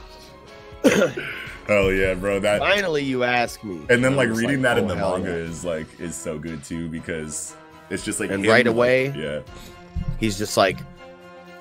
[1.67, 2.39] Hell yeah, bro.
[2.39, 3.81] That finally, you ask me.
[3.89, 5.35] and then like reading that oh, in the manga yeah.
[5.35, 7.55] is like is so good too because
[7.89, 9.41] it's just like And him, right like- away- yeah
[10.19, 10.77] he's just like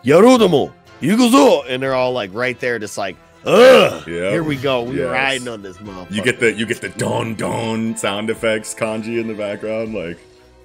[0.05, 4.31] Yarudomo, Yuguzo, and they're all like right there, just like, ugh, Yeah.
[4.31, 5.11] here we go, we Yes.
[5.11, 6.11] riding on this motherfucker.
[6.11, 10.19] you get the you get the don don sound effects kanji in the background like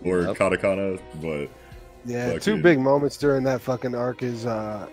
[0.04, 0.38] or Yep.
[0.38, 1.50] katakana but
[2.06, 2.62] Yeah, Fuck two you.
[2.64, 4.88] big moments during that fucking arc is uh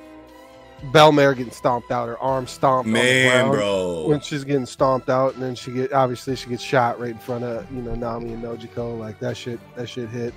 [0.93, 2.89] Bellemere getting stomped out, her arm stomped.
[2.89, 6.49] on the man bro When she's getting stomped out, and then she get obviously she
[6.51, 8.99] gets shot right in front of you know Nami and Nojiko.
[8.99, 10.35] Like that shit, that shit hit.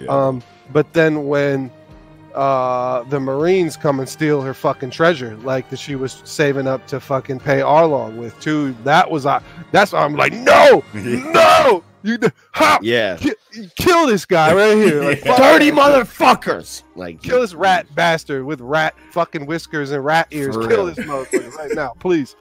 [0.00, 0.08] Yeah.
[0.08, 0.42] Um,
[0.72, 1.70] but then when
[2.34, 6.86] uh the Marines come and steal her fucking treasure, like that she was saving up
[6.88, 8.74] to fucking pay Arlong with too.
[8.84, 9.40] That was I.
[9.72, 13.34] that's why I'm like, no, no, you d- how yeah, ki-
[13.76, 15.36] kill this guy right here, like Yeah.
[15.36, 20.56] fuck- dirty motherfuckers, like kill this rat bastard with rat fucking whiskers and rat ears.
[20.56, 20.86] Kill real.
[20.86, 22.36] this motherfucker right now, please.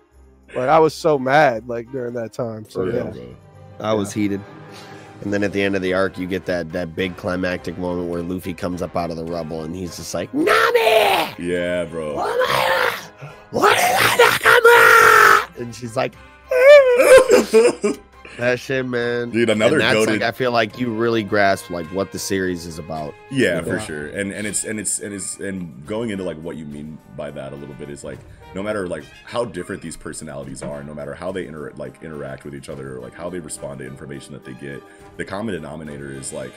[0.56, 2.66] Like I was so mad like during that time.
[2.70, 3.36] So For yeah, yeah, bro.
[3.80, 4.40] I was heated.
[5.24, 8.10] And then at the end of the arc, you get that that big climactic moment
[8.10, 10.50] where Luffy comes up out of the rubble and he's just like, Nami,
[11.40, 13.34] yeah bro oh what am I?
[13.52, 15.62] What is that, Nakama?
[15.62, 16.14] And she's like,
[18.38, 19.30] that shit, man.
[19.30, 22.20] dude another and that's goated like I feel like you really grasp like what the
[22.20, 23.14] series is about.
[23.32, 23.62] Yeah, Yeah.
[23.62, 24.08] for sure.
[24.08, 27.32] And and it's and it's and it's and going into like what you mean by
[27.32, 28.20] that a little bit is like
[28.56, 32.46] no matter like how different these personalities are, no matter how they inter- like interact
[32.46, 34.82] with each other or like how they respond to information that they get,
[35.18, 36.54] the common denominator is like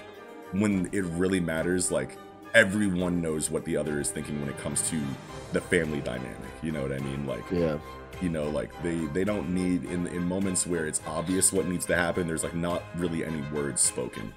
[0.53, 2.17] when it really matters, like
[2.55, 5.01] everyone knows what the other is thinking when it comes to
[5.53, 6.37] the family dynamic.
[6.63, 7.27] You know what I mean?
[7.27, 7.79] Like Yeah.
[8.23, 11.85] you know like they they don't need in in moments where it's obvious what needs
[11.85, 14.33] to happen there's like not really any words spoken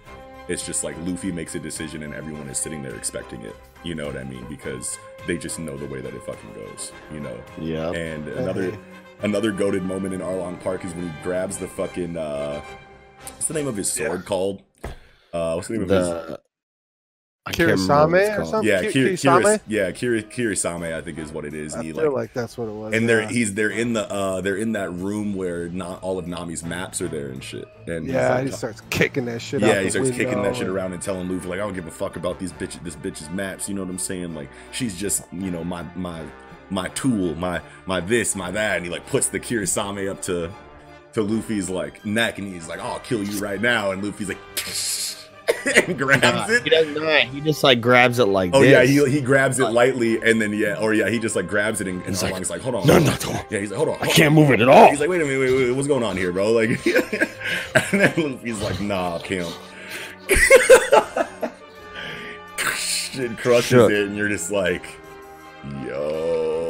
[0.49, 3.95] it's just like luffy makes a decision and everyone is sitting there expecting it you
[3.95, 4.99] know what i mean because
[5.30, 7.38] they just know the way that it fucking goes you know?
[7.60, 7.91] Yeah.
[7.91, 8.77] and another
[9.22, 12.61] another goaded moment in arlong park is when he grabs the fucking uh
[13.35, 14.64] what's the name of his sword called?
[15.31, 16.39] Uh what's the name of his The
[17.49, 18.69] I can't remember what Kirisame or something?
[18.69, 19.41] yeah, Kir- Kirisame?
[19.41, 21.73] Kiris, yeah, Kiri, Kirisame, I think is what it is.
[21.73, 22.93] I he feel like like that's what it was.
[22.93, 26.26] and they're he's they're in the uh they're in that room where not all of
[26.26, 27.67] Nami's maps are there and shit.
[27.88, 29.61] And yeah, like, he starts kicking that shit.
[29.61, 31.73] yeah, out he the starts kicking that shit around and telling Luffy like I don't
[31.73, 33.67] give a fuck about these bitch this bitch's maps.
[33.67, 34.35] You know what I'm saying?
[34.35, 36.23] Like she's just you know my my
[36.69, 40.51] my tool, my my this, my that, and he like puts the Kirisame up to
[41.13, 44.30] to Luffy's like neck, and he's like, oh, "I'll kill you right now," and Luffy's
[44.30, 44.38] like.
[45.88, 46.63] and grabs Nah, it.
[46.63, 47.17] He doesn't know.
[47.19, 48.71] He just like grabs it like Oh this.
[48.71, 51.81] yeah, he, he grabs it lightly and then yeah, or yeah, he just like grabs
[51.81, 53.41] it and, and He's like, Arlong's like, hold on, no, hold no, on." no.
[53.49, 54.34] yeah, he's like, hold on, I can't on.
[54.35, 54.89] move it at all.
[54.89, 56.51] He's like, wait a minute, wait, wait, what's going on here, bro?
[56.59, 56.69] Like,
[57.91, 59.49] and then Luffy's like, nah, Pimp.
[62.76, 63.91] Shit crushes Shook.
[63.91, 64.85] it, and you're just like,
[65.85, 66.69] yo,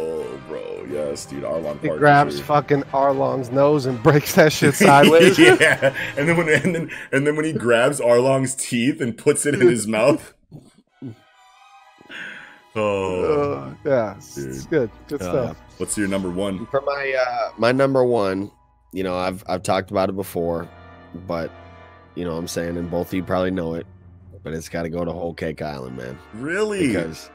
[1.16, 2.00] bro, dude, Arlong He Park.
[2.00, 5.38] grabs fucking Arlong's nose and breaks that shit sideways.
[5.38, 9.46] yeah, and then when and then and then when he grabs Arlong's teeth and puts
[9.46, 10.34] it in his mouth,
[12.76, 14.92] Oh, Uh, yeah, it's, it's good.
[15.08, 15.58] Good Uh, stuff.
[15.78, 16.66] what's your number one?
[16.68, 18.52] For my uh my number one,
[18.94, 20.68] you know, I've I've talked about it before,
[21.28, 21.52] but
[22.16, 23.88] you know, what I'm saying, and both of you probably know it,
[24.44, 26.18] but it's got to go to Whole Cake Island, man.
[26.34, 26.88] Really?
[26.88, 27.30] Because,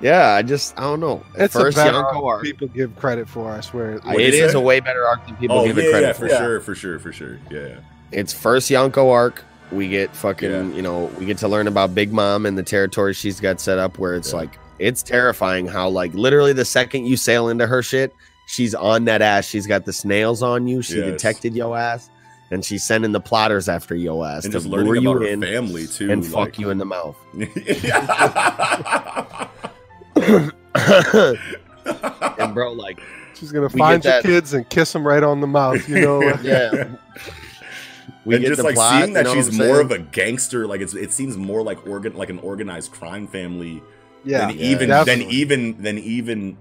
[0.00, 1.22] yeah, I just I don't know.
[1.36, 3.50] At It's first, a better Yonko arc arc, people give credit for.
[3.50, 3.92] I swear.
[3.94, 4.52] it What'd say?
[4.52, 6.28] a way better arc than people oh give yeah, it credit yeah, for.
[6.28, 7.38] for sure, for sure, for sure.
[7.50, 7.76] Yeah,
[8.12, 9.44] It's first Yonko arc.
[9.70, 10.62] We get fucking, Yeah.
[10.74, 13.78] you know, we get to learn about Big Mom and the territory she's got set
[13.78, 14.38] up where it's Yeah.
[14.38, 18.14] like it's terrifying how like literally the second you sail into her shit,
[18.46, 19.46] she's on that ass.
[19.46, 20.80] She's got the snails on you.
[20.82, 21.06] She Yes.
[21.10, 22.08] detected yo ass.
[22.50, 25.22] And she's sending the plotters after yo ass and to just lure learning you her
[25.24, 27.14] in family too, and like- fuck you in the mouth.
[32.38, 33.00] and bro, like,
[33.34, 35.88] She's gonna find get your that- kids and kiss them right on the mouth.
[35.88, 36.22] You know.
[36.42, 36.88] yeah.
[38.24, 40.00] We and get just the like plot, seeing that you know she's more of a
[40.00, 43.80] gangster, like it's it seems more like organ like an organized crime family
[44.24, 44.48] yeah.
[44.48, 46.58] than Yeah, even than even than even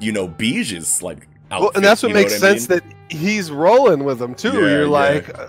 [0.00, 2.40] you know Bege's like Well, and that's what you know makes mean?
[2.40, 4.52] sense that he's rolling with them too.
[4.54, 4.88] Yeah, You're yeah.
[4.88, 5.48] like, uh,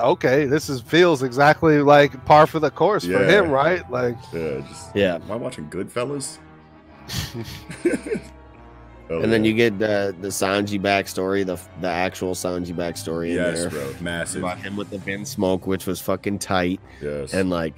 [0.00, 3.88] okay, this is feels exactly like par for the course for him, right?
[3.90, 5.16] Like, yeah, just, Yeah.
[5.16, 6.38] Am I watching Goodfellas?
[9.08, 13.34] Oh, And then you get uh, the Sanji backstory, the the actual Sanji backstory in
[13.36, 13.70] yes, there.
[13.70, 14.42] bro, massive.
[14.42, 16.80] About him with the Vin Smoke, which was fucking tight.
[17.00, 17.74] Yes, And like,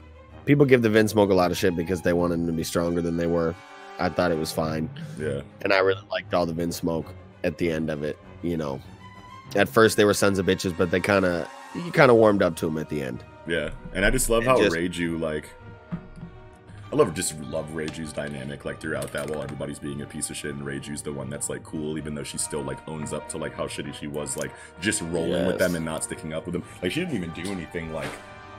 [0.47, 3.03] people give the Vinsmoke a lot of shit because they wanted him to be stronger
[3.03, 3.55] than they were.
[3.99, 4.89] I thought it was fine,
[5.19, 7.05] yeah, and I really liked all the Vinsmoke
[7.45, 8.17] at the end of it.
[8.41, 8.81] You know,
[9.55, 12.41] at first they were sons of bitches, but they kind of you kind of warmed
[12.43, 13.23] up to him at the end.
[13.47, 13.69] yeah.
[13.93, 15.45] And I just love It how just- Reiju like.
[16.91, 20.37] I love just love Reiju's dynamic like throughout that while everybody's being a piece of
[20.37, 23.29] shit and Reiju's the one that's like cool even though she still like owns up
[23.31, 26.47] to like how shitty she was like just rolling with them and not sticking up
[26.47, 28.09] with them like she didn't even do anything like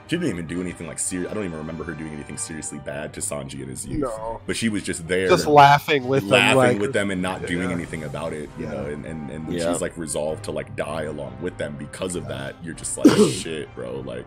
[0.06, 2.78] she didn't even do anything like serious I don't even remember her doing anything seriously
[2.78, 6.22] bad to Sanji in his youth no, but she was just there just laughing with
[6.22, 8.72] them, laughing like, with them and not doing anything about it you Yeah.
[8.74, 9.72] know and and, and when Yeah.
[9.72, 13.08] she's like resolved to like die along with them because of that you're just like
[13.32, 14.26] shit bro like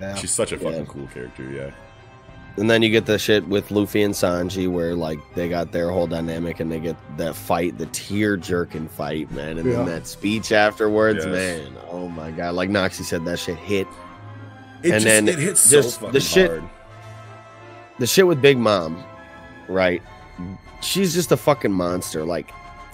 [0.00, 0.14] Yeah.
[0.16, 0.84] she's such a fucking Yeah.
[0.86, 1.70] cool character yeah
[2.56, 5.90] And then you get the shit with Luffy and Sanji where like they got their
[5.90, 9.58] whole dynamic and they get that fight, the tear jerking fight, man.
[9.58, 9.78] And Yeah.
[9.78, 11.32] then that speech afterwards, Yes.
[11.34, 11.72] man.
[11.90, 12.54] Oh my god.
[12.54, 13.88] Like Noxie said, that shit hit.
[14.84, 16.62] it And just then it hits so just the shit- hard
[17.98, 19.02] The shit with Big Mom,
[19.68, 20.02] right?
[20.80, 22.22] She's just a fucking monster.
[22.24, 22.50] Like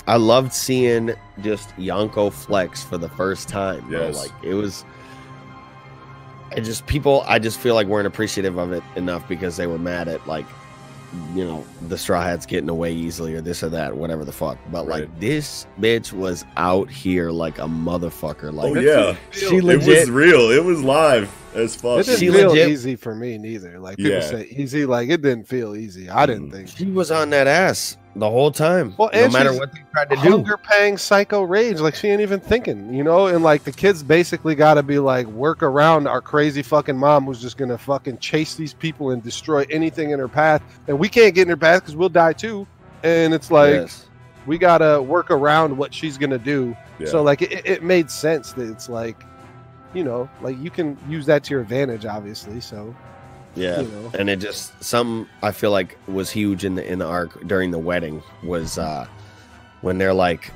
[0.06, 1.12] I loved seeing
[1.42, 3.88] just Yonko flex for the first time.
[3.90, 4.06] Bro.
[4.06, 4.16] Yes.
[4.16, 4.84] Like it was
[6.52, 9.78] I just people I just feel like weren't appreciative of it enough because they were
[9.78, 10.46] mad at like
[11.34, 14.56] you know the straw hats getting away easily or this or that whatever the fuck
[14.70, 15.00] but Right.
[15.08, 20.00] like this bitch was out here like a motherfucker like oh yeah she legit, it
[20.02, 23.36] was real it was live as fuck It didn't She feel legit- easy for me
[23.38, 23.80] neither.
[23.80, 24.20] Like people Yeah.
[24.20, 26.08] say easy, like it didn't feel easy.
[26.08, 26.52] I didn't Mm.
[26.52, 26.68] think.
[26.68, 30.16] she was on that ass the whole time Well, no matter what they tried to
[30.16, 33.28] do Hunger pang psycho rage, like she ain't even thinking, you know.
[33.28, 37.24] And like the kids basically got to be like work around our crazy fucking mom
[37.26, 41.08] who's just gonna fucking chase these people and destroy anything in her path, and we
[41.08, 42.66] can't get in her path because we'll die too.
[43.04, 44.08] And it's like Yes.
[44.46, 46.76] we gotta work around what she's gonna do.
[46.98, 47.06] yeah.
[47.06, 49.22] So like it, it made sense that it's like,
[49.94, 52.60] you know, like you can use that to your advantage, obviously.
[52.60, 52.94] So
[53.54, 53.80] yeah.
[53.80, 57.06] You know, and it just some I feel like was huge in the in the
[57.06, 59.06] arc during the wedding was uh
[59.80, 60.50] when they're like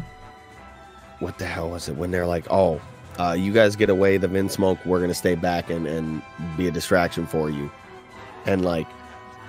[1.21, 1.97] what the hell was it?
[1.97, 2.81] When they're like oh
[3.19, 6.23] uh you guys get away the Vinsmoke we're gonna stay back and and
[6.57, 7.71] be a distraction for you.
[8.47, 8.87] And like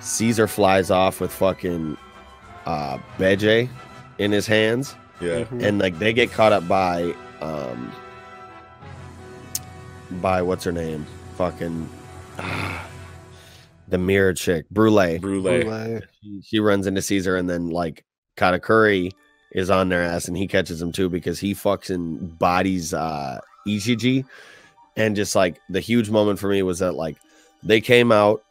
[0.00, 1.96] Caesar flies off with fucking
[2.64, 3.68] uh Bege
[4.18, 4.94] in his hands.
[5.20, 5.44] Yeah.
[5.44, 5.62] Mhm.
[5.64, 7.92] and like they get caught up by um
[10.20, 11.06] by what's her name?
[11.36, 11.88] Fucking
[12.38, 12.86] ah,
[13.88, 15.64] the mirror chick Brulee Brulee.
[15.64, 18.04] Like, she, she runs into Caesar and then like
[18.36, 19.12] Katakuri
[19.52, 24.24] is on their ass and he catches him too because he fucking bodies uh Ichiji
[24.96, 27.16] and just like the huge moment for me was that like
[27.62, 28.42] they came out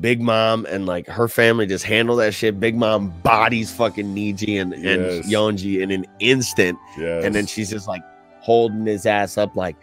[0.00, 2.60] Big Mom and like her family just handled that shit.
[2.60, 5.24] Big Mom bodies fucking Niji and, Yes.
[5.24, 6.78] and Yonji in an instant.
[6.98, 7.24] Yes.
[7.24, 8.02] And then she's just like
[8.40, 9.74] holding his ass up, like,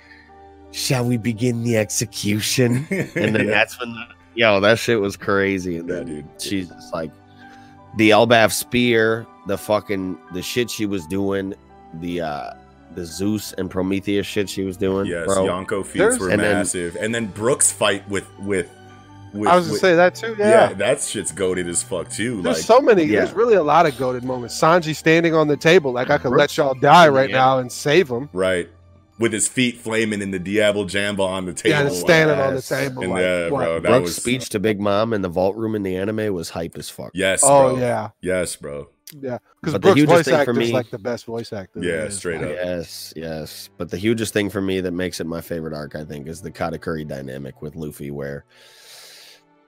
[0.72, 2.85] shall we begin the execution?
[2.91, 3.51] And then Yeah.
[3.51, 4.05] that's when the,
[4.35, 5.77] yo, that shit was crazy.
[5.77, 6.26] And Yeah, then dude.
[6.39, 7.11] she's just like
[7.97, 11.53] the Elbaf spear, the fucking the shit she was doing,
[11.95, 12.51] the uh
[12.95, 15.45] the Zeus and Prometheus shit she was doing, Yes, bro.
[15.45, 18.69] Yonko feats There's- were And then- massive, and then Brooks fight with with.
[19.34, 20.35] with I was gonna with- say that too.
[20.38, 20.69] yeah.
[20.69, 20.73] Yeah.
[20.73, 22.41] that shit's goaded as fuck too.
[22.43, 23.03] There's like, so many.
[23.05, 23.22] Yeah.
[23.22, 24.60] There's really a lot of goaded moments.
[24.60, 27.38] Sanji standing on the table, like I could let y'all die right Yeah.
[27.38, 28.30] now and save them.
[28.31, 28.69] right
[29.23, 31.69] with his feet flaming in the Diable Jambe on the table.
[31.79, 33.03] Yeah, and standing on the table.
[33.03, 35.55] And like, uh, yeah, bro, that Brook's was speech to Big Mom in the vault
[35.55, 37.11] room in the anime was hype as fuck.
[37.13, 37.79] Yes, Oh bro.
[37.79, 38.89] yeah, Yes, bro.
[39.21, 39.37] yeah.
[39.61, 41.53] Because But the Brooks' hugest voice thing for actor is me- like the best voice
[41.53, 41.79] actor.
[41.81, 42.49] Yeah, straight up.
[42.49, 43.69] Yes, yes.
[43.77, 46.41] But the hugest thing for me that makes it my favorite arc, I think, is
[46.41, 48.43] the Katakuri dynamic with Luffy, where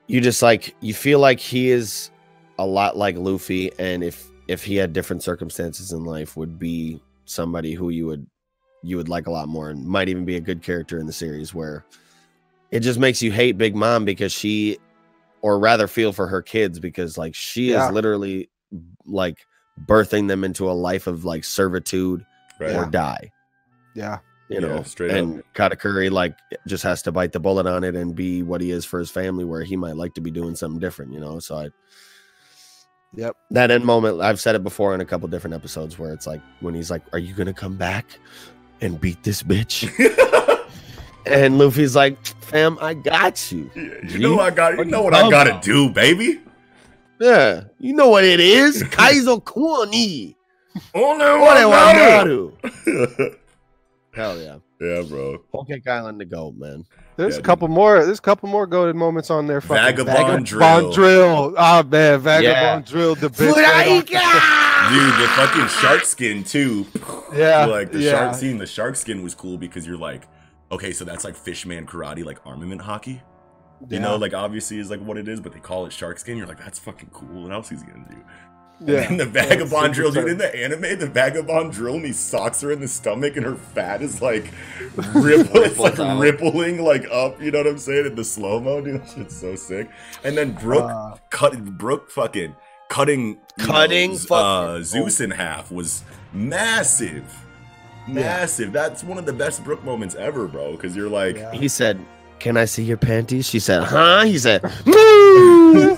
[0.07, 2.11] you just like you feel like he is
[2.59, 7.01] a lot like Luffy, and if if he had different circumstances in life, would be
[7.23, 8.27] somebody who you would
[8.85, 11.13] you would like a lot more, and might even be a good character in the
[11.13, 11.53] series.
[11.53, 11.85] Where
[12.71, 14.77] it just makes you hate Big Mom because she,
[15.41, 17.87] or rather, feel for her kids because like she Yeah.
[17.87, 18.49] is literally
[19.05, 19.45] like
[19.85, 22.25] birthing them into a life of like servitude
[22.59, 22.75] Right.
[22.75, 23.29] or die
[23.93, 27.83] Yeah, you Yeah, know straight and katakuri like just has to bite the bullet on
[27.83, 30.31] it and be what he is for his family where he might like to be
[30.31, 31.69] doing something different you know so i
[33.15, 33.35] yep.
[33.51, 36.41] that end moment i've said it before in a couple different episodes where it's like
[36.61, 38.17] when he's like are you gonna come back
[38.81, 39.89] and beat this bitch
[41.25, 44.77] and luffy's like fam i got you you know I got.
[44.77, 46.39] You know what I gotta do, baby.
[47.19, 50.35] yeah you know what it is kaizo kuni
[50.93, 52.57] Oh no, What I do got I do?
[53.23, 53.39] it.
[54.13, 55.41] hell yeah yeah, bro.
[55.53, 56.83] whole cake island to go man
[57.15, 58.03] There's Yeah, a couple more.
[58.03, 59.61] There's a couple more goaded moments on there.
[59.61, 61.53] fucking Vagabond Vagabond drill.
[61.57, 62.91] Oh man, vagabond Yeah.
[62.91, 63.15] drill.
[63.15, 63.55] The bitch.
[64.85, 66.85] right off the- Dude, the fucking shark skin too.
[67.35, 68.11] Yeah, like the yeah.
[68.11, 70.23] shark scene, the shark skin was cool because you're like,
[70.71, 73.21] okay, so that's like fishman karate, like armament Haki.
[73.89, 76.37] You know, like obviously is like what it is, but they call it shark skin.
[76.37, 77.43] You're like, that's fucking cool.
[77.43, 78.23] What else is he gonna do?
[78.91, 79.01] yeah.
[79.09, 82.71] And the vagabond drill, dude, in the anime, the vagabond drill, and he socks her
[82.71, 84.51] in the stomach, and her fat is like
[85.13, 86.19] ripple, it's like out.
[86.19, 87.41] rippling like up.
[87.41, 88.05] You know what I'm saying?
[88.07, 89.89] In the slow mo, dude, that shit's so sick.
[90.23, 92.55] And then Brook Uh, cut Brook fucking
[92.89, 96.03] cutting you Cutting know, Z- uh, Zeus in half was
[96.33, 97.23] massive.
[98.07, 98.71] Massive.
[98.73, 100.71] That's one of the best Brook moments ever, bro.
[100.73, 101.51] Because you're like, Yeah.
[101.53, 101.99] He said,
[102.39, 105.95] "Can I see your panties?" She said, "Huh?" He said, "Moo."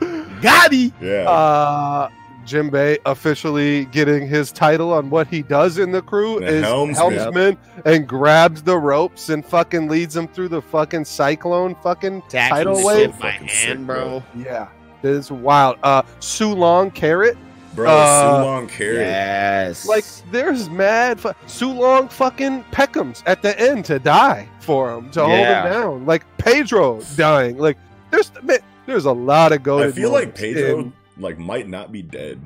[0.40, 2.08] "Got he." yeah, uh,
[2.44, 7.12] Jimbei officially getting his title on what he does in the crew The is helmsman.
[7.20, 7.58] helmsman.
[7.84, 12.84] and grabs the ropes and fucking leads them through the fucking cyclone fucking title Shit
[12.86, 13.10] wave.
[13.14, 14.24] in my hand, sick, bro.
[14.36, 14.66] Yeah,
[15.02, 15.76] this is wild.
[15.82, 17.36] Uh, Sulong Carrot,
[17.74, 17.90] bro.
[17.90, 18.98] uh, Sulong Carrot.
[19.00, 19.86] Yes.
[19.86, 25.20] like there's mad fu- Sulong fucking Pekoms at the end to die for him to
[25.20, 25.64] hold Yeah.
[25.66, 26.06] him down.
[26.06, 27.58] Like Pedro dying.
[27.58, 27.76] Like
[28.10, 29.82] there's man, there's a lot of gold.
[29.82, 32.40] I feel like Pedro like might not be dead.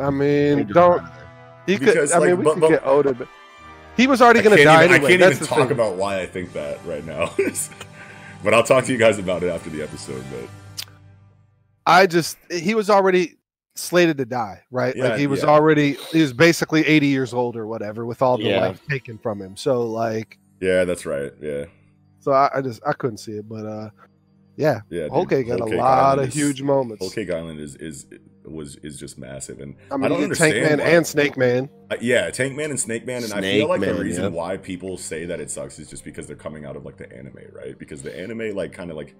[0.00, 1.02] I mean, don't
[1.66, 1.86] he could?
[1.86, 3.28] Because, I mean, we but- could but- get Oda, but
[3.96, 5.06] he was already going to die even, anyway.
[5.06, 5.70] I can't That's even talk thing.
[5.72, 7.30] about why I think that right now.
[8.44, 10.24] but I'll talk to you guys about it after the episode.
[10.32, 10.48] But
[11.86, 13.36] I just he was already
[13.74, 14.94] slated to die, right?
[14.94, 15.48] Yeah, like he was yeah.
[15.48, 18.60] already he was basically 80 years old or whatever with all the Yeah.
[18.60, 19.56] life taken from him.
[19.56, 21.32] So like, yeah, that's right.
[21.40, 21.64] Yeah,
[22.20, 23.90] so I, I just I couldn't see it, but uh,
[24.56, 25.04] yeah, yeah.
[25.04, 27.00] dude, Whole Cake got Whole a Cake lot Island of is- huge moments.
[27.00, 28.06] Whole Cake Island is is
[28.44, 30.54] was is just massive, and I I, mean, don't you get Tank.
[30.56, 31.68] Man why- and Snake Man.
[31.90, 34.32] Uh, yeah, Tank Man and Snake Man, and I feel like the reason yep.
[34.32, 37.10] why people say that it sucks is just because they're coming out of like the
[37.12, 37.78] anime, right?
[37.78, 39.14] Because the anime like kind of like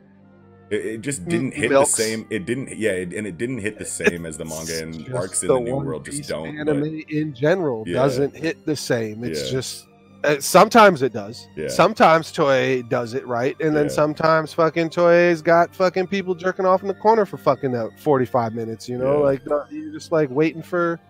[0.73, 1.94] it, it just didn't hit Milks.
[1.94, 2.27] the same.
[2.31, 5.43] It didn't, yeah, it, and it didn't hit the same as the manga and arcs
[5.43, 6.57] in the New World just don't.
[6.57, 7.94] but- Anime in general Yeah.
[7.94, 9.23] doesn't hit the same.
[9.24, 9.51] It's Yeah.
[9.53, 9.86] just
[10.24, 11.49] uh, sometimes it does.
[11.57, 11.66] Yeah.
[11.66, 13.90] Sometimes Toei does it right, and then Yeah.
[13.90, 18.24] sometimes fucking Toei's got fucking people jerking off in the corner for fucking uh, forty
[18.24, 18.89] five minutes.
[18.89, 19.24] You know, Yeah.
[19.24, 19.43] like
[19.73, 21.01] you're just like waiting for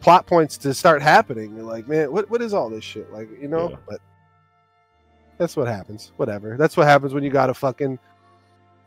[0.00, 1.54] plot points to start happening.
[1.56, 3.10] You're like, man, what what is all this shit?
[3.10, 3.98] Like, you know, but
[5.38, 6.12] that's what happens.
[6.18, 6.56] Whatever.
[6.58, 7.98] That's what happens when you got a fucking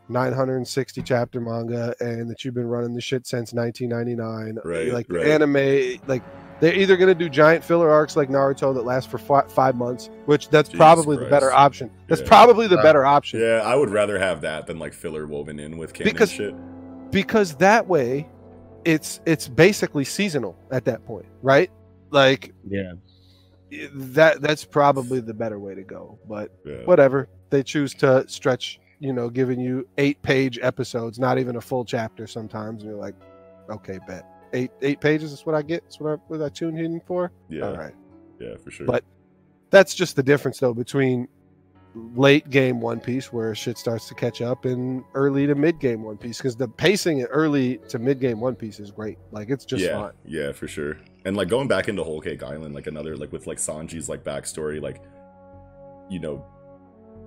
[0.08, 4.58] 960 chapter manga and that you've been running the shit since 1999.
[4.64, 5.26] Right, Like right.
[5.26, 6.22] anime, like
[6.60, 9.74] they're either going to do giant filler arcs like Naruto that last for fi- five
[9.76, 11.90] months, which that's Jesus probably the better option.
[12.08, 12.28] That's Yeah.
[12.28, 15.58] probably the uh, better option Yeah, I would rather have that than like filler woven
[15.58, 16.54] in with canon Because- shit.
[17.10, 18.28] because that way
[18.84, 21.70] it's it's basically seasonal at that point, right?
[22.10, 22.92] Like yeah.
[23.94, 26.18] that that's probably the better way to go.
[26.28, 26.84] But Yeah.
[26.84, 31.60] whatever they choose to stretch you know giving you eight page episodes not even a
[31.60, 33.14] full chapter sometimes and you're like
[33.70, 34.24] okay bet.
[34.52, 37.30] Eight eight pages is what i get that's what i what i tuned in for?
[37.48, 37.94] Yeah, all right.
[38.40, 38.86] Yeah, for sure.
[38.86, 39.04] But-
[39.70, 41.26] that's just the difference though between
[42.14, 46.02] late game one piece where shit starts to catch up and early to mid game
[46.02, 49.18] one piece because the pacing in early to mid game one piece is great.
[49.32, 50.96] Like it's just yeah, fine yeah, for sure.
[51.24, 54.22] And like going back into Whole Cake Island, like another like with like Sanji's like
[54.22, 55.02] backstory, like
[56.08, 56.44] you know,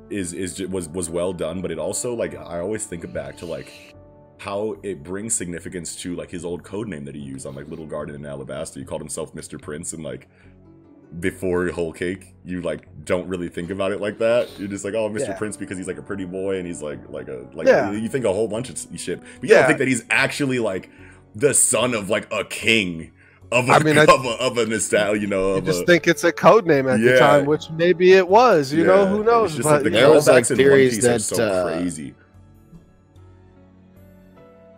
[0.10, 1.62] is is was was well done.
[1.62, 3.96] But it also like I always think back to like
[4.40, 7.68] how it brings significance to like his old code name that he used on like
[7.68, 8.76] Little Garden in Alabasta.
[8.76, 9.60] He called himself Mr.
[9.62, 10.28] Prince, and like
[11.20, 14.50] before Whole Cake, you like don't really think about it like that.
[14.60, 15.30] You're just like, oh, Mr.
[15.30, 15.38] Yeah.
[15.38, 17.92] Prince because he's like a pretty boy and he's like like a like Yeah.
[17.92, 20.90] you think a whole bunch of shit, but you don't think that he's actually like
[21.36, 23.12] the son of like a king
[23.52, 26.08] of a I mean, of a of a nostalgia, you know, You just a, think
[26.08, 28.74] it's a code name at the time, which maybe it was.
[28.74, 29.52] You know, Yeah, who it's knows?
[29.56, 32.16] just But like the There was, like, One theories Piece are that, so uh, crazy.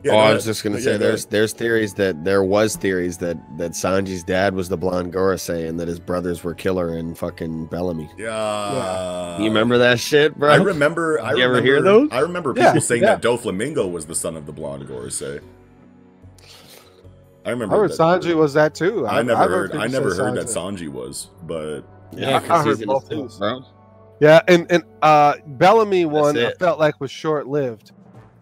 [0.01, 0.35] Yeah, oh, go I ahead.
[0.35, 3.71] was just gonna Yeah, say go there's there's theories that there was theories that that
[3.71, 8.09] Sanji's dad was the blonde Gorosei and that his brothers were Killer and fucking Bellamy.
[8.17, 9.37] yeah.
[9.39, 10.51] you remember that shit, bro?
[10.51, 11.19] I remember.
[11.19, 12.09] I You ever remember, hear those?
[12.11, 13.15] I remember Yeah, people saying yeah.
[13.15, 15.41] that Doflamingo was the son of the blonde Gorosei.
[17.49, 17.75] I remember.
[17.75, 17.97] I heard that.
[17.97, 19.07] Sanji was that too.
[19.07, 19.75] I never I've heard.
[19.75, 20.87] I never heard that Sanji.
[20.87, 21.81] Sanji was, but
[22.11, 23.39] yeah, I 'cause heard he's in both the of suit, those.
[23.39, 23.65] bro.
[24.21, 27.91] Yeah, and and uh Bellamy one I felt like was short lived,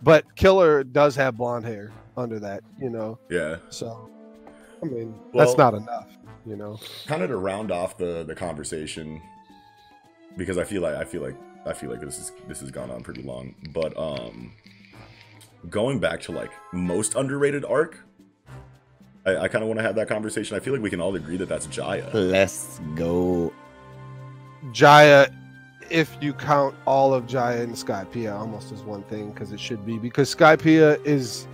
[0.03, 3.19] but Killer does have blonde hair under that, you know.
[3.29, 3.57] yeah.
[3.69, 4.09] So,
[4.81, 6.07] I mean, Well- that's not enough,
[6.47, 6.79] you know.
[7.05, 9.21] Kind of to round off the the conversation,
[10.35, 11.35] because I feel like I feel like
[11.65, 13.53] I feel like this is this has gone on pretty long.
[13.71, 14.53] But um,
[15.69, 17.99] going back to like most underrated arc,
[19.27, 20.55] I, I kind of want to have that conversation.
[20.55, 22.09] I feel like we can all agree that that's Jaya.
[22.13, 23.51] Let's go.
[24.71, 25.27] Jaya,
[25.89, 29.85] if you count all of Jaya and Skypiea almost as one thing, because it should
[29.85, 31.45] be, because Skypiea is,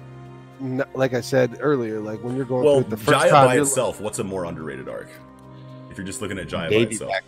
[0.62, 3.48] n- like I said earlier, like when you're going Well, through the first Jaya time,
[3.48, 5.10] by you're itself, what's a more underrated arc?
[5.90, 7.12] If you're just looking at Jaya by itself.
[7.12, 7.24] back.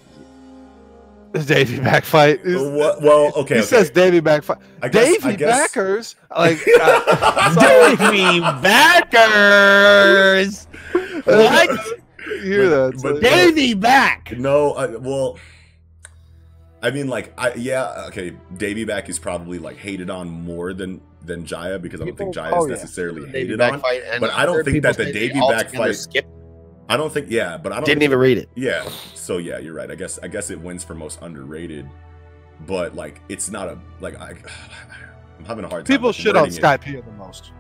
[1.36, 2.41] Like, Davy back fight.
[2.44, 3.62] is- Uh, well, okay, He okay.
[3.62, 4.57] says Davy back fight.
[4.82, 10.68] I Davy guess, backers, like uh, Davy backers.
[11.26, 11.70] What?
[12.28, 12.99] you hear that?
[13.02, 14.34] But- like- Davy back.
[14.38, 15.38] No, I, well,
[16.82, 18.34] I mean, like, I yeah, okay.
[18.57, 22.34] Davy back is probably like hated on more than than Jaya because I don't think
[22.36, 22.74] Jaya is oh, yeah.
[22.74, 23.80] necessarily Davy hated back on.
[23.82, 26.30] fight, but I don't think that the say Davy back fight- skipped-
[26.88, 28.49] I don't think, yeah, but I don't Didn't even read it.
[28.56, 29.90] Yeah, so yeah, you're right.
[29.90, 31.90] I guess I guess it wins for most underrated,
[32.68, 34.34] but like it's not a like I.
[35.40, 35.94] I'm having a hard time.
[35.95, 36.62] People like, shit on wording it.
[36.64, 37.52] Skypiea the most.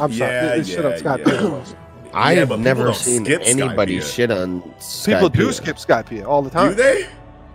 [0.00, 1.40] I'm sorry, Yeah, shit on yeah, Skypiea yeah.
[1.42, 1.76] the most.
[2.14, 4.14] I Yeah, have never seen anybody Skypiea.
[4.14, 5.52] shit on People do Skypiea.
[5.54, 6.70] skip Skypiea all the time.
[6.70, 7.06] Do they?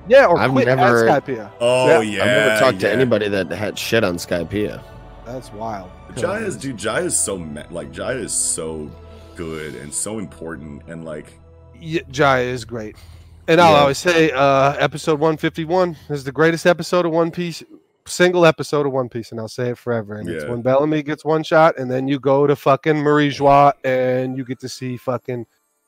[0.07, 1.49] Yeah, or I've quit never- at Skypiea.
[1.59, 2.01] Oh Yeah.
[2.01, 2.21] yeah.
[2.21, 4.83] I've never talked to anybody that had shit on Skypiea.
[5.25, 5.89] That's wild.
[6.15, 8.89] Jaya's dude, Jaya's so ma- like Jaya is so
[9.35, 11.39] good and so important and like
[11.79, 12.95] Yeah, Jaya is great.
[13.47, 13.79] And I'll Yeah.
[13.81, 17.63] always say, uh, episode 151 is the greatest episode of One Piece,
[18.07, 20.15] single episode of One Piece, and I'll say it forever.
[20.15, 23.73] And it's when Bellamy gets one shot, and then you go to fucking Marie Joie,
[23.83, 25.45] and you get to see fucking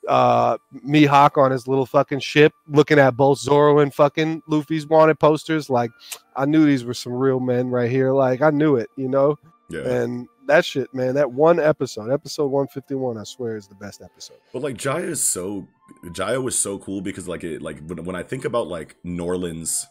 [0.07, 0.57] uh
[0.87, 5.69] Mihawk on his little fucking ship, looking at both Zoro and fucking Luffy's wanted posters.
[5.69, 5.91] Like,
[6.35, 8.11] I knew these were some real men right here.
[8.11, 9.37] Like, I knew it, you know.
[9.69, 9.81] Yeah.
[9.81, 14.37] And that shit, man, that one episode, episode 151, I swear is the best episode.
[14.53, 15.67] But like Jaya is so
[16.13, 19.85] Jaya was so cool because like it like when, when I think about like Norland's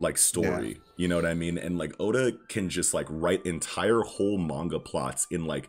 [0.00, 1.58] like story, you know what I mean?
[1.58, 5.68] And like Oda can just like write entire whole manga plots in like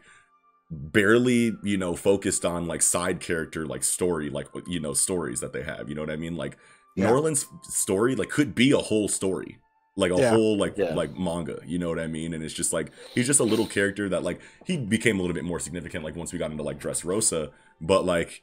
[0.71, 5.53] barely, you know, focused on like side character like story, like you know, stories that
[5.53, 5.89] they have.
[5.89, 6.35] You know what I mean?
[6.35, 6.57] Like
[6.95, 7.09] Yeah.
[7.09, 9.59] Norland's story like could be a whole story.
[9.97, 10.29] Like a Yeah.
[10.31, 10.93] whole like Yeah.
[10.93, 12.33] like manga, you know what I mean?
[12.33, 15.33] And it's just like he's just a little character that like he became a little
[15.35, 18.41] bit more significant like once we got into like Dressrosa, but like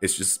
[0.00, 0.40] it's just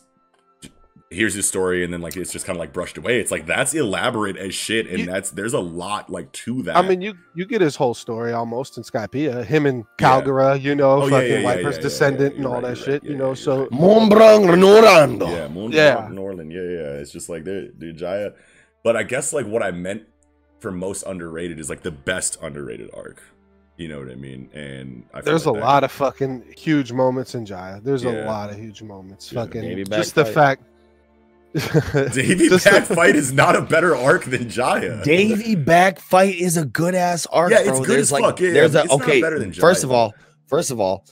[1.10, 3.46] here's his story and then like it's just kind of like brushed away it's like
[3.46, 7.00] that's elaborate as shit and You- that's there's a lot like to that I mean,
[7.00, 9.44] you you get his whole story almost in Skypiea.
[9.44, 12.38] Him and Calgara, you know, Oh, fucking yeah, yeah, Wyper's yeah, yeah, descendant yeah, and
[12.38, 13.28] you're all right, that you're right, shit, you know.
[13.28, 13.70] yeah, so you're right.
[13.72, 15.28] Mombrang Norando.
[15.30, 16.08] yeah Moon, Yeah.
[16.10, 18.32] Norland yeah yeah it's just like dude, dude Jaya
[18.84, 20.02] but I guess like what I meant
[20.60, 23.22] for most underrated is like the best underrated arc
[23.76, 26.44] you know what I mean and I feel there's a like that- lot of fucking
[26.56, 27.80] huge moments in Jaya.
[27.80, 28.24] There's Yeah.
[28.24, 29.32] a lot of huge moments.
[29.32, 29.44] Yeah.
[29.44, 30.34] Fucking Davy back just the fight.
[30.34, 30.62] fact.
[32.14, 36.34] Davy Just back the- fight is not a better arc than Jaya Davy back fight
[36.34, 37.50] is a good ass arc.
[37.52, 37.80] Yeah, it's bro.
[37.80, 38.40] good There's as like, fuck.
[38.40, 39.20] Yeah, there's yeah, a it's not okay.
[39.22, 40.12] better than First of all,
[40.46, 41.04] first of all,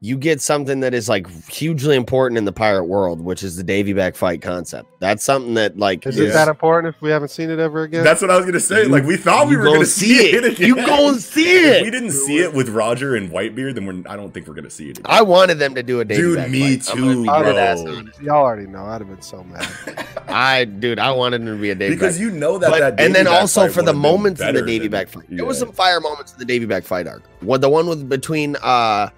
[0.00, 3.64] you get something that is like hugely important in the pirate world, which is the
[3.64, 4.88] Davy back fight concept.
[5.00, 6.26] That's something that like Is Yeah.
[6.28, 8.04] it that important if we haven't seen it ever again?
[8.04, 10.30] that's what I was gonna say You- like we thought we were gonna gonna see
[10.30, 13.86] it, again You gonna see if we didn't see it with Roger and Whitebeard then
[13.86, 15.06] we're I don't think we're gonna see it again.
[15.12, 16.90] I wanted them to do a Davy Dude, back me fight.
[16.94, 17.42] I'm gonna too, be bro.
[17.42, 18.20] dead ass honest.
[18.22, 18.84] Y'all already know.
[18.84, 19.68] I'd have been so mad.
[20.28, 22.22] I dude, I wanted him to be a Davy because back.
[22.22, 24.52] you know that But- that and then back also fight for the moments in the
[24.52, 27.24] better Davy back fight, there was some fire moments in the Davy back fight arc.
[27.40, 29.08] What the one with between uh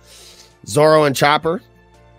[0.67, 1.63] Zoro and Chopper,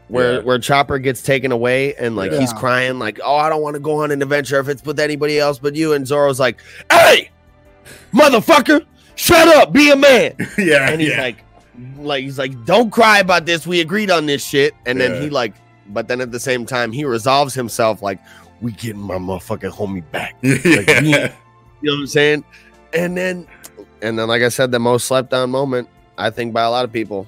[0.08, 0.40] where Yeah.
[0.42, 3.80] where Chopper gets taken away and like he's crying like, "Oh, I don't want to
[3.80, 6.60] go on an adventure if it's with anybody else but you." And Zoro's like,
[6.92, 7.30] "Hey,
[8.14, 8.86] motherfucker,
[9.16, 11.22] shut up, be a man." yeah And he's yeah.
[11.22, 11.44] like,
[11.98, 13.66] like he's like, "Don't cry about this.
[13.66, 15.10] We agreed on this shit." And Yeah.
[15.10, 15.54] then he like
[15.90, 18.20] but then at the same time, he resolves himself like,
[18.62, 21.02] "We getting my motherfucking homie back." yeah.
[21.02, 22.46] You know what I'm saying?
[22.94, 23.46] And then,
[24.02, 26.86] and then, like I said, the most slept on moment, I think, by a lot
[26.86, 27.28] of people,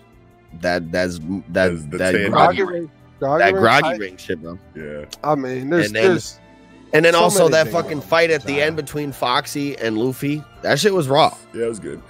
[0.62, 1.20] that that's
[1.50, 2.92] that Is the that tan- groggy, Groggy ring.
[3.20, 4.00] Groggy that ring groggy fight.
[4.00, 4.58] ring shit, bro.
[4.76, 5.06] yeah.
[5.24, 6.40] I mean, there's, And then- there's
[6.94, 8.66] And then So also that fucking fight at the Yeah.
[8.66, 10.44] end between Foxy and Luffy.
[10.62, 11.36] That shit was raw.
[11.54, 12.02] Yeah, it was good.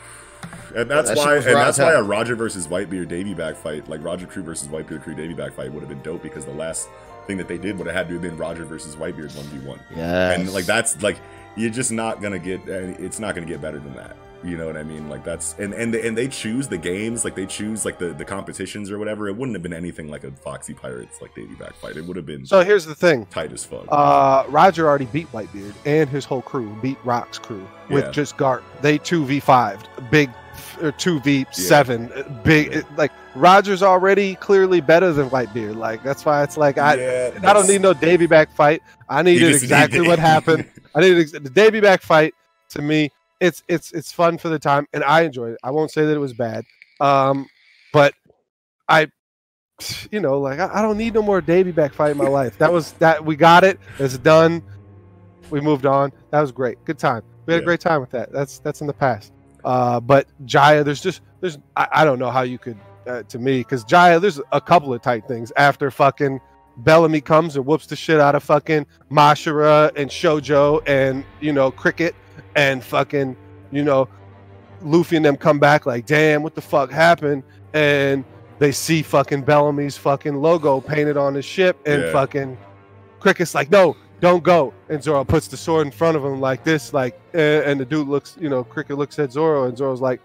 [0.76, 4.04] And that's That why, and that's why a Roger versus Whitebeard Davy back fight, like
[4.04, 6.90] Roger Crew versus Whitebeard Crew Davy back fight, would have been dope because the last
[7.28, 9.66] thing that they did would have had to have been Roger versus Whitebeard one v
[9.66, 9.80] one.
[9.96, 10.32] Yeah.
[10.32, 11.18] And like that's like
[11.56, 12.68] you're just not gonna get.
[12.68, 14.18] It's not gonna get better than that.
[14.44, 15.08] You know what I mean?
[15.10, 18.08] Like that's and and they, and they choose the games, like they choose like the
[18.14, 19.28] the competitions or whatever.
[19.30, 21.96] It wouldn't have been anything like a Foxy Pirates like Davy back fight.
[21.96, 23.26] It would have been so here's the thing.
[23.28, 23.86] tight as fuck.
[23.90, 28.12] Uh, Roger already beat Whitebeard and his whole crew, beat Rock's crew with Yeah.
[28.12, 28.64] just Garp.
[28.82, 29.80] They two v five,
[30.12, 30.30] big
[30.82, 32.12] or two v seven,
[32.44, 32.74] big.
[32.74, 35.78] it- like Roger's already clearly better than Whitebeard.
[35.78, 36.96] Like that's why it's like I.
[36.96, 38.82] Yeah, I don't need no Davy back fight.
[39.08, 40.70] I needed exactly need- what happened.
[40.94, 42.34] I needed ex- the Davy back fight.
[42.70, 43.12] To me,
[43.44, 45.60] it's it's it's fun for the time, and I enjoyed it.
[45.64, 46.64] I won't say that it was bad,
[47.02, 47.48] um,
[47.92, 48.14] but
[48.88, 49.08] I,
[50.12, 52.58] you know, like I, I don't need no more Davy back fight in my life.
[52.58, 53.80] That was that we got it.
[54.00, 54.64] It's done.
[55.50, 56.12] We moved on.
[56.32, 56.84] That was great.
[56.86, 57.22] Good time.
[57.46, 57.64] We had Yeah.
[57.64, 58.32] a great time with that.
[58.32, 59.34] That's that's in the past.
[59.64, 63.40] Uh, but Jaya, there's just there's I, I don't know how you could uh, to
[63.40, 66.40] me because Jaya, there's a couple of tight things after fucking
[66.78, 71.70] Bellamy comes and whoops the shit out of fucking Mashira and Shojo and you know
[71.70, 72.16] Cricket
[72.56, 73.36] and fucking
[73.72, 74.08] you know
[74.82, 77.44] Luffy and them come back like damn what the fuck happened
[77.74, 78.24] and
[78.60, 82.12] they see fucking Bellamy's fucking logo painted on his ship and Yeah.
[82.12, 82.58] fucking
[83.20, 86.64] Cricket's like no don't go and Zoro puts the sword in front of him like
[86.64, 90.02] this like eh, and the dude looks you know Cricket looks at Zoro and Zoro's
[90.02, 90.22] like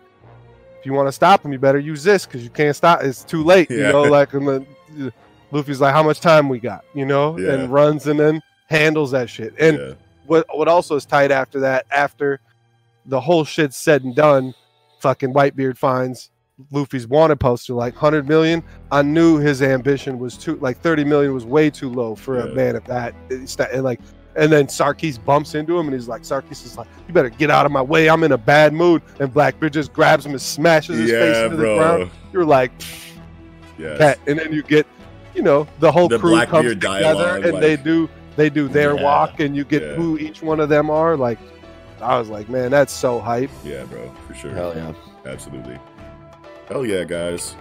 [0.78, 3.24] if you want to stop him you better use this because you can't stop it's
[3.24, 5.12] too late you know like and then
[5.52, 7.54] Luffy's like how much time we got you know Yeah.
[7.54, 9.92] and runs and then handles that shit and yeah.
[10.28, 12.40] What what also is tight after that, after
[13.06, 14.54] the whole shit's said and done,
[15.00, 16.30] fucking Whitebeard finds
[16.70, 18.62] Luffy's wanted poster like 100 million.
[18.90, 22.54] I knew his ambition was too like 30 million was way too low for a
[22.54, 23.14] man of that.
[23.30, 24.00] Eh, it's and eh, like
[24.36, 27.50] and then Sarquiss bumps into him and he's like Sarquiss is like you better get
[27.50, 28.10] out of my way.
[28.10, 31.44] I'm in a bad mood and Blackbeard just grabs him and smashes his face Yeah,
[31.44, 32.10] into the ground.
[32.32, 32.72] You're like
[33.78, 33.96] Yeah.
[33.96, 34.86] cat and then you get
[35.34, 38.08] you know the whole The crew comes together dialogue, and they do
[38.38, 39.02] they do their Yeah.
[39.02, 39.94] walk and you get Yeah.
[39.94, 41.38] who each one of them are like
[42.00, 44.52] i was like man that's so hype Yeah, bro, for sure.
[44.52, 44.92] Hell yeah.
[45.26, 45.78] Absolutely.
[46.68, 47.54] Hell yeah, guys.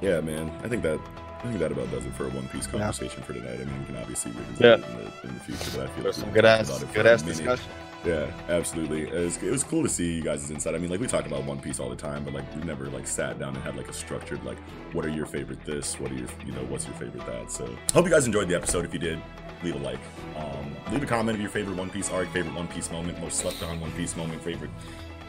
[0.00, 0.50] Yeah, man.
[0.64, 0.98] I think that
[1.40, 3.60] I think that about does it for a One Piece conversation for tonight.
[3.60, 4.74] I mean, we can obviously revisit Yeah.
[4.74, 6.82] it in the, in the future, but I feel There's like some good ass, about
[6.82, 7.36] it for good ass minute.
[7.36, 7.70] discussion.
[8.04, 9.08] Yeah, absolutely.
[9.08, 10.74] It was, it was cool to see you guys' insight.
[10.74, 12.86] I mean, like we talk about One Piece all the time, but like we never
[12.86, 14.58] like sat down and had like a structured like,
[14.92, 15.98] what are your favorite this?
[15.98, 17.50] What are your you know what's your favorite that?
[17.50, 18.84] So hope you guys enjoyed the episode.
[18.84, 19.22] If you did,
[19.62, 20.00] leave a like.
[20.36, 23.38] Um, leave a comment of your favorite One Piece arc, favorite One Piece moment, most
[23.38, 24.70] slept on One Piece moment, favorite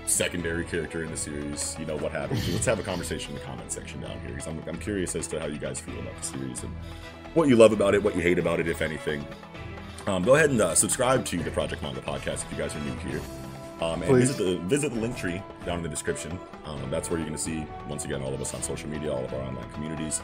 [0.06, 1.78] secondary character in the series.
[1.80, 2.42] You know what happened.
[2.52, 5.28] Let's have a conversation in the comment section down here because I'm, I'm curious as
[5.28, 6.74] to how you guys feel about the series and
[7.34, 9.26] what you love about it, what you hate about it, if anything.
[10.08, 12.80] Um, go ahead and uh, subscribe to the Project Manga podcast if you guys are
[12.80, 13.22] new here.
[13.82, 14.30] Um, and Please.
[14.30, 16.40] visit the visit the link tree down in the description.
[16.66, 19.12] Um, that's where you're going to see once again all of us on social media,
[19.12, 20.22] all of our online communities,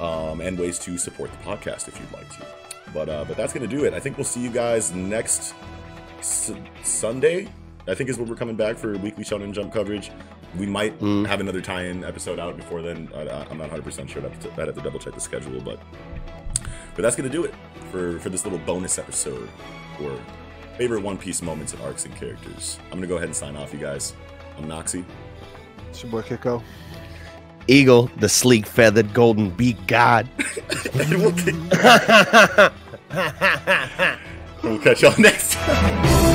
[0.00, 2.44] um, and ways to support the podcast if you'd like to.
[2.92, 3.94] But uh, but that's going to do it.
[3.94, 5.54] I think we'll see you guys next
[6.18, 6.52] S-
[6.82, 7.48] Sunday.
[7.88, 10.10] I think is when we're coming back for weekly Shonen Jump coverage.
[10.58, 11.26] We might Mm.
[11.26, 13.08] have another tie-in episode out before then.
[13.14, 14.22] I, I- I'm not 100 percent sure.
[14.24, 15.78] I'd have, to, I'd have to double check the schedule, but
[16.96, 17.54] but that's gonna do it
[17.92, 19.48] for for this little bonus episode
[20.02, 20.18] or
[20.76, 22.80] favorite One Piece moments and arcs and characters.
[22.90, 24.14] I'm gonna go ahead and sign off, you guys.
[24.58, 25.04] I'm Noxy.
[25.90, 26.62] it's your boy kiko
[27.68, 30.28] Eagle, the sleek feathered golden beak god.
[30.94, 31.20] we'll,
[34.62, 36.25] we'll catch y'all next time.